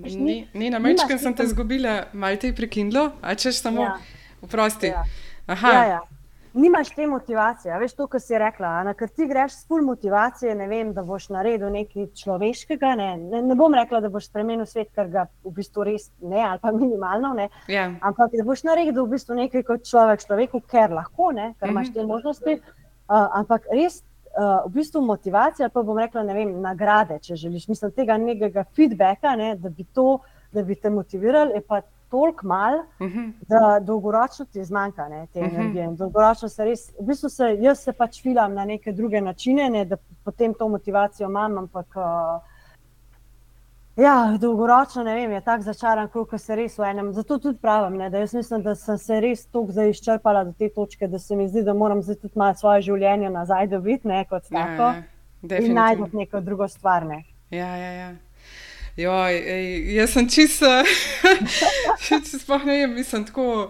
[0.03, 3.95] Ni, ni na mečkem, sem te izgubila, malo te je prekinilo, a češ samo ja.
[4.41, 4.93] vprosti.
[4.93, 5.03] Ja.
[5.47, 5.99] Ja, ja.
[6.57, 8.71] Nimaš te motivacije, veš to, kar si rekla.
[8.83, 12.95] Na kar ti greš s full motivacije, ne vem, da boš naredil nekaj človeškega.
[12.97, 16.41] Ne, ne, ne bom rekla, da boš spremenil svet, ker ga v bistvu res ne,
[16.41, 17.49] ali pa minimalno ne.
[17.69, 17.91] Ja.
[18.01, 21.91] Ampak da boš naredil v bistvu nekaj kot človek, človeku, ker lahko, ne, ker imaš
[21.91, 21.99] mhm.
[21.99, 22.59] te možnosti.
[23.07, 24.01] Uh, ampak res
[24.65, 27.67] v bistvu motivacija, pa bom rekla, ne vem, nagrade, če želiš.
[27.67, 30.19] Mislim, tega nekega feedbacka, ne, da, bi to,
[30.53, 33.19] da bi te motivirali, je pa toliko mal, uh mhm.
[33.19, 33.31] -huh.
[33.47, 35.55] da dolgoročno ti zmanjka ne, te uh mhm.
[35.55, 35.59] -huh.
[35.59, 35.87] energije.
[35.97, 39.85] Dolgoročno se res, v bistvu se jaz se pač filam na neke druge načine, ne,
[39.85, 41.87] da potem to motivacijo imam, ampak.
[41.95, 42.56] Uh,
[43.97, 47.09] Ja, dolgoročno ne vem, je tako začaran, koliko se res v enem.
[47.13, 50.53] Zato tudi pravim, ne, da jaz mislim, da sem se res tako zdaj izčrpala do
[50.53, 54.07] te točke, da se mi zdi, da moram zdaj tudi malo svoje življenje nazaj dobiti,
[54.07, 54.91] ne kot ja, tako.
[55.49, 57.07] Ja, in najti neko drugo stvar.
[57.09, 57.23] Ne.
[57.49, 58.11] Ja, ja, ja.
[58.97, 59.65] Joj, ej,
[59.95, 60.69] jaz sem čisto,
[62.05, 63.67] če sploh ne vem, mislim tako.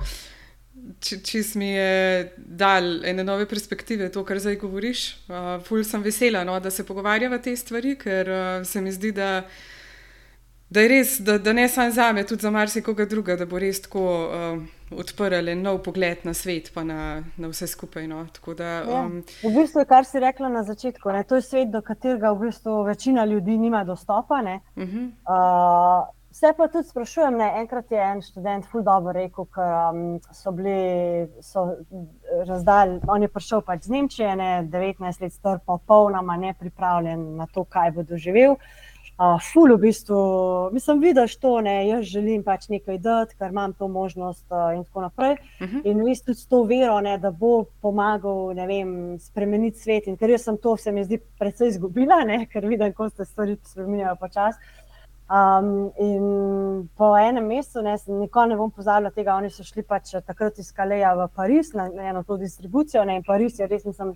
[1.03, 6.03] Če si mi je dal ene nove perspektive, to, kar zdaj govoriš, uh, ful sem
[6.03, 9.31] vesela, no, da se pogovarjava te stvari, ker uh, se mi zdi, da
[10.69, 13.59] da je res, da, da ne samo za me, tudi za marsikoga druga, da bo
[13.59, 18.07] res tako uh, odprl en nov pogled na svet, pa na, na vse skupaj.
[18.07, 18.25] No.
[18.57, 19.49] Da, um, ja.
[19.49, 22.83] V bistvu, kar si rekla na začetku, ne, to je svet, do katerega v bistvu
[22.87, 24.43] večina ljudi nima dostopa.
[24.43, 25.09] Uh -huh.
[25.27, 29.63] uh, Vse pa tudi sprašujem, ne, enkrat je en študent ful dobro rekel, ker
[29.93, 31.63] um, so bili so
[32.45, 37.63] razdalj, on je prišel pač z Nemčije, ne, 19 let star, popolnoma nepripravljen na to,
[37.63, 38.51] kaj bo doživel.
[38.51, 38.86] Uh,
[39.17, 40.17] uh, ful v bistvu,
[40.73, 44.83] mislim, vidiš to, ne, jaz želim pač nekaj dati, ker imam to možnost uh, in
[44.85, 45.31] tako naprej.
[45.33, 45.77] Uh mhm.
[45.77, 45.81] -huh.
[45.85, 50.07] In vi ste s to vero, ne, da bo pomagal vem, spremeniti svet.
[50.07, 53.25] In ker jaz sem to, se mi zdi, predvsej izgubila, ne, ker vidim, kako se
[53.25, 54.59] stvari spremenjajo počasi.
[55.27, 60.13] Um, in po enem mesecu, ne, nikoli ne bom pozabila tega, oni so šli pač
[60.25, 63.03] takrat iz Kaleja v Pariz na eno to distribucijo.
[63.05, 64.13] Ne, in Pariz je res, mislim,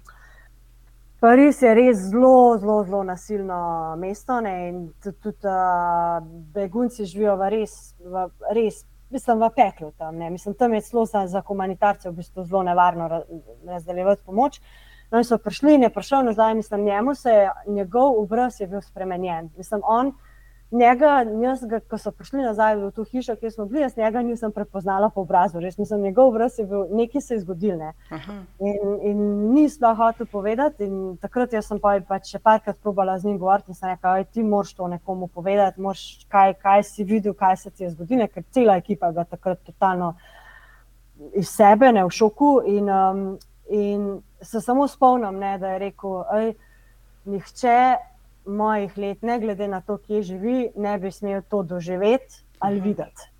[1.21, 4.39] Pariz je res zelo, zelo, zelo nasilno mesto.
[4.41, 6.17] Ne, in tudi, tudi uh,
[6.53, 8.23] begunci živijo v res, v,
[8.57, 8.79] res
[9.13, 9.91] mislim, v peklu.
[10.01, 13.21] Tam, mislim, tam je zelo za, za humanitarce v bistvu zelo nevarno
[13.67, 14.57] razdeljevati pomoč.
[15.11, 18.67] No, in so prišli in je prišel nazaj, mislim, njemu se je njegov obraz je
[18.67, 19.51] bil spremenjen.
[19.57, 20.13] Mislim, on
[20.71, 24.21] njega, jaz, ga, ko so prišli nazaj v to hišo, kjer smo bili, jaz njega
[24.21, 25.59] nisem prepoznala po obrazu.
[25.59, 27.77] Res nisem njegov obraz, je bil nekaj se je zgodil.
[27.77, 27.93] Ne.
[28.59, 29.23] In, in
[29.53, 30.87] ni sploh hotel povedati.
[31.21, 34.43] Takrat sem pa pač še parkrat probala z njim govoriti in sem rekla, da ti
[34.43, 38.43] moraš to nekomu povedati, moraš, kaj, kaj si videl, kaj se ti je zgodilo, ker
[38.51, 40.15] cela ekipa je takrat totalno
[41.35, 42.53] iz sebe, ne v šoku.
[42.67, 43.25] In, um,
[43.69, 44.07] in
[44.41, 46.23] se samo spomnim, ne, da je rekel,
[47.25, 47.75] nihče
[48.45, 52.87] mojih let, ne glede na to, kje živi, ne bi smel to doživeti ali mhm.
[52.87, 53.31] videti.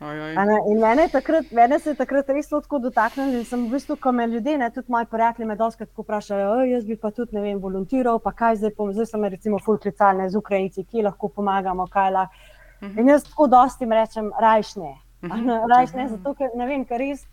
[0.00, 4.12] In mene, takrat, mene se je takrat res tako dotaknilo, da sem v bistvu, ko
[4.12, 7.62] me ljudje, ne, tudi moji prijatelji, me doskrat vprašajo, jaz bi pa tudi, ne vem,
[7.62, 12.10] volontiral, pa kaj zdaj, pom, zdaj sem recimo fulklicalne z Ukrajinci, kje lahko pomagamo, kaj
[12.12, 12.34] lahko.
[12.36, 12.92] Uh mhm.
[12.92, 13.00] -huh.
[13.00, 14.90] In jaz tako dosti jim rečem, rajšne.
[15.22, 15.64] Uh -huh.
[15.76, 17.24] Rajšne, zato ker ne vem, ker res,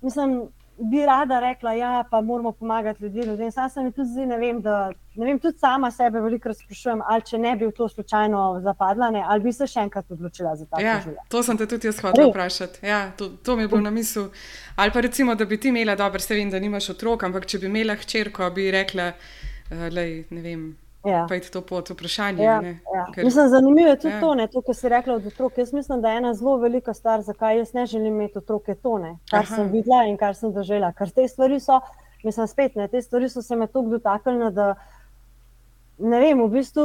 [0.00, 3.30] mislim, bi rada rekla, da ja, pa moramo pomagati ljudem.
[3.30, 3.50] ljudem.
[3.50, 7.22] Sam sem tudi zdaj, ne vem, da, ne vem, tudi sama sebe veliko sprašujem, ali
[7.22, 10.66] če ne bi v to slučajno zapadla, ne, ali bi se še enkrat odločila za
[10.66, 11.26] ta ja, življenje.
[11.28, 12.86] To sem te tudi jaz hotela vprašati.
[12.86, 14.28] Ja, to, to mi je bilo na misli.
[14.76, 17.62] Ali pa recimo, da bi ti imela, dobro, se vem, da nimaš otrok, ampak če
[17.62, 19.12] bi imela hčerko, bi rekla,
[19.70, 20.72] uh, lej, ne vem.
[21.04, 21.26] Ja.
[21.28, 22.44] Pa je to pot vprašanje.
[22.44, 22.62] Ja,
[22.94, 23.06] ja.
[23.14, 23.24] Ker...
[23.24, 24.20] Mislim, zanimivo je tudi ja.
[24.20, 25.58] to, ne, to, kar si rekla od otrok.
[25.58, 29.18] Jaz mislim, da je ena zelo velika stvar, zakaj jaz ne želim imeti otroke tone,
[29.30, 29.54] kar Aha.
[29.56, 30.92] sem videla in kar sem doživela.
[30.92, 31.80] Ker te stvari so,
[32.24, 34.74] mislim, spet ne, te stvari so se me tako dotaknile, da
[35.98, 36.84] ne vem, v bistvu,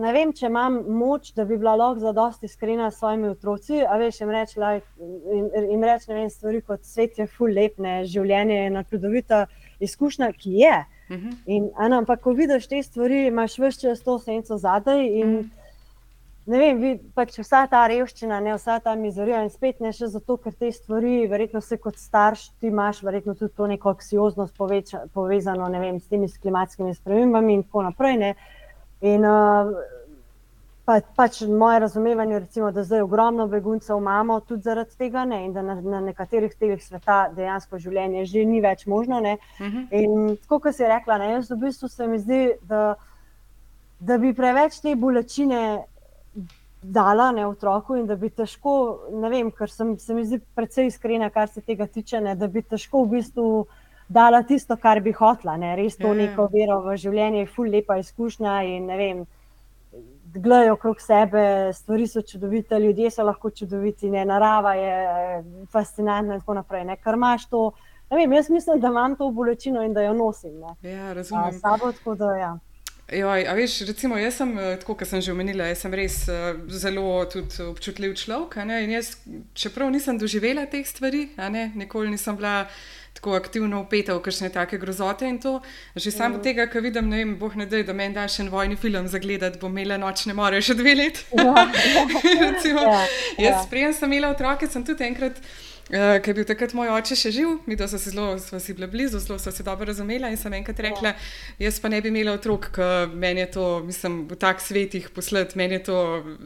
[0.00, 3.82] ne vem, če imam moč, da bi bila lahko za dosti iskrena s svojimi otroci.
[3.84, 8.04] A veš, jim reči, jim reč, ne vem, stvari kot svet je full lep, ne,
[8.08, 9.42] življenje je naključovita
[9.84, 10.78] izkušnja, ki je.
[11.16, 11.32] -huh.
[11.46, 15.06] in, ano, ampak, ko vidiš te stvari, imaš vse čas to senco zadaj.
[15.06, 15.58] In, uh -huh.
[16.48, 20.06] Ne vem, vi, pač vsa ta revščina, ne, vsa ta mizerija, in spet ne še
[20.06, 24.56] zato, ker te stvari, verjetno se kot starš, ti imaš verjetno tudi to neko aksioznost
[24.56, 28.16] poveča, povezano vem, s temi klimatskimi spremembami in tako naprej.
[28.16, 28.34] Ne.
[29.00, 29.68] In uh,
[30.88, 35.52] pa, pač moje razumevanje, recimo, da zdaj ogromno beguncev imamo tudi zaradi tega, ne, in
[35.52, 39.18] da na, na nekaterih delih sveta dejansko življenje že ni več možno.
[39.20, 39.76] Uh mhm.
[39.76, 39.86] -huh.
[40.00, 42.94] In tako, kot si rekla, ne, jaz v bistvu se mi zdi, da,
[44.00, 45.84] da bi preveč te bolečine.
[46.82, 48.72] Dala ne otroku, in da bi težko,
[49.12, 52.46] ne vem, ker sem, se mi zdi precej iskrena, kar se tega tiče, ne, da
[52.46, 53.66] bi težko v bistvu
[54.08, 56.20] dala tisto, kar bi hotla, ne, res to ja, ja.
[56.20, 59.26] neko vero v življenje, ful lepa izkušnja in ne vem
[60.34, 66.40] gledajo okrog sebe, stvari so čudovite, ljudje so lahko čudoviti, ne, narava je fascinantna in
[66.40, 66.84] tako naprej.
[66.84, 67.70] Ne, kar imaš to,
[68.10, 70.60] vem, jaz mislim, da imam to bolečino in da jo nosim.
[70.60, 70.90] Ne.
[70.90, 71.60] Ja, razumem.
[71.60, 72.58] Sabo, tako da ja.
[73.12, 76.16] Joj, a veš, recimo, jaz sem, eh, tako kot sem že omenila, jaz sem res
[76.28, 77.24] uh, zelo
[77.70, 78.58] občutljiv človek.
[78.92, 79.14] Jaz,
[79.56, 82.66] čeprav nisem doživela teh stvari, ne, nikoli nisem bila
[83.18, 85.58] tako aktivno upeta v kakšne take grozote in to.
[85.98, 86.42] Že samo mm.
[86.42, 89.08] tega, kar vidim, ne vem, boh ne da, da meni da še en vojni film
[89.10, 91.26] za gledati, bom imela nočne more še dve leti.
[91.34, 93.64] Ja, ja, ja, jaz, ja.
[93.70, 95.42] prijem sem imela otroke, sem tudi enkrat.
[95.88, 98.74] Uh, ker je bil takrat moj oče še živ, mi smo se zelo, smo si
[98.76, 100.28] bili blizu, zelo smo se dobro razumeli.
[100.28, 101.14] In sem enkrat rekla,
[101.58, 105.54] jaz pa ne bi imela otrok, ker meni je to, mislim, v tak svetih posled,
[105.56, 105.98] meni je to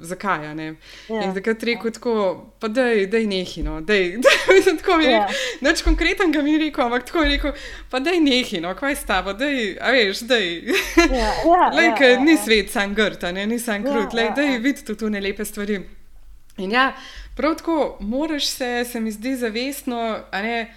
[0.03, 0.47] zakaj.
[0.47, 0.75] Ja.
[1.25, 2.15] In takrat rekel tako,
[2.63, 5.11] pa da je nehino, da je tako mi rekel.
[5.11, 5.27] Ja.
[5.67, 7.57] Nič konkreten ga mi rekel, ampak tako je rekel,
[7.91, 10.77] pa da je nehino, kaj s tabo, da je, a veš, da je.
[10.97, 14.55] Ja, ja, ja, ja, ni svet sam grd, ni sam krut, ja, ja, da je
[14.55, 14.63] ja.
[14.63, 15.81] videti tu nelepe stvari.
[16.57, 16.93] In ja,
[17.37, 20.75] prav tako moraš se, se mi zdi, zavestno, ne,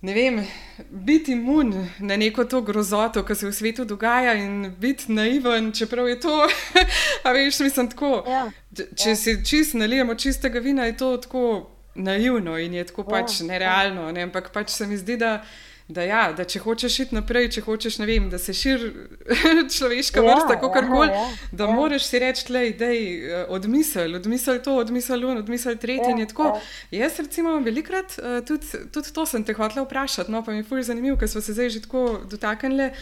[0.00, 0.46] ne vem,
[0.90, 6.08] biti imun na neko to grozoto, ki se v svetu dogaja, in biti naiven, čeprav
[6.08, 6.36] je to,
[7.24, 8.24] a veš, mislim tako.
[8.28, 8.44] Ja,
[8.76, 9.16] če ja.
[9.16, 14.12] si čist nalijemo čistega vina, je to tako naivno in je tako ja, pač nerealno.
[14.12, 15.42] Ne, ampak pač se mi zdi, da
[15.88, 18.90] da, ja, da če hočeš iti naprej, če hočeš, vem, da se širi
[19.76, 21.76] človeška ja, vrsta, kako koli, ja, da ja.
[21.78, 26.12] moraš si reči, da je eh, odmisel, odmisel to, odmisel on, odmisel tretji.
[26.12, 26.52] Ja, ja.
[27.00, 30.68] Jaz, recimo, velikrat uh, tudi, tudi to sem te hotela vprašati, no pa mi je
[30.68, 32.92] fulj zanimivo, ker smo se zdaj že tako dotaknili.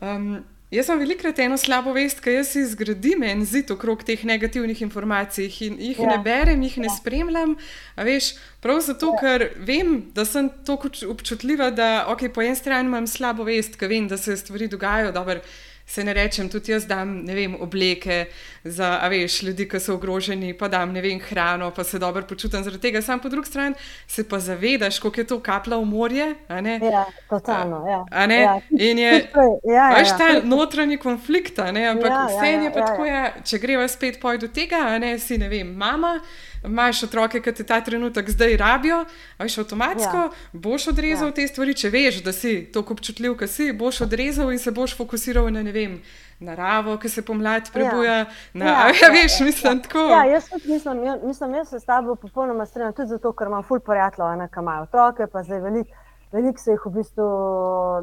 [0.00, 0.40] Um,
[0.70, 4.84] Jaz sem velikrat eno slabo vest, ker jaz si zgradim en zid okrog teh negativnih
[4.84, 6.12] informacij in jih ja.
[6.12, 6.94] ne berem, jih ne ja.
[6.94, 7.56] spremljam.
[7.98, 8.28] Veš,
[8.62, 9.18] prav zato, ja.
[9.18, 13.90] ker vem, da sem tako občutljiva, da okay, po eni strani imam slabo vest, ker
[13.90, 15.10] vem, da se stvari dogajajo.
[15.18, 15.42] Dober,
[15.90, 18.26] se ne rečem, tudi jaz dam vem, obleke
[18.64, 22.82] za veš, ljudi, ki so ogroženi, pa dam vem, hrano, pa se dobro počutim zaradi
[22.82, 23.02] tega.
[23.02, 23.74] Sam po drugi strani
[24.06, 26.28] se pa zavedaš, koliko je to kapla v morje.
[26.48, 27.82] Ja, totalno.
[27.88, 28.04] Ja.
[28.30, 28.60] Ja.
[28.70, 29.12] In je
[29.76, 30.18] ja, ja, ja.
[30.18, 33.14] ta notranji konflikt, ampak ja, vse ja, ja, je pa ja, tako, ja.
[33.14, 36.20] Ja, če greva spet do tega, ne, si ne vem, mama
[36.64, 39.04] imaš otroke, ki te ta trenutek zdaj rabijo,
[39.38, 40.30] veš, avtomatsko ja.
[40.52, 41.36] boš odrezal ja.
[41.38, 44.96] te stvari, če veš, da si tako občutljiv, kot si, boš odrezal in se boš
[44.98, 45.96] fokusiral na ne vem,
[46.40, 48.18] naravo, ki se pomlad prebuja.
[48.24, 48.26] Ja.
[48.54, 49.82] Na, Ja, ja, ja, veš, ja, mislim ja.
[49.82, 50.04] tako.
[50.10, 53.48] Ja, jaz tudi mislim, jaz, mislim, jaz se s tabo popolnoma strinjam, tudi zato, ker
[53.48, 56.00] imam ful prijateljev, ki imajo otroke, pa zdaj veliko
[56.32, 57.26] velik se jih v bistvu,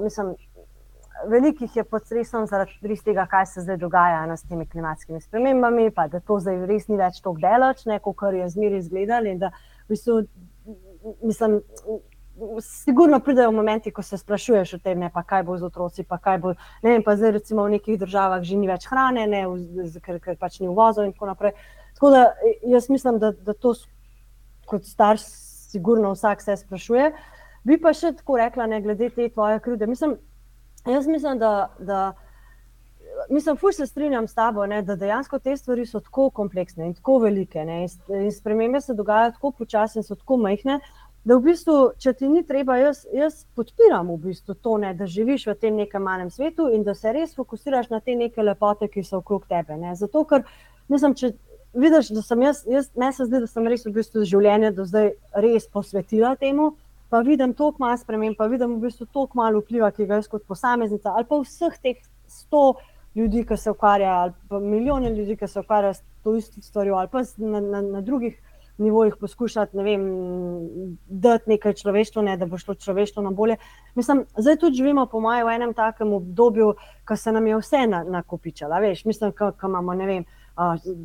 [0.03, 0.33] mislim,
[1.25, 5.21] veliko jih je pod stresom zaradi tega, kaj se zdaj dogaja ne, s temi klimatskimi
[5.21, 9.31] spremembami, pa da to zdaj res ni več tako delač, kot je zmeri izgledali.
[9.31, 9.51] in da
[9.87, 10.21] v bistvu,
[11.23, 11.61] mislim,
[12.61, 16.03] Sigurno pridejo momenti, ko se sprašuješ o tem, ne, pa kaj bo z otroci.
[16.03, 16.53] Pa bo,
[16.83, 19.41] ne vem, pa zdaj recimo v nekih državah že ni več hrane, ne,
[20.05, 21.55] ker, ker pač ni uvozov in tako naprej.
[21.97, 22.21] Tako da
[22.61, 23.73] jaz mislim, da, da to
[24.69, 25.25] kot starš,
[25.71, 27.09] sigurno vsak se sprašuje.
[27.65, 29.89] Bi pa še tako rekla, ne glede te tvoje krivde.
[29.89, 30.19] Mislim,
[30.93, 31.75] jaz mislim, da.
[31.79, 32.13] da
[33.33, 36.93] Mislim, fuš se strinjam s tabo, ne, da dejansko te stvari so tako kompleksne in
[36.93, 37.63] tako velike.
[37.65, 40.79] Ne, in spremembe se dogajajo tako počasi in so tako majhne,
[41.27, 45.07] da v bistvu, če ti ni treba, jaz, jaz podpiram v bistvu to, ne, da
[45.11, 48.87] živiš v tem nekem malem svetu in da se res fokusiraš na te neke lepote,
[48.87, 49.75] ki so okrog tebe.
[49.81, 49.91] Ne.
[49.99, 50.45] Zato, ker
[50.87, 51.33] mislim, če
[51.75, 54.85] vidiš, da sem jaz, jaz meni se zdi, da sem res v bistvu življenje do
[54.87, 55.11] zdaj
[55.43, 56.75] res posvetila temu.
[57.09, 60.27] Pa vidim toliko malo sprememb, pa vidim v bistvu toliko malo vpliva, ki ga jaz
[60.27, 62.75] kot posameznica ali pa vseh teh sto
[63.15, 66.95] ljudi, ki se ukvarjajo, ali pa milijone ljudi, ki se ukvarjajo s to isto stvarjo,
[66.95, 68.35] ali pa na, na, na drugih
[68.77, 70.01] nivojih poskušati, ne vem,
[71.07, 73.55] dati nekaj človeštva, ne, da bo šlo človeštvo na bolje.
[73.95, 76.75] Mislim, zdaj tudi živimo, po mojem, v enem takem obdobju,
[77.07, 78.79] ko se nam je vse na, nakopičalo.
[78.81, 80.27] Veš, mislim, ko imamo, ne vem.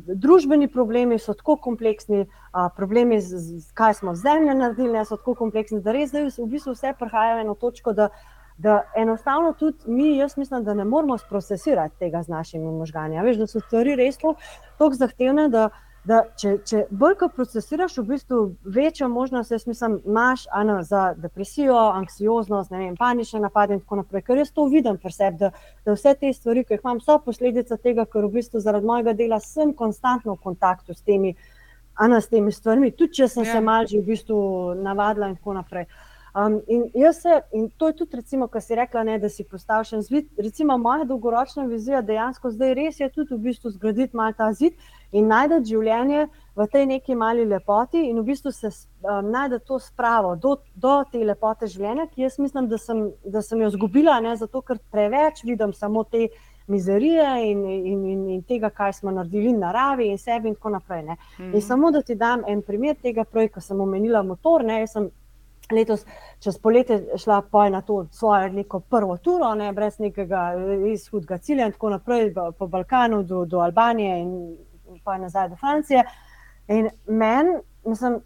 [0.07, 2.25] Družbeni problemi so tako kompleksni,
[2.75, 6.47] problemi, z, z, kaj smo v zemlji naredili, so tako kompleksni, da res zdaj v
[6.49, 8.09] bistvu vse prihajajo na točko, da,
[8.57, 13.21] da enostavno tudi mi, jaz mislim, da ne moramo sprocesirati tega z našimi možgani.
[13.21, 15.69] Veš, da so stvari res tako zahtevne, da,
[16.07, 18.39] da če, če bolj ko procesiraš, v bistvu
[18.75, 24.25] večjo možnost, jaz mislim, imaš ano, za depresijo, anksioznost, vem, panične napade in tako naprej.
[24.27, 25.51] Ker jaz to vidim pri sebi, da,
[25.85, 29.15] da vse te stvari, ki jih imam, so posledica tega, ker v bistvu zaradi mojega
[29.15, 31.35] dela sem konstantno v kontaktu s temi,
[31.95, 33.55] ano, s temi stvarmi, tudi če sem ja.
[33.55, 34.41] se malce v bistvu
[34.83, 35.87] navadila in tako naprej.
[36.35, 39.85] Um, in, se, in to je tudi, recimo, kar si rekla, ne, da si postavil
[39.85, 40.29] še en zid.
[40.41, 44.73] Recimo, moja dolgoročna vizija dejansko zdaj res je tudi v bistvu zgraditi mal ta zid
[45.13, 46.25] in najti življenje
[46.57, 50.95] v tej neki mali lepoti in v bistvu se um, najti to spravo do, do
[51.11, 54.81] te lepote življenja, ki jaz mislim, da sem, da sem jo izgubila, ne zato, ker
[54.89, 56.31] preveč vidim samo te.
[56.63, 60.69] Mizerije in, in, in, in tega, kaj smo naredili v naravi, in sebi, in tako
[60.77, 61.01] naprej.
[61.03, 61.55] Mm -hmm.
[61.55, 64.63] In samo da ti dam en primer tega, prej, ko sem omenila motor.
[64.63, 65.09] Ne, sem
[65.71, 66.05] letos
[66.39, 70.53] čez poletje šla pa na to svojo neko prvo turo, ne, brez nekega
[70.91, 74.57] izhodnega cilja, in tako naprej po Balkanu do, do Albanije in
[75.03, 76.03] pa nazaj do Francije.
[76.67, 78.19] In meni, mislim,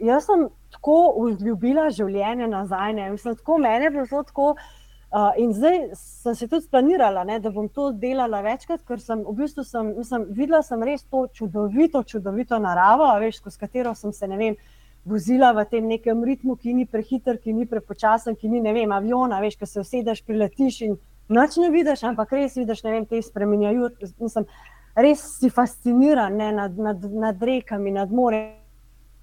[0.00, 4.54] jaz sem tako vzljubila življenje nazaj, ne, mislim, tako meni je bilo tako.
[5.12, 9.20] Uh, in zdaj sem se tudi splanirala, ne, da bom to delala večkrat, ker sem
[9.26, 14.14] v bistvu sem, mislim, videla sem res to čudovito, čudovito naravo, veš, s katero sem
[14.16, 14.56] se, ne vem,
[15.04, 18.92] vozila v tem nekem ritmu, ki ni prehiter, ki ni prepočasen, ki ni, ne vem,
[18.92, 20.96] aviona, veš, ko se usedeš, priletiš in
[21.32, 24.12] noč ne vidiš, ampak res vidiš, ne vem, te spremenjajoče.
[24.22, 24.48] Mislim,
[24.94, 28.58] res si fasciniran ne, nad, nad, nad rekami, nad morem.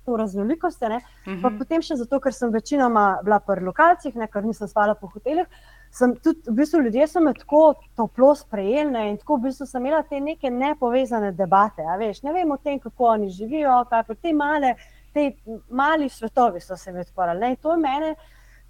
[0.10, 1.42] Raznolikosti, uh -huh.
[1.42, 1.58] pa mhm.
[1.60, 5.46] potem še zato, ker sem večinoma bila pri lokalcih, ne, ker nisem spala po hotelih.
[5.92, 9.86] Sem tudi, v bistvu, ljudje so me tako toplo sprejeli in tako v bistvu sem
[9.86, 11.86] imela te neke nepovezane debate.
[12.00, 14.76] Veš, ne vem o tem, kako oni živijo, kaj pa te male,
[15.20, 17.56] te mali svetovi so se mi odprli.
[17.62, 18.16] To je meni.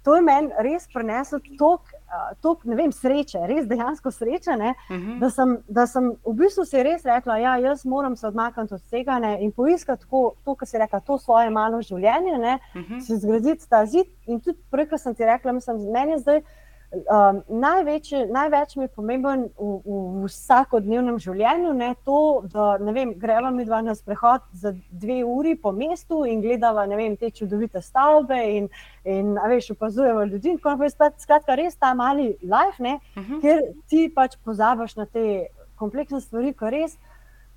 [0.02, 5.18] To je meni res preneslo toliko uh, sreče, res dejansko sreče, uh -huh.
[5.20, 8.74] da, sem, da sem v bistvu si res rekla, da ja, jaz moram se odmakniti
[8.74, 12.58] od tega ne, in poiskati to, to kar si rekla, to svoje malo življenje, ne,
[12.74, 13.00] uh -huh.
[13.00, 14.06] si zgraditi ta zid.
[14.26, 16.42] In tudi prej, ko sem ti rekla, mislim, meni je zdaj.
[16.90, 23.52] Um, največ, največ mi je pomemben v, v, vsakodnevnem življenju je to, da vem, greva
[23.54, 28.40] mi dva na sprehod za dve uri po mestu in gledava vem, te čudovite stavbe
[28.56, 28.66] in,
[29.04, 30.56] in veš, opazujemo ljudi.
[30.58, 33.34] Skratka, res ta mali life, ne, uh mhm.
[33.34, 33.40] -huh.
[33.40, 35.46] kjer ti pač pozabiš na te
[35.78, 36.98] kompleksne stvari, kar res.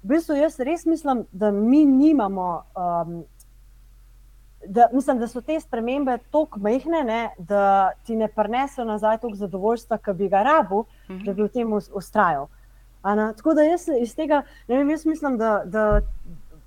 [0.03, 3.23] V bistvu jaz res mislim, da mi nimamo um,
[4.65, 9.37] da, mislim, da so te spremembe tako majhne, ne, da ti ne prenesejo nazaj toliko
[9.37, 11.25] zadovoljstva, ki bi ga rabu, uh -huh.
[11.25, 12.47] da bi v tem ustrajal.
[13.37, 16.01] Tako da jaz iz tega, ne vem, jaz mislim, da, da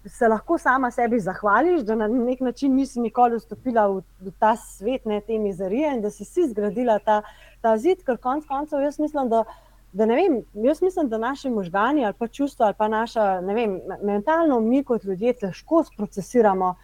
[0.07, 4.57] se lahko sama sebi zahvališ, da na nek način nisi nikoli vstopila v, v ta
[4.57, 7.23] svet, ne te mizerije in da si si zgradila ta,
[7.61, 9.45] ta zid, ker konec koncev jaz mislim, da.
[9.93, 13.81] Da vem, jaz mislim, da naši možgani ali pa čustva ali pa naša, ne vem,
[14.03, 16.77] mentalno mi kot ljudje težko procesiramo uh,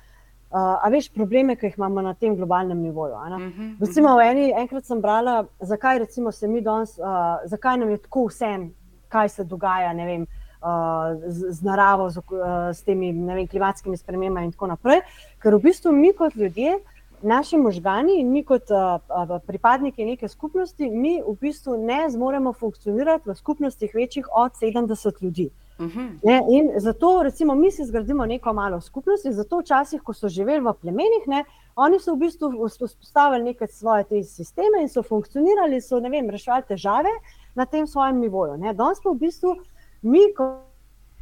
[0.53, 3.15] Uh, a veš probleme, ki jih imamo na tem globalnem nivoju.
[3.15, 4.31] Uh -huh, uh -huh.
[4.31, 7.05] Eni, enkrat sem brala, zakaj se mi danes, uh,
[7.45, 8.69] zakaj nam je tako vse
[9.13, 14.49] kaj se dogaja vem, uh, z, z naravo, z, uh, s temi vem, klimatskimi spremembami
[14.49, 15.05] in tako naprej.
[15.43, 16.79] Ker v bistvu mi kot ljudje,
[17.23, 23.31] naši možgani in mi kot uh, pripadniki neke skupnosti, mi v bistvu ne zmoremo funkcionirati
[23.31, 25.51] v skupnostih večjih od 70 ljudi.
[25.81, 26.19] Mhm.
[26.23, 30.29] Ne, in zato, recimo, mi si zgradimo neko malo skupnost, in zato včasih, ko so
[30.29, 31.45] živeli v plemenih, ne,
[31.77, 36.69] oni so v bistvu vzpostavili neke svoje te sisteme in so funkcionirali, so vem, reševali
[36.69, 37.13] težave
[37.55, 38.57] na tem svojem nivoju.
[38.57, 38.75] Ne.
[38.75, 39.57] Danes pa v bistvu
[40.03, 40.61] mi, ko,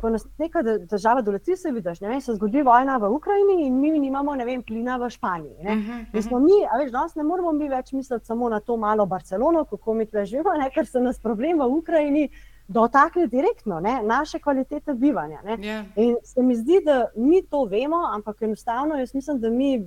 [0.00, 3.90] ko nas neka država doleti, se vidiš, ne se zgodi vojna v Ukrajini in mi
[3.90, 5.56] nimamo, ne vem, plina v Španiji.
[5.62, 5.72] Ne.
[5.72, 6.44] Uh -huh, uh -huh.
[6.44, 9.94] Mi, a veš, danes ne moramo mi več misliti samo na to malo Barcelono, kako
[9.94, 12.30] mi preživimo, ker se nas problem v Ukrajini
[12.70, 15.40] dotakne direktno ne, naše kvalitete bivanja.
[15.44, 15.64] Yeah.
[15.64, 15.84] Ja.
[15.96, 19.86] In se mi zdi, da mi to vemo, ampak enostavno jaz mislim, da mi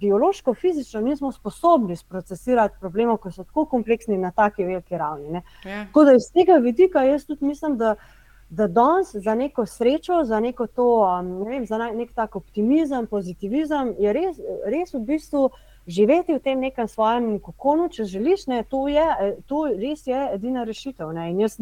[0.00, 5.28] biološko, fizično nismo sposobni procesirati problemov, ki so tako kompleksni na taki veliki ravni.
[5.28, 5.68] Yeah.
[5.68, 5.84] Ja.
[5.86, 7.94] Tako da iz tega vidika jaz tudi mislim, da.
[8.48, 10.84] Da danes za neko srečo, za neko to,
[11.18, 14.36] um, ne vem, za nek tak optimizem, pozitivizem, je res,
[14.66, 15.48] res v bistvu
[15.86, 20.28] živeti v tem nekem svojem kokonu, če želiš, ne, to, je, eh, to res je
[20.34, 21.12] edina rešitev.
[21.12, 21.30] Ne.
[21.30, 21.58] In jaz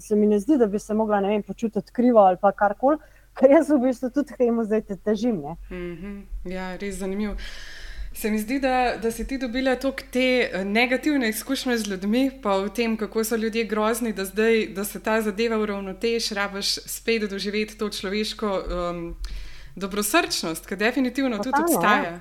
[0.00, 2.98] se mi ne zdi, da bi se mogla vem, počutiti krivo ali kar koli,
[3.38, 5.42] ker jaz v bistvu tudi temu zdaj te težim.
[5.70, 6.22] Mm -hmm.
[6.44, 7.36] Ja, res zanimivo.
[8.12, 12.30] Se mi zdi, da, da si ti dobila toliko te eh, negativne izkušnje z ljudmi,
[12.42, 16.74] pa v tem, kako so ljudje grozni, da, zdaj, da se ta zadeva uravnoteži, rabiš
[16.86, 18.64] spet doživeti to človeško.
[18.90, 19.16] Um,
[19.78, 22.18] dobrosrčnost, ki definitivno totalno, tudi obstaja.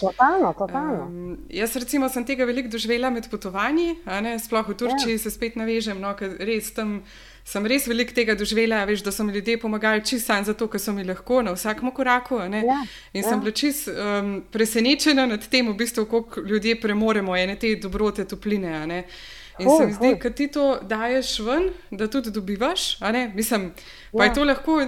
[0.00, 1.04] Totalno, totalno.
[1.04, 3.94] Um, jaz, recimo, sem tega veliko doživela med potovanji,
[4.42, 5.22] sploh v Turčiji, ja.
[5.26, 6.00] se spet navežem.
[6.00, 7.00] No, res tam
[7.44, 10.80] sem res veliko tega doživela, veš, da so mi ljudje pomagali čisto samo zato, ker
[10.80, 12.40] so mi lahko na vsakem koraku.
[12.40, 12.48] Ja,
[13.12, 13.28] In ja.
[13.28, 18.24] sem bila čisto um, presenečena nad tem, v bistvu, koliko ljudje premoremo ene te dobrote,
[18.24, 19.04] topline.
[19.58, 22.98] In oh, se mi zdi, da ti to daješ ven, da tudi dobivaš.
[23.34, 23.72] Mislim,
[24.12, 24.28] pa ja.
[24.28, 24.80] je to lahko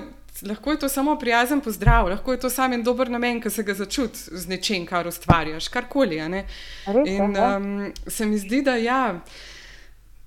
[0.43, 3.63] lahko je to samo prijazen pozdrav, lahko je to samo en dober namen, ki se
[3.63, 6.17] ga začuti z nečem, kar ustvarjaš, karkoli.
[6.17, 9.21] In um, se mi zdi, da ja.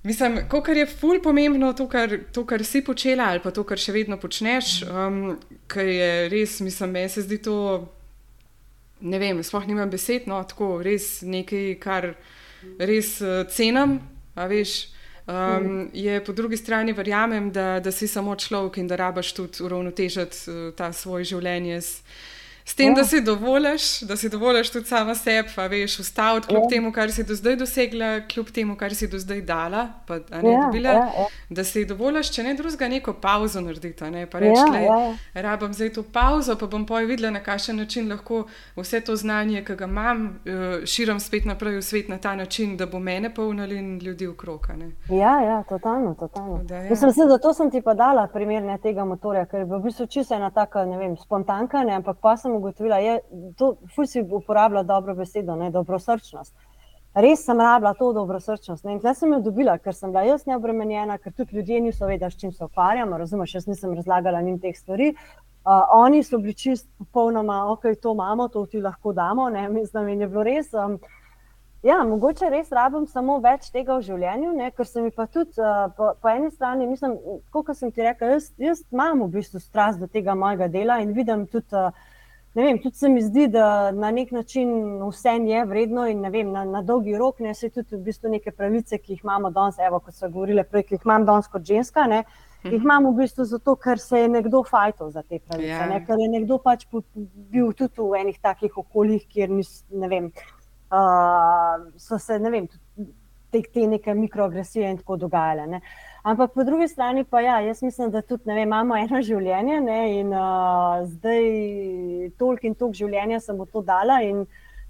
[0.02, 3.78] Mislim, kar je ful pomembno, to kar, to, kar si počela, ali pa to, kar
[3.78, 5.36] še vedno počneš, um,
[5.68, 7.56] ker je res, mislim, meni se zdi to,
[9.00, 12.14] ne vem, sploh nimam besed, no, tako res nekaj, kar
[12.80, 14.00] res uh, cenim,
[14.34, 14.80] a veš.
[15.30, 19.62] Um, je po drugi strani verjamem, da, da si samo človek in da rabaš tudi
[19.62, 21.76] uravnotežiti uh, ta svoj življenje.
[21.80, 22.02] S,
[22.70, 23.04] S tem, da ja.
[23.04, 26.68] si dovoliš, da si dovoliš tudi sama sebi, pa veš, ustaviti kljub ja.
[26.68, 30.52] temu, kar si do zdaj dosegla, kljub temu, kar si do zdaj dala, pa, ne,
[30.52, 31.24] ja, dobila, ja, ja.
[31.50, 34.10] da si dovoliš, če ne drugega, neko pauzo narediti.
[34.14, 35.42] Ne, pa reči, da ja, ja.
[35.42, 38.44] rabim zdaj to pauzo, pa bom poj videla, na kakšen način lahko
[38.76, 42.76] vse to znanje, ki ga imam, eh, širim spet naprej v svet na ta način,
[42.76, 44.78] da bo mene polnili in ljudi v kroka.
[45.08, 46.14] Ja, ja, totalno.
[46.14, 46.62] totalno.
[46.62, 46.90] Da, ja.
[46.90, 50.50] Mislim, zato sem ti pa dala primer tega motorja, ker je v bistvu čisto ena
[50.50, 53.18] taka, ne vem, spontanka, ne, ampak pa sem ugotovila, je
[53.58, 56.54] to, da si uporabljala dobro besedo, ne dobrosrčnost.
[57.14, 58.84] Res sem rabila to dobrosrčnost.
[58.86, 62.30] In zdaj sem jo dobila, ker sem bila jaz neobremenjena, ker tudi ljudje niso vedeli,
[62.30, 63.18] s čim se ukvarjamo.
[63.18, 65.14] Razumeš, jaz nisem razlagala njim teh stvari.
[65.60, 69.48] Uh, oni so bili čist popolnoma, ok, to imamo, to ti lahko damo.
[69.50, 69.68] Ne?
[69.68, 70.70] Mislim, da je bilo res.
[70.72, 71.00] Um,
[71.82, 74.70] ja, mogoče res rabim samo več tega v življenju, ne?
[74.70, 77.18] ker se mi pa tudi uh, po, po eni strani, mislim,
[77.50, 81.10] kot sem ti rekla, jaz, jaz imam v bistvu strast do tega mojega dela in
[81.18, 81.74] vidim tudi.
[81.74, 81.90] Uh,
[82.54, 84.70] ne vem, tudi se mi zdi, da na nek način
[85.06, 88.50] vse je vredno in vem, na, na dolgi rok ne se tudi v bistvu neke
[88.50, 91.62] pravice, ki jih imamo danes, evo, kot so govorili prej, ki jih imam danes kot
[91.66, 92.06] ženska.
[92.10, 92.24] Ne,
[92.62, 92.82] Jih mhm.
[92.82, 95.70] imamo v bistvu zato, ker se je nekdo fajčal za te pravice.
[95.70, 95.88] Yeah.
[95.88, 96.00] Ne?
[96.00, 96.04] Ja.
[96.06, 96.84] Ker je nekdo pač
[97.24, 100.26] bil tudi v enih takih okoljih, kjer nis, ne vem,
[100.92, 102.68] uh, so se ne vem,
[103.50, 105.66] te, te neke mikroagresije in tako dogajale.
[105.72, 105.80] Ne?
[106.22, 110.00] Ampak po drugi strani pa ja, jaz mislim, da tudi vem, imamo eno življenje ne,
[110.20, 111.46] in uh, zdaj
[112.38, 114.20] toliko in toliko življenja sem v to dala.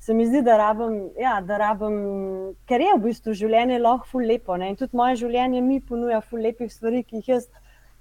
[0.01, 1.97] Se mi zdi, da rabim, ja, da rabim,
[2.67, 4.57] ker je v bistvu življenje lahko ful lepo.
[4.57, 4.71] Ne?
[4.73, 7.51] In tudi moje življenje mi ponuja ful lepih stvari, ki jih jaz.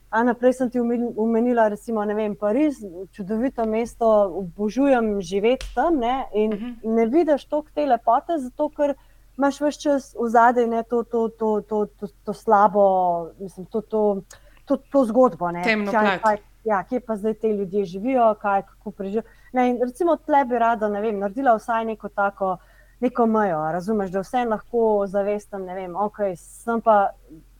[0.09, 2.79] A naprej sem ti umenila, recimo, vem, Pariz,
[3.13, 4.07] čudovito mesto,
[4.39, 6.23] obožujem živeti tam ne?
[6.33, 6.71] in uh mhm.
[6.71, 6.95] -huh.
[6.95, 8.95] ne vidiš toliko te lepote, zato ker
[9.39, 14.21] imaš vse čas v zadnji to, to, to, to, to, to slabo, mislim, to, to,
[14.65, 15.49] to, to zgodbo.
[15.91, 19.23] Kaj, kaj, ja, kje pa zdaj te ljudje živijo, kaj, kako preživijo.
[19.53, 22.57] Ne, recimo, tle bi rada vem, naredila vsaj neko tako.
[22.99, 27.13] Neko mejo, razumeš, da vse lahko zavestam, ne vem, ok, sem pa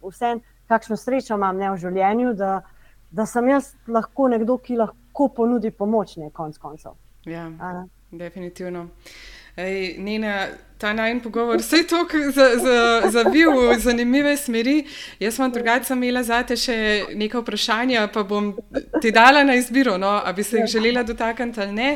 [0.04, 0.34] vse,
[0.68, 2.58] kakšno srečo imam ne, v življenju, da,
[3.12, 7.00] da sem jaz lahko nekdo, ki lahko ponudi pomoč, ne konc koncev.
[7.24, 7.48] Ja,
[8.12, 8.90] definitivno.
[9.60, 10.48] Ej, Nina,
[10.80, 12.32] ta najmenj pogovor, vse je to, kar je
[13.12, 14.86] zavil v zanimive smeri.
[15.20, 16.78] Jaz sem drugače imela za te še
[17.20, 18.54] nekaj vprašanj, pa bom
[19.02, 21.92] ti dala na izbiro, no, ali bi se jih želela dotakniti ali ne.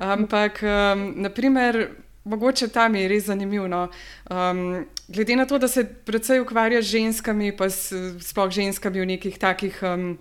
[0.00, 1.86] Ampak, um, naprimer,
[2.24, 3.68] mogoče tam je res zanimivo.
[3.68, 3.86] No.
[4.28, 9.38] Um, glede na to, da se predvsej ukvarjaš z ženskami, pa sploh ženskami v nekih
[9.38, 9.80] takih.
[9.82, 10.18] Um,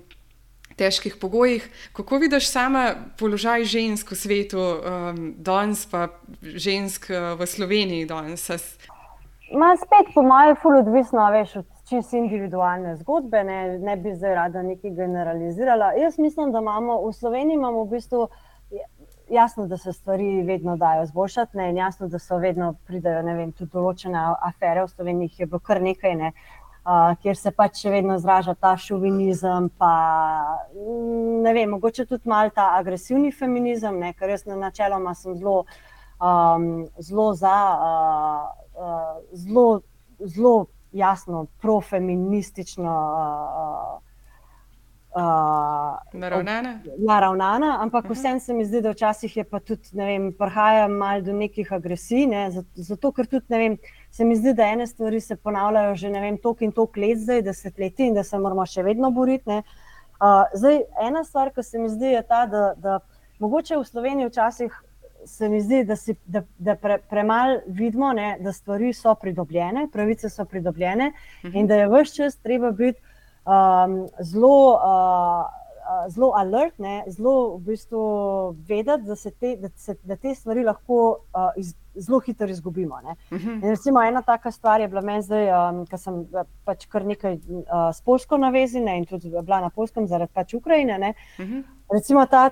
[0.80, 1.66] težkih pogojih.
[1.94, 2.86] Kako vidiš sama
[3.20, 6.08] položaj žensk v svetu, um, danes pa
[6.42, 8.48] žensk uh, v Sloveniji danes?
[9.52, 13.44] Ma spet, po mojem, je fully odvisno veš, od čisto individualne zgodbe.
[13.44, 15.94] Ne, ne bi zdaj rada nekaj generalizirala.
[15.98, 18.28] Jaz mislim, da imamo v Sloveniji imamo v bistvu.
[19.30, 23.52] Jasno, da se stvari vedno dajo zboljšati, ne, in jasno, da so vedno pridajo, vem,
[23.54, 26.32] tudi določene afere v Sloveniji, je bilo kar nekaj, ne,
[26.86, 29.92] uh, uh, kjer se pač še vedno izraža ta šovinizem, pa
[30.74, 35.38] mm, ne vem, mogoče tudi malo ta agresivni feminizem, ne, ker jaz na načeloma sem
[35.38, 35.64] zelo,
[36.18, 39.82] um, zelo za, uh, uh, zelo,
[40.20, 40.56] zelo
[40.92, 42.94] jasno profeministično.
[42.94, 44.09] Uh,
[45.20, 46.80] Uh, naravnana.
[46.98, 48.14] naravnana, ampak uh -huh.
[48.14, 51.74] vsem se mi zdi, da včasih je pa tudi, ne vem, prihaja malo do nekih
[51.74, 53.78] agresij, ne, zato, zato ker tudi, ne vem,
[54.12, 57.18] se mi zdi, da ene stvari se ponavljajo že ne vem, toliko in toliko let,
[57.18, 59.50] zdaj desetletji in da se moramo še vedno boriti.
[59.50, 59.64] Uh,
[60.54, 63.00] zdaj, ena stvar, ki se mi zdi, je ta, da, da
[63.40, 64.84] mogoče v Sloveniji včasih
[65.26, 69.88] se mi zdi, da, si, da, da pre, premalo vidimo, ne, da stvari so pridobljene,
[69.92, 71.60] pravice so pridobljene uh -huh.
[71.60, 73.02] in da je vse čas treba biti
[73.46, 74.76] um, zelo.
[74.76, 75.60] Uh,
[76.08, 78.02] Zelo alert, ne, zelo v bistvu
[78.68, 81.00] vedeti, da, te, da, se, da te stvari lahko
[81.34, 82.96] uh, iz, zelo hitro izgubimo.
[82.96, 83.50] Uh mhm.
[83.50, 83.70] -huh.
[83.70, 86.28] recimo, ena taka stvar je bila meni zdaj, um, ker sem
[86.64, 91.14] pač kar nekaj uh, s Polsko navezana in tudi bila na Polskem zaradi pač Ukrajine.
[91.40, 91.54] Uh mhm.
[91.58, 91.64] -huh.
[91.94, 92.50] Recimo ta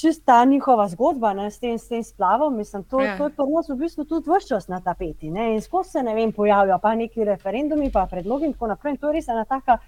[0.00, 3.18] čista njihova zgodba ne, s, tem, s tem splavom, mislim, to, ja.
[3.18, 5.30] to je prvo v bistvu tudi vse čas na tapeti.
[5.30, 8.90] Ne, in skozi se ne vem, pojavijo pa neki referendumi, pa predlogi in tako naprej.
[8.90, 9.78] In to je res ena taka.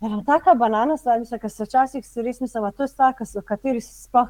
[0.00, 3.42] Ja, taka banana stvar, mislim, da se včasih res mislim, da to je stvar, o
[3.42, 4.28] kateri se sploh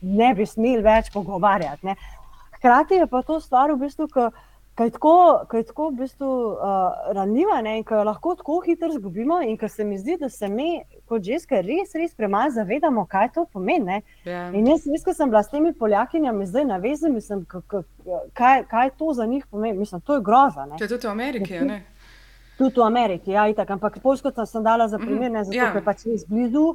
[0.00, 1.86] ne bi smeli več pogovarjati.
[1.86, 1.94] Ne.
[2.56, 4.08] Hkrati je pa to stvar, v bistvu,
[4.76, 8.34] ki je tako, ki je tako v bistvu, uh, ranljiva ne, in ki jo lahko
[8.36, 9.38] tako hitro izgubimo.
[9.46, 13.30] In ker se mi zdi, da se mi, kot ženske, res, res premalo zavedamo, kaj
[13.38, 14.02] to pomeni.
[14.26, 14.26] Yeah.
[14.32, 14.42] Ja.
[14.58, 18.96] In jaz, res, ko sem bila s temi poljakinjami zdaj na vezi, mislim, kaj, kaj
[18.98, 19.78] to za njih pomeni.
[19.78, 20.66] Mislim, to je groza.
[20.78, 21.84] To je tudi v Ameriki, ne?
[22.56, 25.56] Tudi v Ameriki, ja, itak, ampak Poljsko sem dala za mhm, primer, ne, zato.
[25.56, 25.72] Ja.
[25.72, 26.74] ker pač res blizu.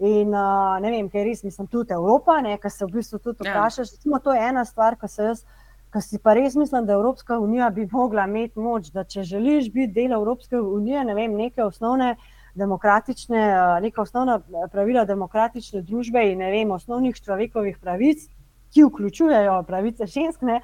[0.00, 3.52] In uh, ne vem, ker res mislim tudi Evropa, kar se v bistvu tudi ja.
[3.52, 3.98] vprašaš.
[4.00, 4.22] Yeah.
[4.24, 5.44] To je ena stvar, ki se jaz.
[5.92, 9.72] Ker si pa res mislim, da Evropska unija bi mogla imeti moč, da če želiš
[9.74, 12.14] biti del Evropske unije, ne vem, neke osnovne
[12.54, 13.42] demokratične,
[13.82, 14.38] neka osnovna
[14.72, 18.22] pravila demokratične družbe in ne vem, osnovnih človekovih pravic,
[18.70, 20.60] ki vključujejo pravice žensk, ne,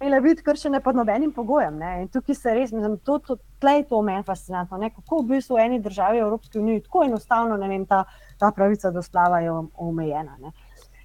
[0.00, 1.76] imele biti kršene pod nobenim pogojem.
[1.78, 2.02] Ne.
[2.02, 5.58] In tukaj se res, mislim, to, to, tlej to meni fascinantno, ne, kako v bistvu
[5.58, 8.04] v eni državi Evropske unije tako enostavno, vem, ta,
[8.38, 10.36] ta pravica do splava je omejena.
[10.40, 10.52] Ne.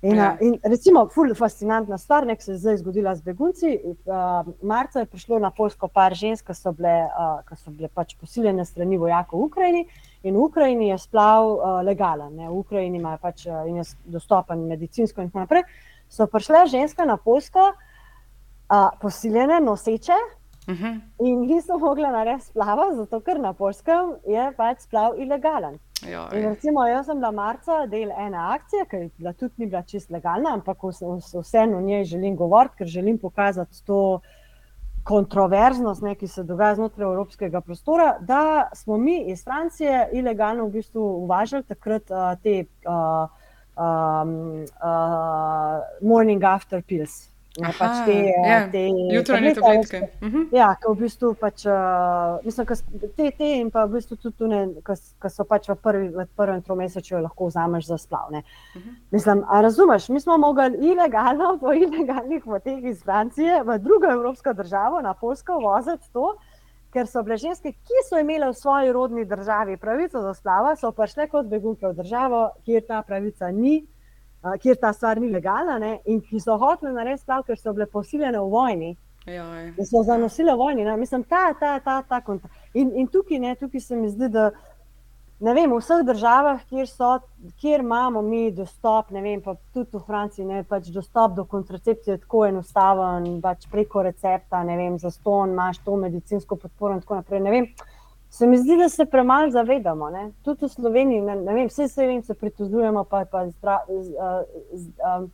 [0.05, 0.35] In, ja.
[0.41, 3.71] in recimo, ful, fascinantna stvar, ki se je zdaj zgodila z begunci.
[3.83, 8.13] Uh, marca je prišlo na Polsko par žensk, ki so bile, uh, so bile pač
[8.19, 9.81] posiljene strani vojakov v Ukrajini.
[10.23, 12.51] In v Ukrajini je splav uh, legalen, ne?
[12.51, 15.65] v Ukrajini ima pač uh, in je dostopen medicinsko in tako naprej.
[16.11, 17.94] So prišle ženske na Polsko, uh,
[19.01, 20.17] posiljene, noseče.
[20.67, 20.85] Uh mhm.
[20.85, 20.99] -huh.
[21.19, 25.79] In niso mogli narediti splava, zato ker na Polskem je pač splav ilegalen.
[26.11, 30.09] Jo, recimo, jaz sem bila marca del ene akcije, ki je tudi ni bila čist
[30.09, 30.77] legalna, ampak
[31.41, 34.19] vseeno o njej želim govoriti, ker želim pokazati to
[35.03, 38.17] kontroverznost, ne, ki se dogaja znotraj evropskega prostora.
[38.19, 43.29] Da smo mi iz Francije ilegalno v bistvu uvažali takrat uh, te uh,
[43.77, 47.34] um, uh, morning after pills.
[47.55, 48.57] Pač te, ja.
[48.67, 48.81] te
[49.15, 49.99] jutranje tabletke.
[50.19, 50.47] Mhm.
[50.51, 52.67] Ja, ki v bistvu pač, uh, mislim,
[53.15, 56.59] te, te in pa v bistvu tudi tune, ki so pač v, prvi, v prvem
[56.65, 58.43] tromesečju lahko vzameš za splavne.
[58.43, 58.89] Uh mhm.
[58.89, 58.97] -huh.
[59.11, 64.53] Mislim, a razumeš, mi smo mogli ilegalno po ilegalnih poteh iz Francije v drugo evropsko
[64.53, 66.35] državo, na Polsko, voziti to,
[66.91, 70.91] ker so bile ženske, ki so imele v svoji rodni državi pravico do splava, so
[70.91, 73.85] prišle kot begunke v državo, kjer ta pravica ni
[74.61, 77.87] kjer ta stvar ni legalna, ne, in ki so hoteli narediti splav, ker so bile
[77.91, 78.93] posiljene v vojni.
[79.25, 80.85] In so zanosile vojni.
[80.85, 82.21] Ne, mislim, ta, ta, ta, ta
[82.73, 84.51] in, in tukaj, ne, tukaj se mi zdi, da
[85.39, 87.09] ne vem, v vseh državah, kjer, so,
[87.59, 92.15] kjer imamo mi dostop, ne vem, pa tudi v Franciji, ne, pač dostop do kontracepcije
[92.15, 97.03] je tako enostaven, pač preko recepta, ne vem, za ston, imaš to medicinsko podporo in
[97.03, 97.43] tako naprej.
[97.43, 97.69] Ne vem,
[98.35, 100.09] Se mi zdi, da se premalo zavedamo.
[100.09, 100.31] Ne?
[100.43, 104.11] Tudi v Sloveniji, ne, ne vem, vse se, vem, se pritožujemo, pa, pa zdra, z,
[104.73, 105.29] z, um,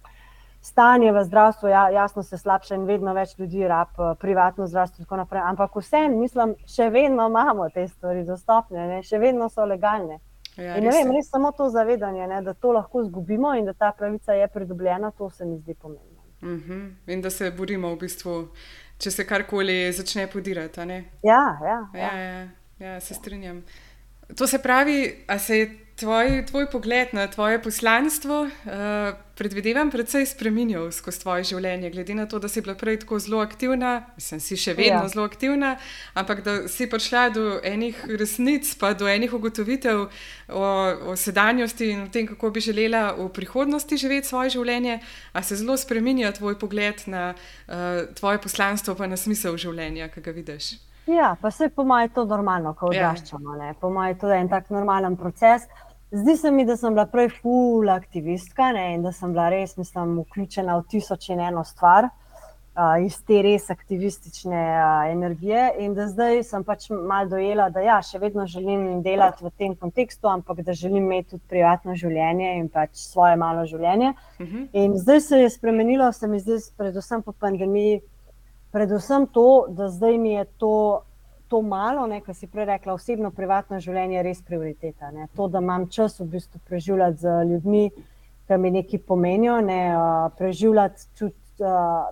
[0.62, 5.08] stanje v zdravstvu, ja, jasno se slabša in vedno več ljudi rab privatno zdravstvo in
[5.08, 5.42] tako naprej.
[5.50, 9.02] Ampak vsem, mislim, še vedno imamo te stvari dostopne, ne?
[9.02, 10.22] še vedno so legalne.
[10.60, 13.74] Ja, in ne vem, res samo to zavedanje, ne, da to lahko izgubimo in da
[13.74, 16.22] ta pravica je pridobljena, to se mi zdi pomembno.
[16.42, 16.72] Uh mhm.
[16.72, 17.14] -huh.
[17.14, 18.48] In da se borimo v bistvu,
[18.98, 20.82] če se karkoli začne podirati.
[21.24, 22.00] Ja, ja, ja.
[22.00, 22.48] Ja, ja,
[22.82, 23.64] ja, se strinjam.
[24.36, 28.50] To se pravi, a se je tvoj, tvoj pogled na tvoje poslanstvo, uh,
[29.38, 33.42] predvidevam, precej spremenil skozi tvoje življenje, glede na to, da si bila prej tako zelo
[33.44, 35.10] aktivna, mislim, si še vedno ja.
[35.12, 35.76] zelo aktivna,
[36.18, 40.68] ampak da si prišla do enih resnic, pa do enih ugotovitev o,
[41.12, 45.02] o sedanjosti in o tem, kako bi želela v prihodnosti živeti svoje življenje,
[45.34, 50.24] a se zelo spremenja tvoj pogled na uh, tvoje poslanstvo, pa na smisel življenja, ki
[50.26, 50.78] ga vidiš.
[51.16, 53.56] Ja, pa se po mojem je to normalno, ko odraščamo.
[53.56, 53.74] Ja.
[53.80, 55.68] Po mojem je to en tak normalen proces.
[56.12, 59.78] Zdi se mi, da sem bila prej full aktivistka ne, in da sem bila res,
[59.78, 62.10] mislim, vključena v tisoč in eno stvar
[62.76, 65.64] uh, iz te res aktivistične uh, energije.
[65.86, 69.76] In da zdaj sem pač malo dojela, da ja, še vedno želim delati v tem
[69.76, 74.14] kontekstu, ampak da želim imeti tudi privatno življenje in pač svoje malo življenje.
[74.40, 74.58] Uh mhm.
[74.58, 74.68] -huh.
[74.74, 78.02] In zdaj se je spremenilo, se mi zdi, predvsem po pandemiji,
[78.72, 81.02] predvsem to, da zdaj mi je to
[81.52, 85.10] to malo, kar si prej rekla, osebno, privatno življenje je res prioriteta.
[85.12, 85.28] Ne?
[85.36, 87.90] To, da imam čas v bistvu preživljati z ljudmi,
[88.48, 89.82] ki mi nekaj pomenijo, ne?
[90.38, 91.36] preživljati, čut,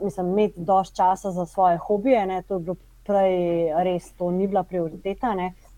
[0.03, 2.25] mislim, imeti dovolj časa za svoje hobije.
[2.27, 2.41] Ne?
[2.49, 2.75] To je bilo
[3.07, 5.31] prej res, to ni bila prioriteta.
[5.39, 5.53] Ne?
[5.53, 5.68] Uh,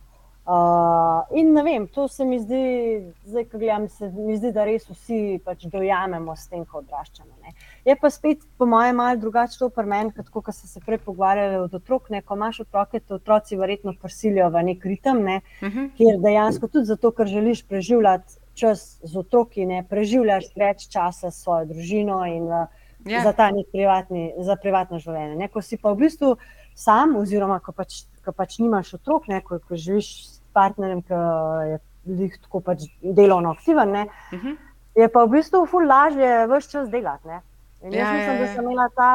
[1.31, 4.87] in ne vem, to se mi zdi, zdaj, ko gledam, se mi zdi, da res
[4.89, 7.29] vsi pač dojamemo s tem, ko odraščamo.
[7.45, 7.53] Ne.
[7.85, 10.97] Je pa spet, po mojem, malo drugače to pri meni, kot ko smo se prej
[11.05, 12.09] pogovarjali od otrok.
[12.09, 12.23] Ne.
[12.25, 15.77] Ko imaš otroke, te otroci verjetno prisilijo v nek ritem, ne, uh mhm.
[15.77, 15.89] -huh.
[15.97, 21.43] kjer dejansko tudi zato, ker želiš preživljati čas z otroki, ne preživljaš več časa s
[21.43, 22.67] svojo družino in uh,
[23.05, 23.11] yeah.
[23.11, 23.23] Ja.
[23.23, 25.35] za ta nek privatni, za privatno življenje.
[25.35, 25.47] Ne.
[25.47, 26.37] Ko si pa v bistvu
[26.75, 31.13] sam, oziroma ko pač ko pač nimaš otrok, ne, ko, ko živiš s partnerjem, ki
[32.19, 34.47] je tako pač delovno aktiven, ne, uh mhm.
[34.47, 34.57] -huh.
[34.95, 37.27] je pa v bistvu ful lažje vse čas delati.
[37.27, 37.41] Ne.
[37.81, 38.47] In jaz ja, mislim, ja, ja.
[38.47, 39.09] da sem imela ta,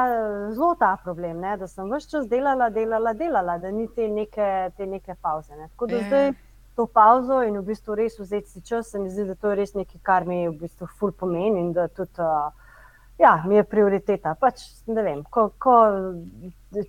[0.53, 4.71] zelo ta problem, ne, da sem vse čas delala, delala, delala, da ni te neke,
[4.77, 5.57] te neke pauze.
[5.57, 5.69] Ne.
[5.69, 6.07] Tako da ja.
[6.07, 6.33] zdaj
[6.77, 9.57] to pauzo in v bistvu res vzeti si čas, se mi zdi, da to je
[9.57, 12.19] res nekaj, kar mi v bistvu ful pomeni in da tudi.
[12.19, 12.66] Uh,
[13.19, 14.35] Ja, mi je prioriteta.
[14.41, 15.77] Pač, vem, ko, ko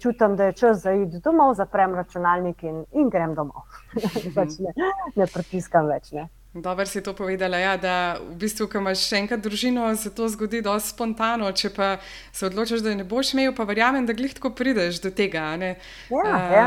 [0.02, 3.64] čutim, da je čas za iti domov, zaprem računalnik in, in grem domov.
[4.36, 4.74] pač ne,
[5.16, 6.12] ne pritiskam več.
[6.12, 6.28] Ne.
[6.62, 10.28] Dobro si to povedala, ja, da v bistvu, ko imaš še enkrat družino, se to
[10.30, 11.52] zgodi zelo spontano.
[11.52, 11.90] Če pa
[12.34, 15.46] se odločiš, da ne boš imel, pa verjamem, da glih tako prideš do tega.
[15.58, 15.76] Ja,
[16.10, 16.66] uh, ja.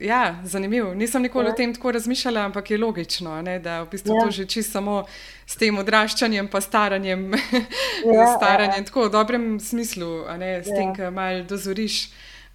[0.00, 0.94] ja, zanimivo.
[0.94, 1.54] Nisem nikoli ja.
[1.54, 4.24] o tem tako razmišljala, ampak je logično, ne, da v bistvu ja.
[4.24, 5.04] to že čisto samo
[5.46, 7.28] s tem odraščanjem, pa staranjem,
[8.16, 8.86] ja, staranjem ja, ja.
[8.88, 10.76] tako v dobrem smislu, ne, s ja.
[10.76, 12.06] tem, kar malo dozoriš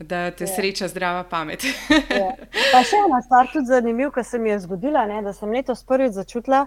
[0.03, 0.53] da te ja.
[0.55, 1.63] sreča zdrava pamet.
[2.21, 2.31] ja.
[2.71, 5.83] Pa še ena stvar, tudi zanimiva, ki se mi je zgodila, ne, da sem letos
[5.87, 6.65] prvič začutila.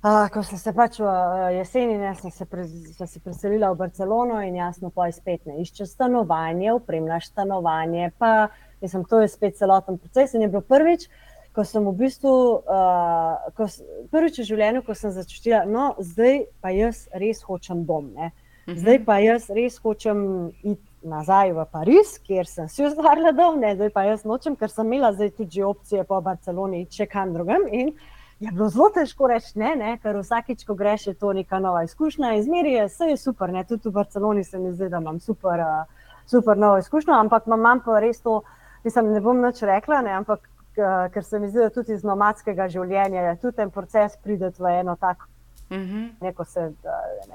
[0.00, 2.62] Uh, ko sem se pač v uh, jeseni, ne, sem, se pre,
[2.96, 8.08] sem se preselila v Barcelono in jasno, poj spet ne iščeš stanovanje, upremljaš stanovanje.
[8.16, 8.48] Pa,
[8.80, 10.32] mislim, to je spet celoten proces.
[10.32, 11.04] In je bilo prvič,
[11.52, 12.32] ko sem v bistvu,
[12.64, 13.68] uh, ko,
[14.08, 18.14] prvič v življenju, ko sem začutila, no, zdaj pa jaz res hočem dom.
[18.16, 18.32] Ne.
[18.70, 18.80] Mhm.
[18.80, 20.24] Zdaj pa jaz res hočem
[20.62, 24.70] iti nazaj v Pariz, kjer sem si ustvarila dom, ne, zdaj pa jaz nočem, ker
[24.70, 27.66] sem imela zdaj tudi opcije po Barceloni, če kam drugam.
[27.72, 27.94] In
[28.40, 31.82] je bilo zelo težko reči ne, ne, ker vsakič, ko greš, je to neka nova
[31.88, 32.34] izkušnja.
[32.40, 36.14] Izmeri je, vse super, ne, tudi v Barceloni se mi zdi, da imam super, uh,
[36.28, 38.42] super novo izkušnjo, ampak imam pa res to,
[38.84, 40.46] mislim, ne bom nič rekla, ne, ampak.
[40.80, 44.70] Ker se mi zdi, da tudi iz nomadskega življenja je tudi ten proces prideti v
[44.80, 45.26] eno tako
[45.70, 45.96] uh mhm.
[45.96, 46.10] -huh.
[46.20, 46.72] neko se,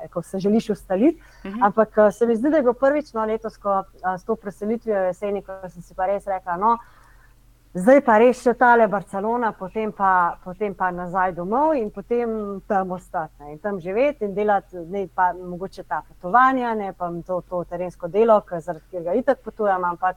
[0.02, 1.22] neko se želiš ustaliti.
[1.44, 1.60] Uh mhm.
[1.60, 1.66] -huh.
[1.66, 4.36] Ampak eh, se mi zdi, da je bilo prvič no, letos, ko eh, s to
[4.36, 6.57] preselitvijo jeseni, ko sem si pa res rekla.
[6.57, 6.78] No,
[7.76, 12.94] Zdaj pa res še tale Barcelona, potem pa, potem pa nazaj domov in potem tam
[12.95, 17.66] ostati in tam živeti in delati, ne pa mogoče ta potovanja, ne pa to, to
[17.68, 20.16] terensko delo, zaradi katerega itak potujem, ampak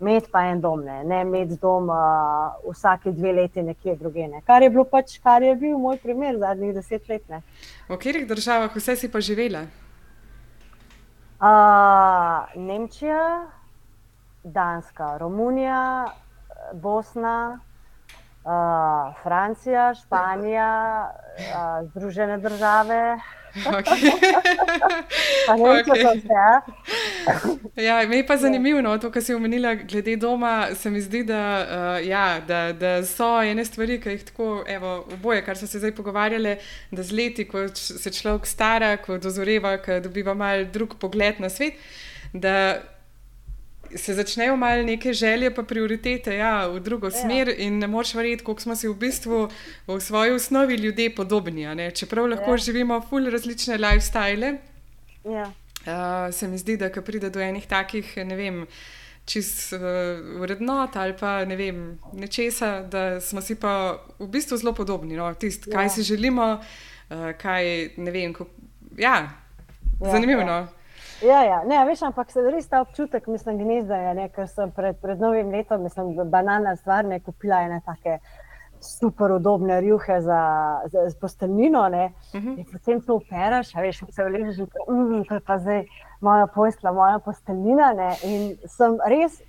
[0.00, 4.28] imeti pa en dom, ne, ne imeti dom uh, vsake dve leti nekje druge.
[4.28, 4.42] Ne.
[4.46, 7.24] Kar je bilo pač, kar je bil moj primer zadnjih deset let.
[7.28, 7.42] Ne.
[7.88, 9.66] V katerih državah vse si pa živela?
[11.36, 13.46] Uh, Nemčija,
[14.44, 16.12] Danska, Romunija,
[16.72, 17.60] Bosna.
[18.46, 23.18] Uh, Francija, Španija, uh, Združene države.
[23.56, 24.10] Okay.
[25.56, 26.20] ne okay.
[26.20, 27.82] vse.
[27.82, 30.68] Ja, me je pa zanimivo, no, to, kar si omenila glede doma.
[30.74, 34.96] Se mi zdi, da, uh, ja, da, da so ene stvari, ki jih tako, evo,
[35.12, 36.56] oboje, kar so se zdaj pogovarjali,
[36.90, 41.48] da z leti, ko se človek stara, ko dozoreva, ko dobiva mal drug pogled na
[41.52, 41.80] svet,
[42.32, 42.82] da
[43.94, 47.10] se začnejo malo neke želje, pa prioritete ja, v drugo ja.
[47.10, 49.48] smer, in ne moreš verjeti, koliko smo si v bistvu
[49.86, 51.66] v svoji osnovi ljudje podobni.
[51.94, 52.56] Čeprav lahko ja.
[52.56, 54.56] živimo fully različne lifestyle.
[55.24, 55.52] Ja.
[55.86, 58.66] Uh, se mi zdi, da ko pride do enih takih, ne vem,
[59.24, 59.80] čist uh,
[60.40, 65.16] vrednot ali pa ne vem, nečesa, da smo si pa v bistvu zelo podobni.
[65.16, 65.28] No?
[65.34, 65.88] Tist, kaj ja.
[65.88, 68.34] si želimo, uh, kaj ne vem.
[68.34, 68.48] Ko,
[68.98, 69.30] ja,
[70.00, 70.40] ja, zanimivo.
[70.42, 70.66] Ja.
[71.22, 71.62] Ja, ja.
[71.64, 75.50] Ne, veš, ampak se res ta občutek, mislim, gnezda je, ker sem pred, pred novim
[75.54, 78.18] letom, mislim, banalna stvar, ne kupila ene take
[78.80, 80.40] super udobne rjuhe za,
[80.92, 81.80] za, za posteljnino.
[81.80, 82.48] Uh mhm.
[82.48, 82.72] -huh.
[82.72, 85.84] Potem to operaš, a veš, se vležeš, mm, to je pa zdaj
[86.20, 87.92] moja posla, moja posteljnina.
[87.92, 88.16] Ne?
[88.22, 89.42] In sem res,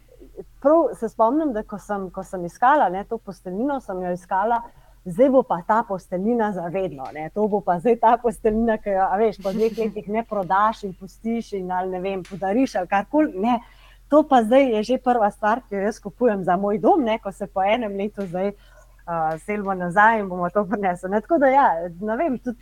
[0.62, 4.62] prav se spomnim, da ko sem, ko sem iskala ne, to posteljnino, sem jo iskala
[5.08, 7.04] zdaj bo pa ta posteljina za vedno.
[7.14, 7.30] Ne?
[7.30, 10.94] To bo pa zdaj ta posteljina, ki jo veš, po dveh letih ne prodaš in
[10.94, 13.34] pustiš in ali ne vem, podariš ali karkoli.
[14.10, 17.20] To pa zdaj je že prva stvar, ki jo jaz kupujem za moj dom, ne?
[17.20, 18.52] ko se po enem letu zdaj
[19.08, 21.12] uh, selimo nazaj in bomo to prinesli.
[21.22, 21.70] Tako da, ja,
[22.02, 22.60] ne vem, tudi.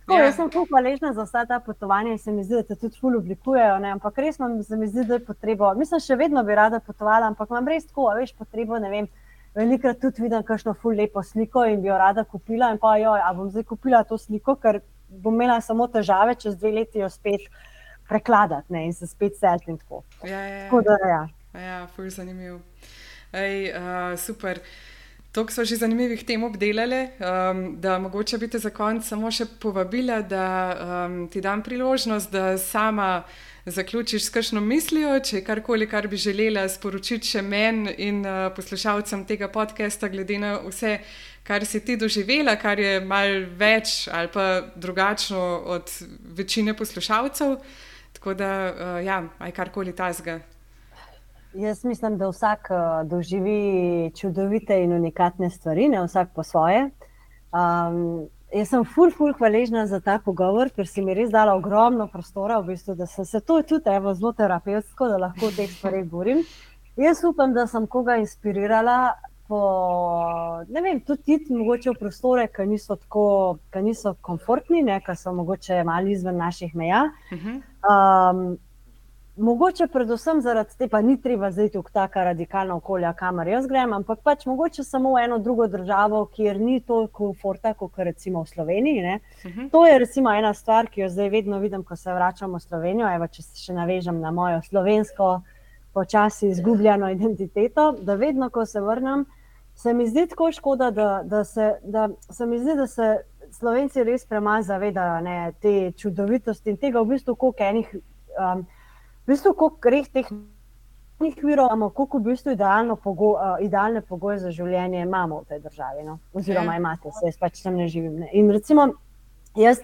[0.00, 0.24] Tako, ja.
[0.24, 2.98] Jaz sem tako hvaležna za vsa ta potovanja in se mi zdi, da te tudi
[3.00, 3.78] ful oblikujejo.
[3.78, 3.92] Ne?
[3.96, 5.74] Ampak res imam, se mi zdi, da je potrebo.
[5.74, 9.08] Mislim, še vedno bi rada potovala, ampak imam res tako, veš, potrebo, ne vem
[9.54, 12.70] velikrat tudi vidim kakšno ful lepo sliko in bi jo rada kupila.
[12.72, 16.56] In pa jo, a bom zdaj kupila to sliko, ker bom imela samo težave, čez
[16.58, 17.48] dve leti jo spet
[18.08, 19.76] prekladati ne, in se spet seliti.
[20.24, 20.64] Ja, ja, ja.
[20.64, 21.20] Tako da, ja.
[21.60, 22.60] Ja, ful zanimiv.
[23.32, 24.58] Ej, uh, super.
[25.32, 29.46] To so že zanimivih tem obdelali, um, da mogoče bi te za konec samo še
[29.62, 30.46] povabila, da
[31.06, 33.22] um, ti dam priložnost, da sama
[33.66, 38.50] zaključiš s kakšno mislijo, če je karkoli, kar bi želela sporočiti še meni in uh,
[38.56, 40.98] poslušalcem tega podcasta, glede na vse,
[41.46, 45.94] kar si ti doživela, kar je mal več ali pa drugačno od
[46.34, 47.60] večine poslušalcev.
[48.18, 50.40] Tako da, uh, ja, aj karkoli tazga.
[51.54, 56.90] Jaz mislim, da vsak uh, doživi čudovite in unikatne stvari, ne vsak po svoje.
[57.52, 62.08] Um, Jaz sem ful, ful, hvaležna za ta pogovor, ker si mi res dala ogromno
[62.10, 65.70] prostora, v bistvu, da sem se to tudi evo, zelo terapevtsko, da lahko o teh
[65.70, 66.42] stvareh govorim.
[66.98, 68.96] Jaz upam, da sem koga inspirirala,
[69.46, 69.60] po,
[70.66, 73.22] ne vem, tudi ti, mogoče v prostore, ki niso tako,
[73.70, 77.04] ki niso komfortni, ki so mogoče malo izven naših meja.
[77.30, 78.58] Um,
[79.40, 83.92] Mogoče predvsem zaradi tega, pa ni treba zdaj v tako radikalno okolje, kamor jaz grem,
[83.96, 88.48] ampak pač mogoče samo v eno drugo državo, kjer ni toliko komforta, kot recimo v
[88.48, 89.00] Sloveniji.
[89.00, 89.60] Uh mhm.
[89.60, 89.70] -huh.
[89.70, 93.14] To je recimo ena stvar, ki jo zdaj vedno vidim, ko se vračam v Slovenijo.
[93.14, 95.40] Evo, če se še navežem na mojo slovensko,
[95.92, 99.24] počasi izgubljeno identiteto, da vedno, ko se vrnem,
[99.74, 103.16] se mi zdi tako škoda, da, da, se, da se mi zdi, da se
[103.50, 107.96] Slovenci res premalo zavedajo ne, te čudovitosti in tega v bistvu, koliko enih.
[108.38, 108.66] Um,
[109.26, 110.26] v bistvu, koliko reh teh
[111.20, 112.56] virov imamo, koliko v bistvu
[113.02, 116.04] pogo, uh, idealne pogoje za življenje imamo v tej državi.
[116.04, 116.18] No?
[116.32, 116.78] Oziroma, ja.
[116.78, 118.20] imate, se jaz pač tam ne živim.
[118.20, 118.30] Ne?
[118.32, 118.92] In recimo,
[119.56, 119.80] jaz.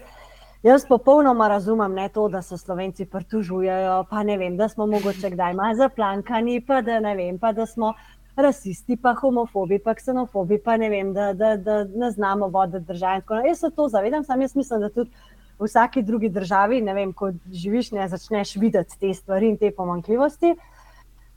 [0.65, 5.29] Jaz popolnoma razumem ne, to, da se slovenci pritužujejo, pa ne vem, da smo mogoče
[5.29, 7.93] kdaj malo zaplankani, pa da ne vem, pa da smo
[8.35, 13.21] rasisti, pa homofobi, pa ksenofobi, pa ne vem, da, da, da ne znamo voditi države.
[13.47, 15.11] Jaz se to zavedam, sam jaz mislim, da tudi
[15.59, 19.71] v vsaki drugi državi, ne vem, ko živiš, ne začneš videti te stvari in te
[19.71, 20.55] pomankljivosti.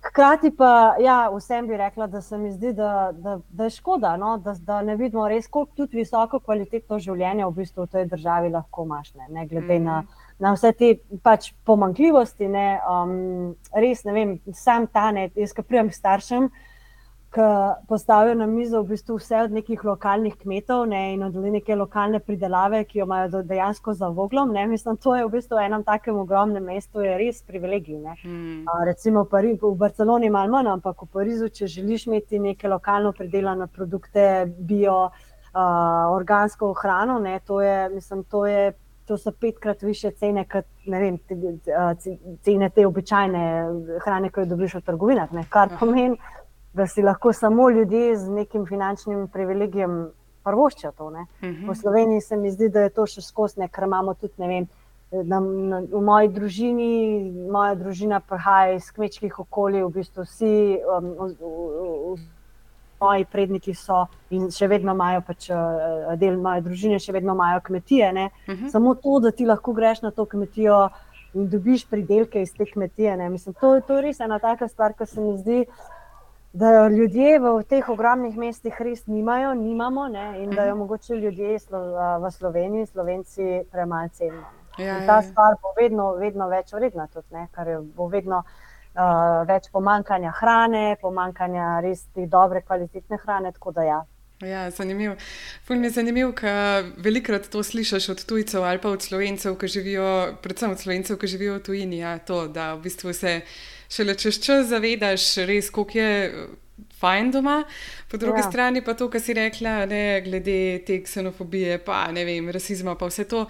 [0.01, 4.15] Hkrati pa, ja, vsem bi rekla, da se mi zdi, da, da, da je škoda,
[4.17, 4.39] no?
[4.39, 8.49] da, da ne vidimo res, koliko tudi visoko kvalitetno življenje v bistvu v tej državi
[8.49, 9.85] lahko imaš, ne, ne glede mm -hmm.
[9.85, 10.33] na, mhm.
[10.39, 12.49] na vse te pač pomankljivosti.
[12.49, 16.70] Ne, um, res ne vem, sam ta ne, jaz, ki prijem staršem, uh,
[17.31, 17.40] ki
[17.89, 22.19] postavijo na mizo v bistvu vse od nekih lokalnih kmetov ne, in od neke lokalne
[22.20, 24.51] pridelave, ki jo imajo dejansko za voglom.
[24.52, 24.66] Ne.
[24.66, 28.02] Mislim, to je v bistvu v enem takem ogromnem mestu, je res privilegij.
[28.23, 28.65] Hmm.
[28.66, 33.12] A, recimo Pari, v Barceloni malo manj, ampak v Parizu, če želiš imeti neke lokalno
[33.12, 35.11] pridelane produkte, bio,
[35.52, 35.65] a,
[36.11, 38.73] organsko hrano, ne, to je, mislim, to je.
[39.11, 41.16] To so petkrat više cene, kot vem,
[42.47, 43.40] cene te običajne
[44.05, 45.32] hrane, ki jo dobiš v trgovinah.
[45.35, 45.43] Ne?
[45.51, 46.15] Kar pomeni,
[46.73, 50.11] da si lahko samo ljudje z nekim finančnim privilegijem
[50.45, 51.07] prvoščijo to.
[51.07, 51.27] Uh mhm.
[51.43, 51.71] -huh.
[51.71, 54.69] V Sloveniji se mi zdi, da je to še skozi, ker imamo tudi, ne vem,
[55.11, 60.79] na, na, v moji družini, moja družina prihaja iz kmečkih okolij, v bistvu vsi.
[60.99, 62.29] Um, v, v, v,
[63.01, 65.47] Moji predniki so in še vedno imajo, pač,
[66.21, 68.11] del moje družine, še vedno imajo kmetije.
[68.11, 68.65] Uh mhm.
[68.65, 68.71] -huh.
[68.71, 70.91] Samo to, da ti lahko greš na to kmetijo,
[71.35, 73.29] in dobiš pridelke iz te kmetije.
[73.31, 75.65] Mislim, to, to je res ena taka stvar, ki se mi zdi.
[76.52, 80.78] Da ljudje v teh ogromnih mestih res nimajo, nimamo, ne, in da jo mhm.
[80.78, 81.59] mogoče ljudje
[82.20, 84.48] v Sloveniji, slovenci, premalo cenimo.
[84.78, 85.22] Ja, ta ja, ja.
[85.22, 90.97] stvar bo vedno, vedno več vredna, tudi, ne, ker bo vedno uh, več pomankanja hrane,
[91.02, 93.52] pomankanja res te dobre, kvalitetne hrane.
[93.86, 94.05] Ja.
[94.40, 95.16] Ja, zanimivo.
[95.68, 100.06] Fulmin je zanimivo, ker velikokrat to slišiš od tujcev ali pa od slovencev, ki živijo,
[100.43, 101.98] predvsem od slovencev, ki živijo v tujini.
[102.01, 103.40] Ja, to, da v bistvu se
[103.91, 106.49] šele čez čas zavedaš, res, koliko je
[107.01, 107.65] fajn doma.
[108.11, 108.49] Po drugi ja.
[108.51, 113.09] strani pa to, kar si rekla, ne, glede te ksenofobije, pa ne vem, rasizma, pa
[113.11, 113.47] vse to.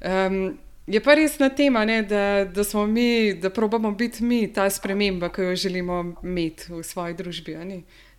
[0.00, 4.70] Um, je pa resna tema, ne, da, da smo mi, da probamo biti mi ta
[4.70, 7.56] sprememba, ki jo želimo imeti v svoji družbi.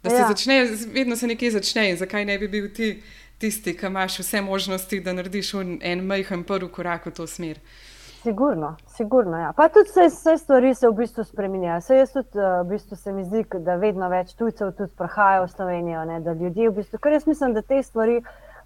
[0.04, 0.28] Da se ja.
[0.28, 3.02] začne, vedno se nekje začne in zakaj ne bi bil ti
[3.38, 7.60] tisti, ki imaš vse možnosti, da narediš en majhen prvi korak v to smer.
[8.24, 9.38] Sigurno, sigurno.
[9.38, 9.54] Ja.
[9.56, 11.82] Pa tudi vse, vse stvari se v bistvu spremenjajo.
[11.82, 15.42] Se jaz tudi, eh, v bistvu se mi zdi, da vedno več tujcev tudi prihaja
[15.44, 16.06] v Slovenijo.
[16.06, 18.22] Ne, da ljudje v bistvu, ker jaz mislim, da te stvari,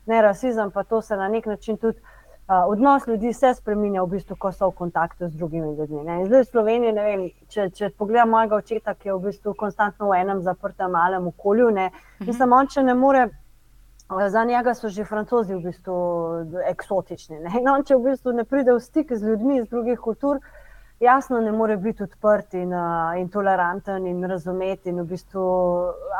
[0.05, 1.99] ne rasizem, pa to se na nek način tudi
[2.47, 6.03] odnos ljudi se spremenja, v bistvu, ko so v kontaktu z drugimi ljudmi.
[6.03, 6.25] Ne.
[6.25, 10.21] Zdaj v Sloveniji, vem, če, če pogledam mojega očeta, ki je v bistvu konstantno v
[10.21, 12.29] enem zaprtem malem okolju, ne, mhm.
[12.29, 13.27] mislim, on če ne more.
[14.07, 15.95] Za njega so že francozi v bistvu
[16.69, 17.39] eksotični.
[17.43, 17.51] Ne?
[17.71, 20.39] On, če v bistvu ne pride v stik z ljudmi iz drugih kultur,
[20.99, 25.43] jasno ne more biti odprt in, uh, in toleranten in razumeti, in v bistvu,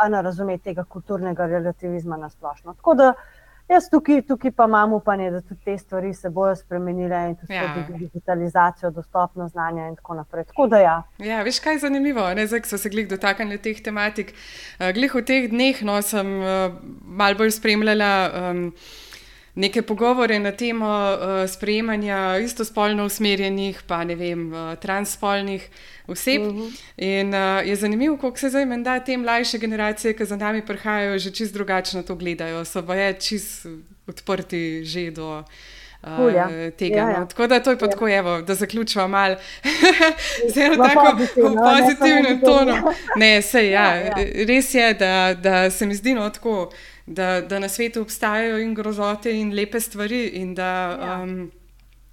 [0.10, 2.76] ne razumeti tega kulturnega relativizma na splošno.
[2.76, 3.37] Tako da uh,
[3.68, 7.54] Jaz tukaj, tukaj pa imam upanje, da tudi te stvari se bodo spremenile in tudi
[7.54, 7.66] ja.
[7.88, 10.46] digitalizacijo, dostopno znanje in tako naprej.
[10.52, 10.96] Tako da ja.
[11.20, 14.32] Ja, veš, kaj je zanimivo, zdaj so se glih dotaknili teh tematik.
[14.80, 18.14] Uh, glih v teh dneh no, sem uh, mal bolj spremljala.
[18.32, 18.64] Um,
[19.58, 25.70] neke pogovore na temo uh, sprejemanja istospolno usmerjenih, pa ne vem, uh, transspolnih
[26.08, 26.42] oseb.
[26.42, 26.62] Uh mhm.
[26.62, 26.82] -huh.
[26.98, 31.20] In uh, je zanimivo, kako se zdaj menda te mlajše generacije, ki za nami prihajajo,
[31.20, 32.66] že čist drugače na to gledajo.
[32.66, 33.66] So pa je čist
[34.08, 35.44] odprti že do.
[36.04, 36.72] Uh, ja.
[36.72, 37.20] tega, ja, ja.
[37.20, 37.26] No.
[37.26, 37.92] Tako da to je pa ja.
[37.92, 39.36] tako, evo, da zaključimo malo
[40.54, 42.94] z eno tako pozitivno tono.
[43.16, 43.96] Ne, sej, ja.
[43.96, 44.46] Ja, ja.
[44.48, 46.72] Res je, da, da se mi zdi no, tako
[47.08, 51.22] da, da na svetu obstajajo in grozote in lepe stvari, in da ja.
[51.24, 51.52] um,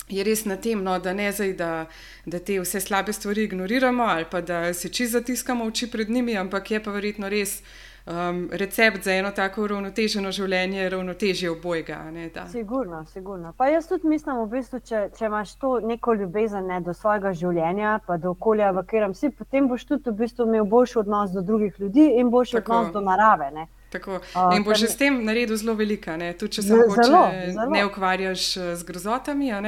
[0.09, 1.87] je res na tem, no, da ne zdaj, da,
[2.27, 6.37] da te vse slabe stvari ignoriramo ali pa da se čisto zatiskamo oči pred njimi,
[6.39, 7.63] ampak je pa verjetno res.
[8.07, 12.03] Um, recept za eno tako uravnoteženo življenje je ravnotežje obojega.
[12.13, 13.55] Ne, sigurno, sigurno.
[13.57, 17.33] Pa jaz tudi mislim, v bistvu, če, če imaš to neko ljubezen ne, do svojega
[17.33, 21.33] življenja, pa do okolja, v katerem si, potem boš tudi v bistvu imel boljši odnos
[21.33, 22.73] do drugih ljudi in boljši tako.
[22.75, 23.49] odnos do narave.
[23.57, 23.67] Ne.
[23.95, 24.21] Tako.
[24.57, 26.19] In bo že s tem naredil zelo velika.
[26.39, 27.71] Tudi če se zelo, zelo.
[27.71, 29.63] ne ukvarjaš eh, z grozotami, ja.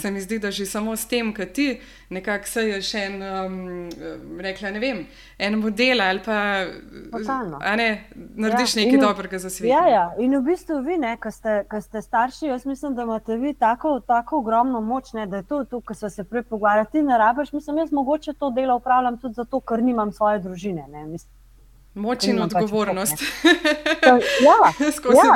[0.00, 1.68] se mi zdi, da že samo s tem, ki ti
[2.10, 5.02] nekako seješ en, um, rekla, ne vem,
[5.38, 6.38] en model ali pa
[7.76, 7.90] ne,
[8.34, 8.80] narediš ja.
[8.82, 9.68] nekaj in, dobrega za svet.
[9.70, 10.04] Ja, ja.
[10.18, 14.40] In v bistvu vi, ki ste, ste starši, jaz mislim, da imate vi tako, tako
[14.42, 17.52] ogromno moč, ne, da je to, to kar se, se prej pogovarjate, ti ne rabiš.
[17.52, 20.88] Mislim, jaz mogoče to delo upravljam tudi zato, ker nimam svoje družine.
[20.88, 21.06] Ne.
[21.06, 21.39] Mislim,
[21.94, 23.22] Moč in pač odgovornost.
[24.00, 24.16] Ja,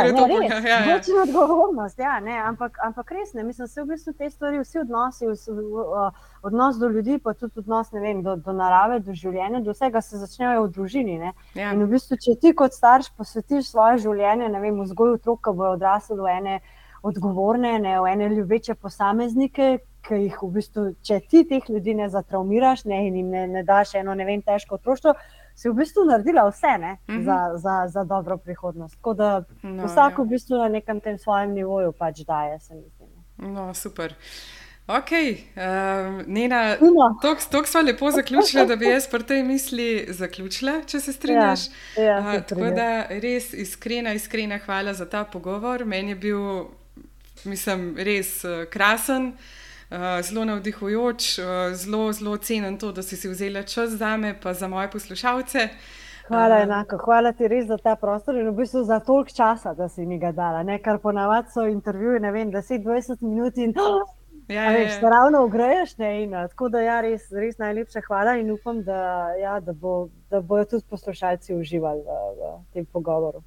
[0.06, 0.78] ja, ja, ja.
[0.86, 3.42] Moč in odgovornost, ja, ne, ampak, ampak res ne.
[3.42, 5.26] Mislim, da se v bistvu te stvari, vsi odnosi,
[6.42, 10.18] odnos do ljudi, pa tudi odnos vem, do, do narave, do življenja, do vsega se
[10.22, 11.18] začnejo v družini.
[11.58, 11.72] Ja.
[11.74, 15.74] In v bistvu, če ti kot starš posvetiš svoje življenje, ne vem, vzgoju otroka, bo
[15.74, 16.60] odrasel v ene
[17.04, 19.78] odgovorne, ne, v ene ljubeče posameznike.
[20.04, 23.94] Jih, v bistvu, če ti teh ljudi ne zatraumiraš ne, in jim ne, ne daš
[23.96, 25.14] eno ne vem, težko otroštvo,
[25.54, 27.24] si v bistvu naredila vse ne, mm -hmm.
[27.24, 28.94] za, za, za dobro prihodnost.
[28.94, 30.24] Tako da no, vsak ja.
[30.24, 33.04] v bistvu na nekem tem svojem nivoju pač daje, se mi zdi.
[33.36, 34.14] No, super.
[34.86, 36.76] Ok, um, Nena,
[37.22, 41.60] tako smo lepo zaključili, da bi jaz pri tej misli zaključila, če se strinjaš.
[41.96, 45.84] Ja, ja, uh, tako da res iskrena, iskrena hvala za ta pogovor.
[45.84, 46.64] Meni je bil,
[47.44, 49.26] mislim, res uh, krasen.
[49.26, 49.63] Eh,
[50.22, 54.54] zelo navdihujoč, uh, zelo, zelo cenim to, da si, si vzela čas za me, pa
[54.54, 55.68] za moje poslušalce.
[56.28, 56.98] Hvala, uh, enako.
[57.04, 60.18] Hvala ti res za ta prostor in v bistvu za toliko časa, da si mi
[60.18, 60.62] ga dala.
[60.62, 60.78] Ne?
[60.82, 63.74] Kar ponavadi so intervjuji, ne vem, 10-20 minut in.
[64.48, 65.08] Ja, veš, ja.
[65.08, 69.54] ravno ugraješ, ne in tako da ja, res, res najlepša hvala in upam, da, ja,
[69.60, 73.40] da, bo, da bodo tudi poslušalci uživali v, v tem pogovoru.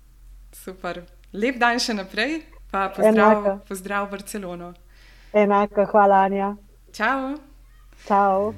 [0.57, 1.03] Super.
[1.34, 2.39] Lep dan še naprej,
[2.72, 4.73] pa pozdrav, pozdrav Barcelono.
[5.34, 6.56] Enako, hvala, Anja.
[6.94, 7.36] Čau.
[8.08, 8.54] Čau.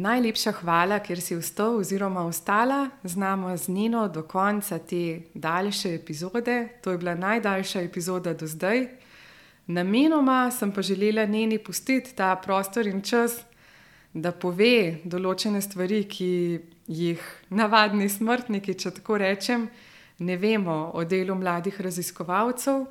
[0.00, 5.94] najlepša hvala, ker si vstal oziroma ostala z nami z Nino do konca te daljše
[5.94, 6.68] epizode.
[6.82, 8.86] To je bila najdaljša epizoda do zdaj.
[9.66, 13.44] Namenoma sem pa želela njeni pustiti ta prostor in čas,
[14.12, 16.58] da pove določene stvari, ki
[16.90, 17.22] jih
[17.54, 19.68] navadni smrtniki, če tako rečem,
[20.18, 22.86] ne vemo o delu mladih raziskovalcev.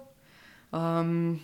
[0.72, 1.40] Um,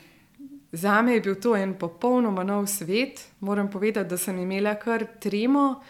[0.75, 3.21] Za me je bil to en popolnoma nov svet.
[3.39, 5.81] Moram povedati, da sem imela kar tremo.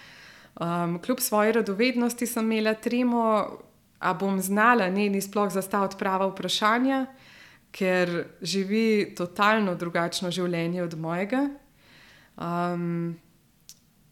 [0.62, 3.24] Um, kljub svoji radovednosti sem imela tremo,
[4.00, 7.06] a bom znala njeni sploh zastaviti prava vprašanja,
[7.72, 11.50] ker živi totalno drugačno življenje od mojega.
[12.38, 13.16] Um,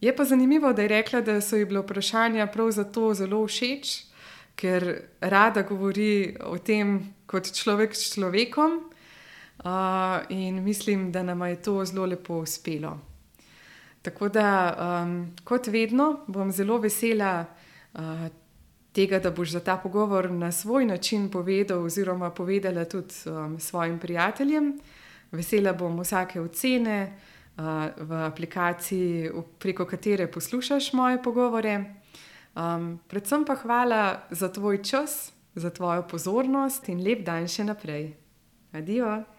[0.03, 4.03] je pa zanimivo, da je rekla, da so ji bile vprašanja prav zato zelo všeč,
[4.55, 8.81] ker rada govori o tem kot človek s človekom
[10.29, 12.97] in mislim, da nam je to zelo lepo uspelo.
[14.01, 17.45] Tako da, um, kot vedno, bom zelo vesela
[17.93, 18.01] uh,
[18.91, 23.99] tega, da boš za ta pogovor na svoj način povedal, oziroma povedala tudi um, svojim
[23.99, 24.73] prijateljem.
[25.31, 31.83] Vesela bom vsake ocene uh, v aplikaciji, preko katere poslušaš moje pogovore.
[32.55, 38.13] Um, predvsem pa hvala za tvoj čas, za tvojo pozornost in lep dan še naprej.
[38.73, 39.23] Adijo!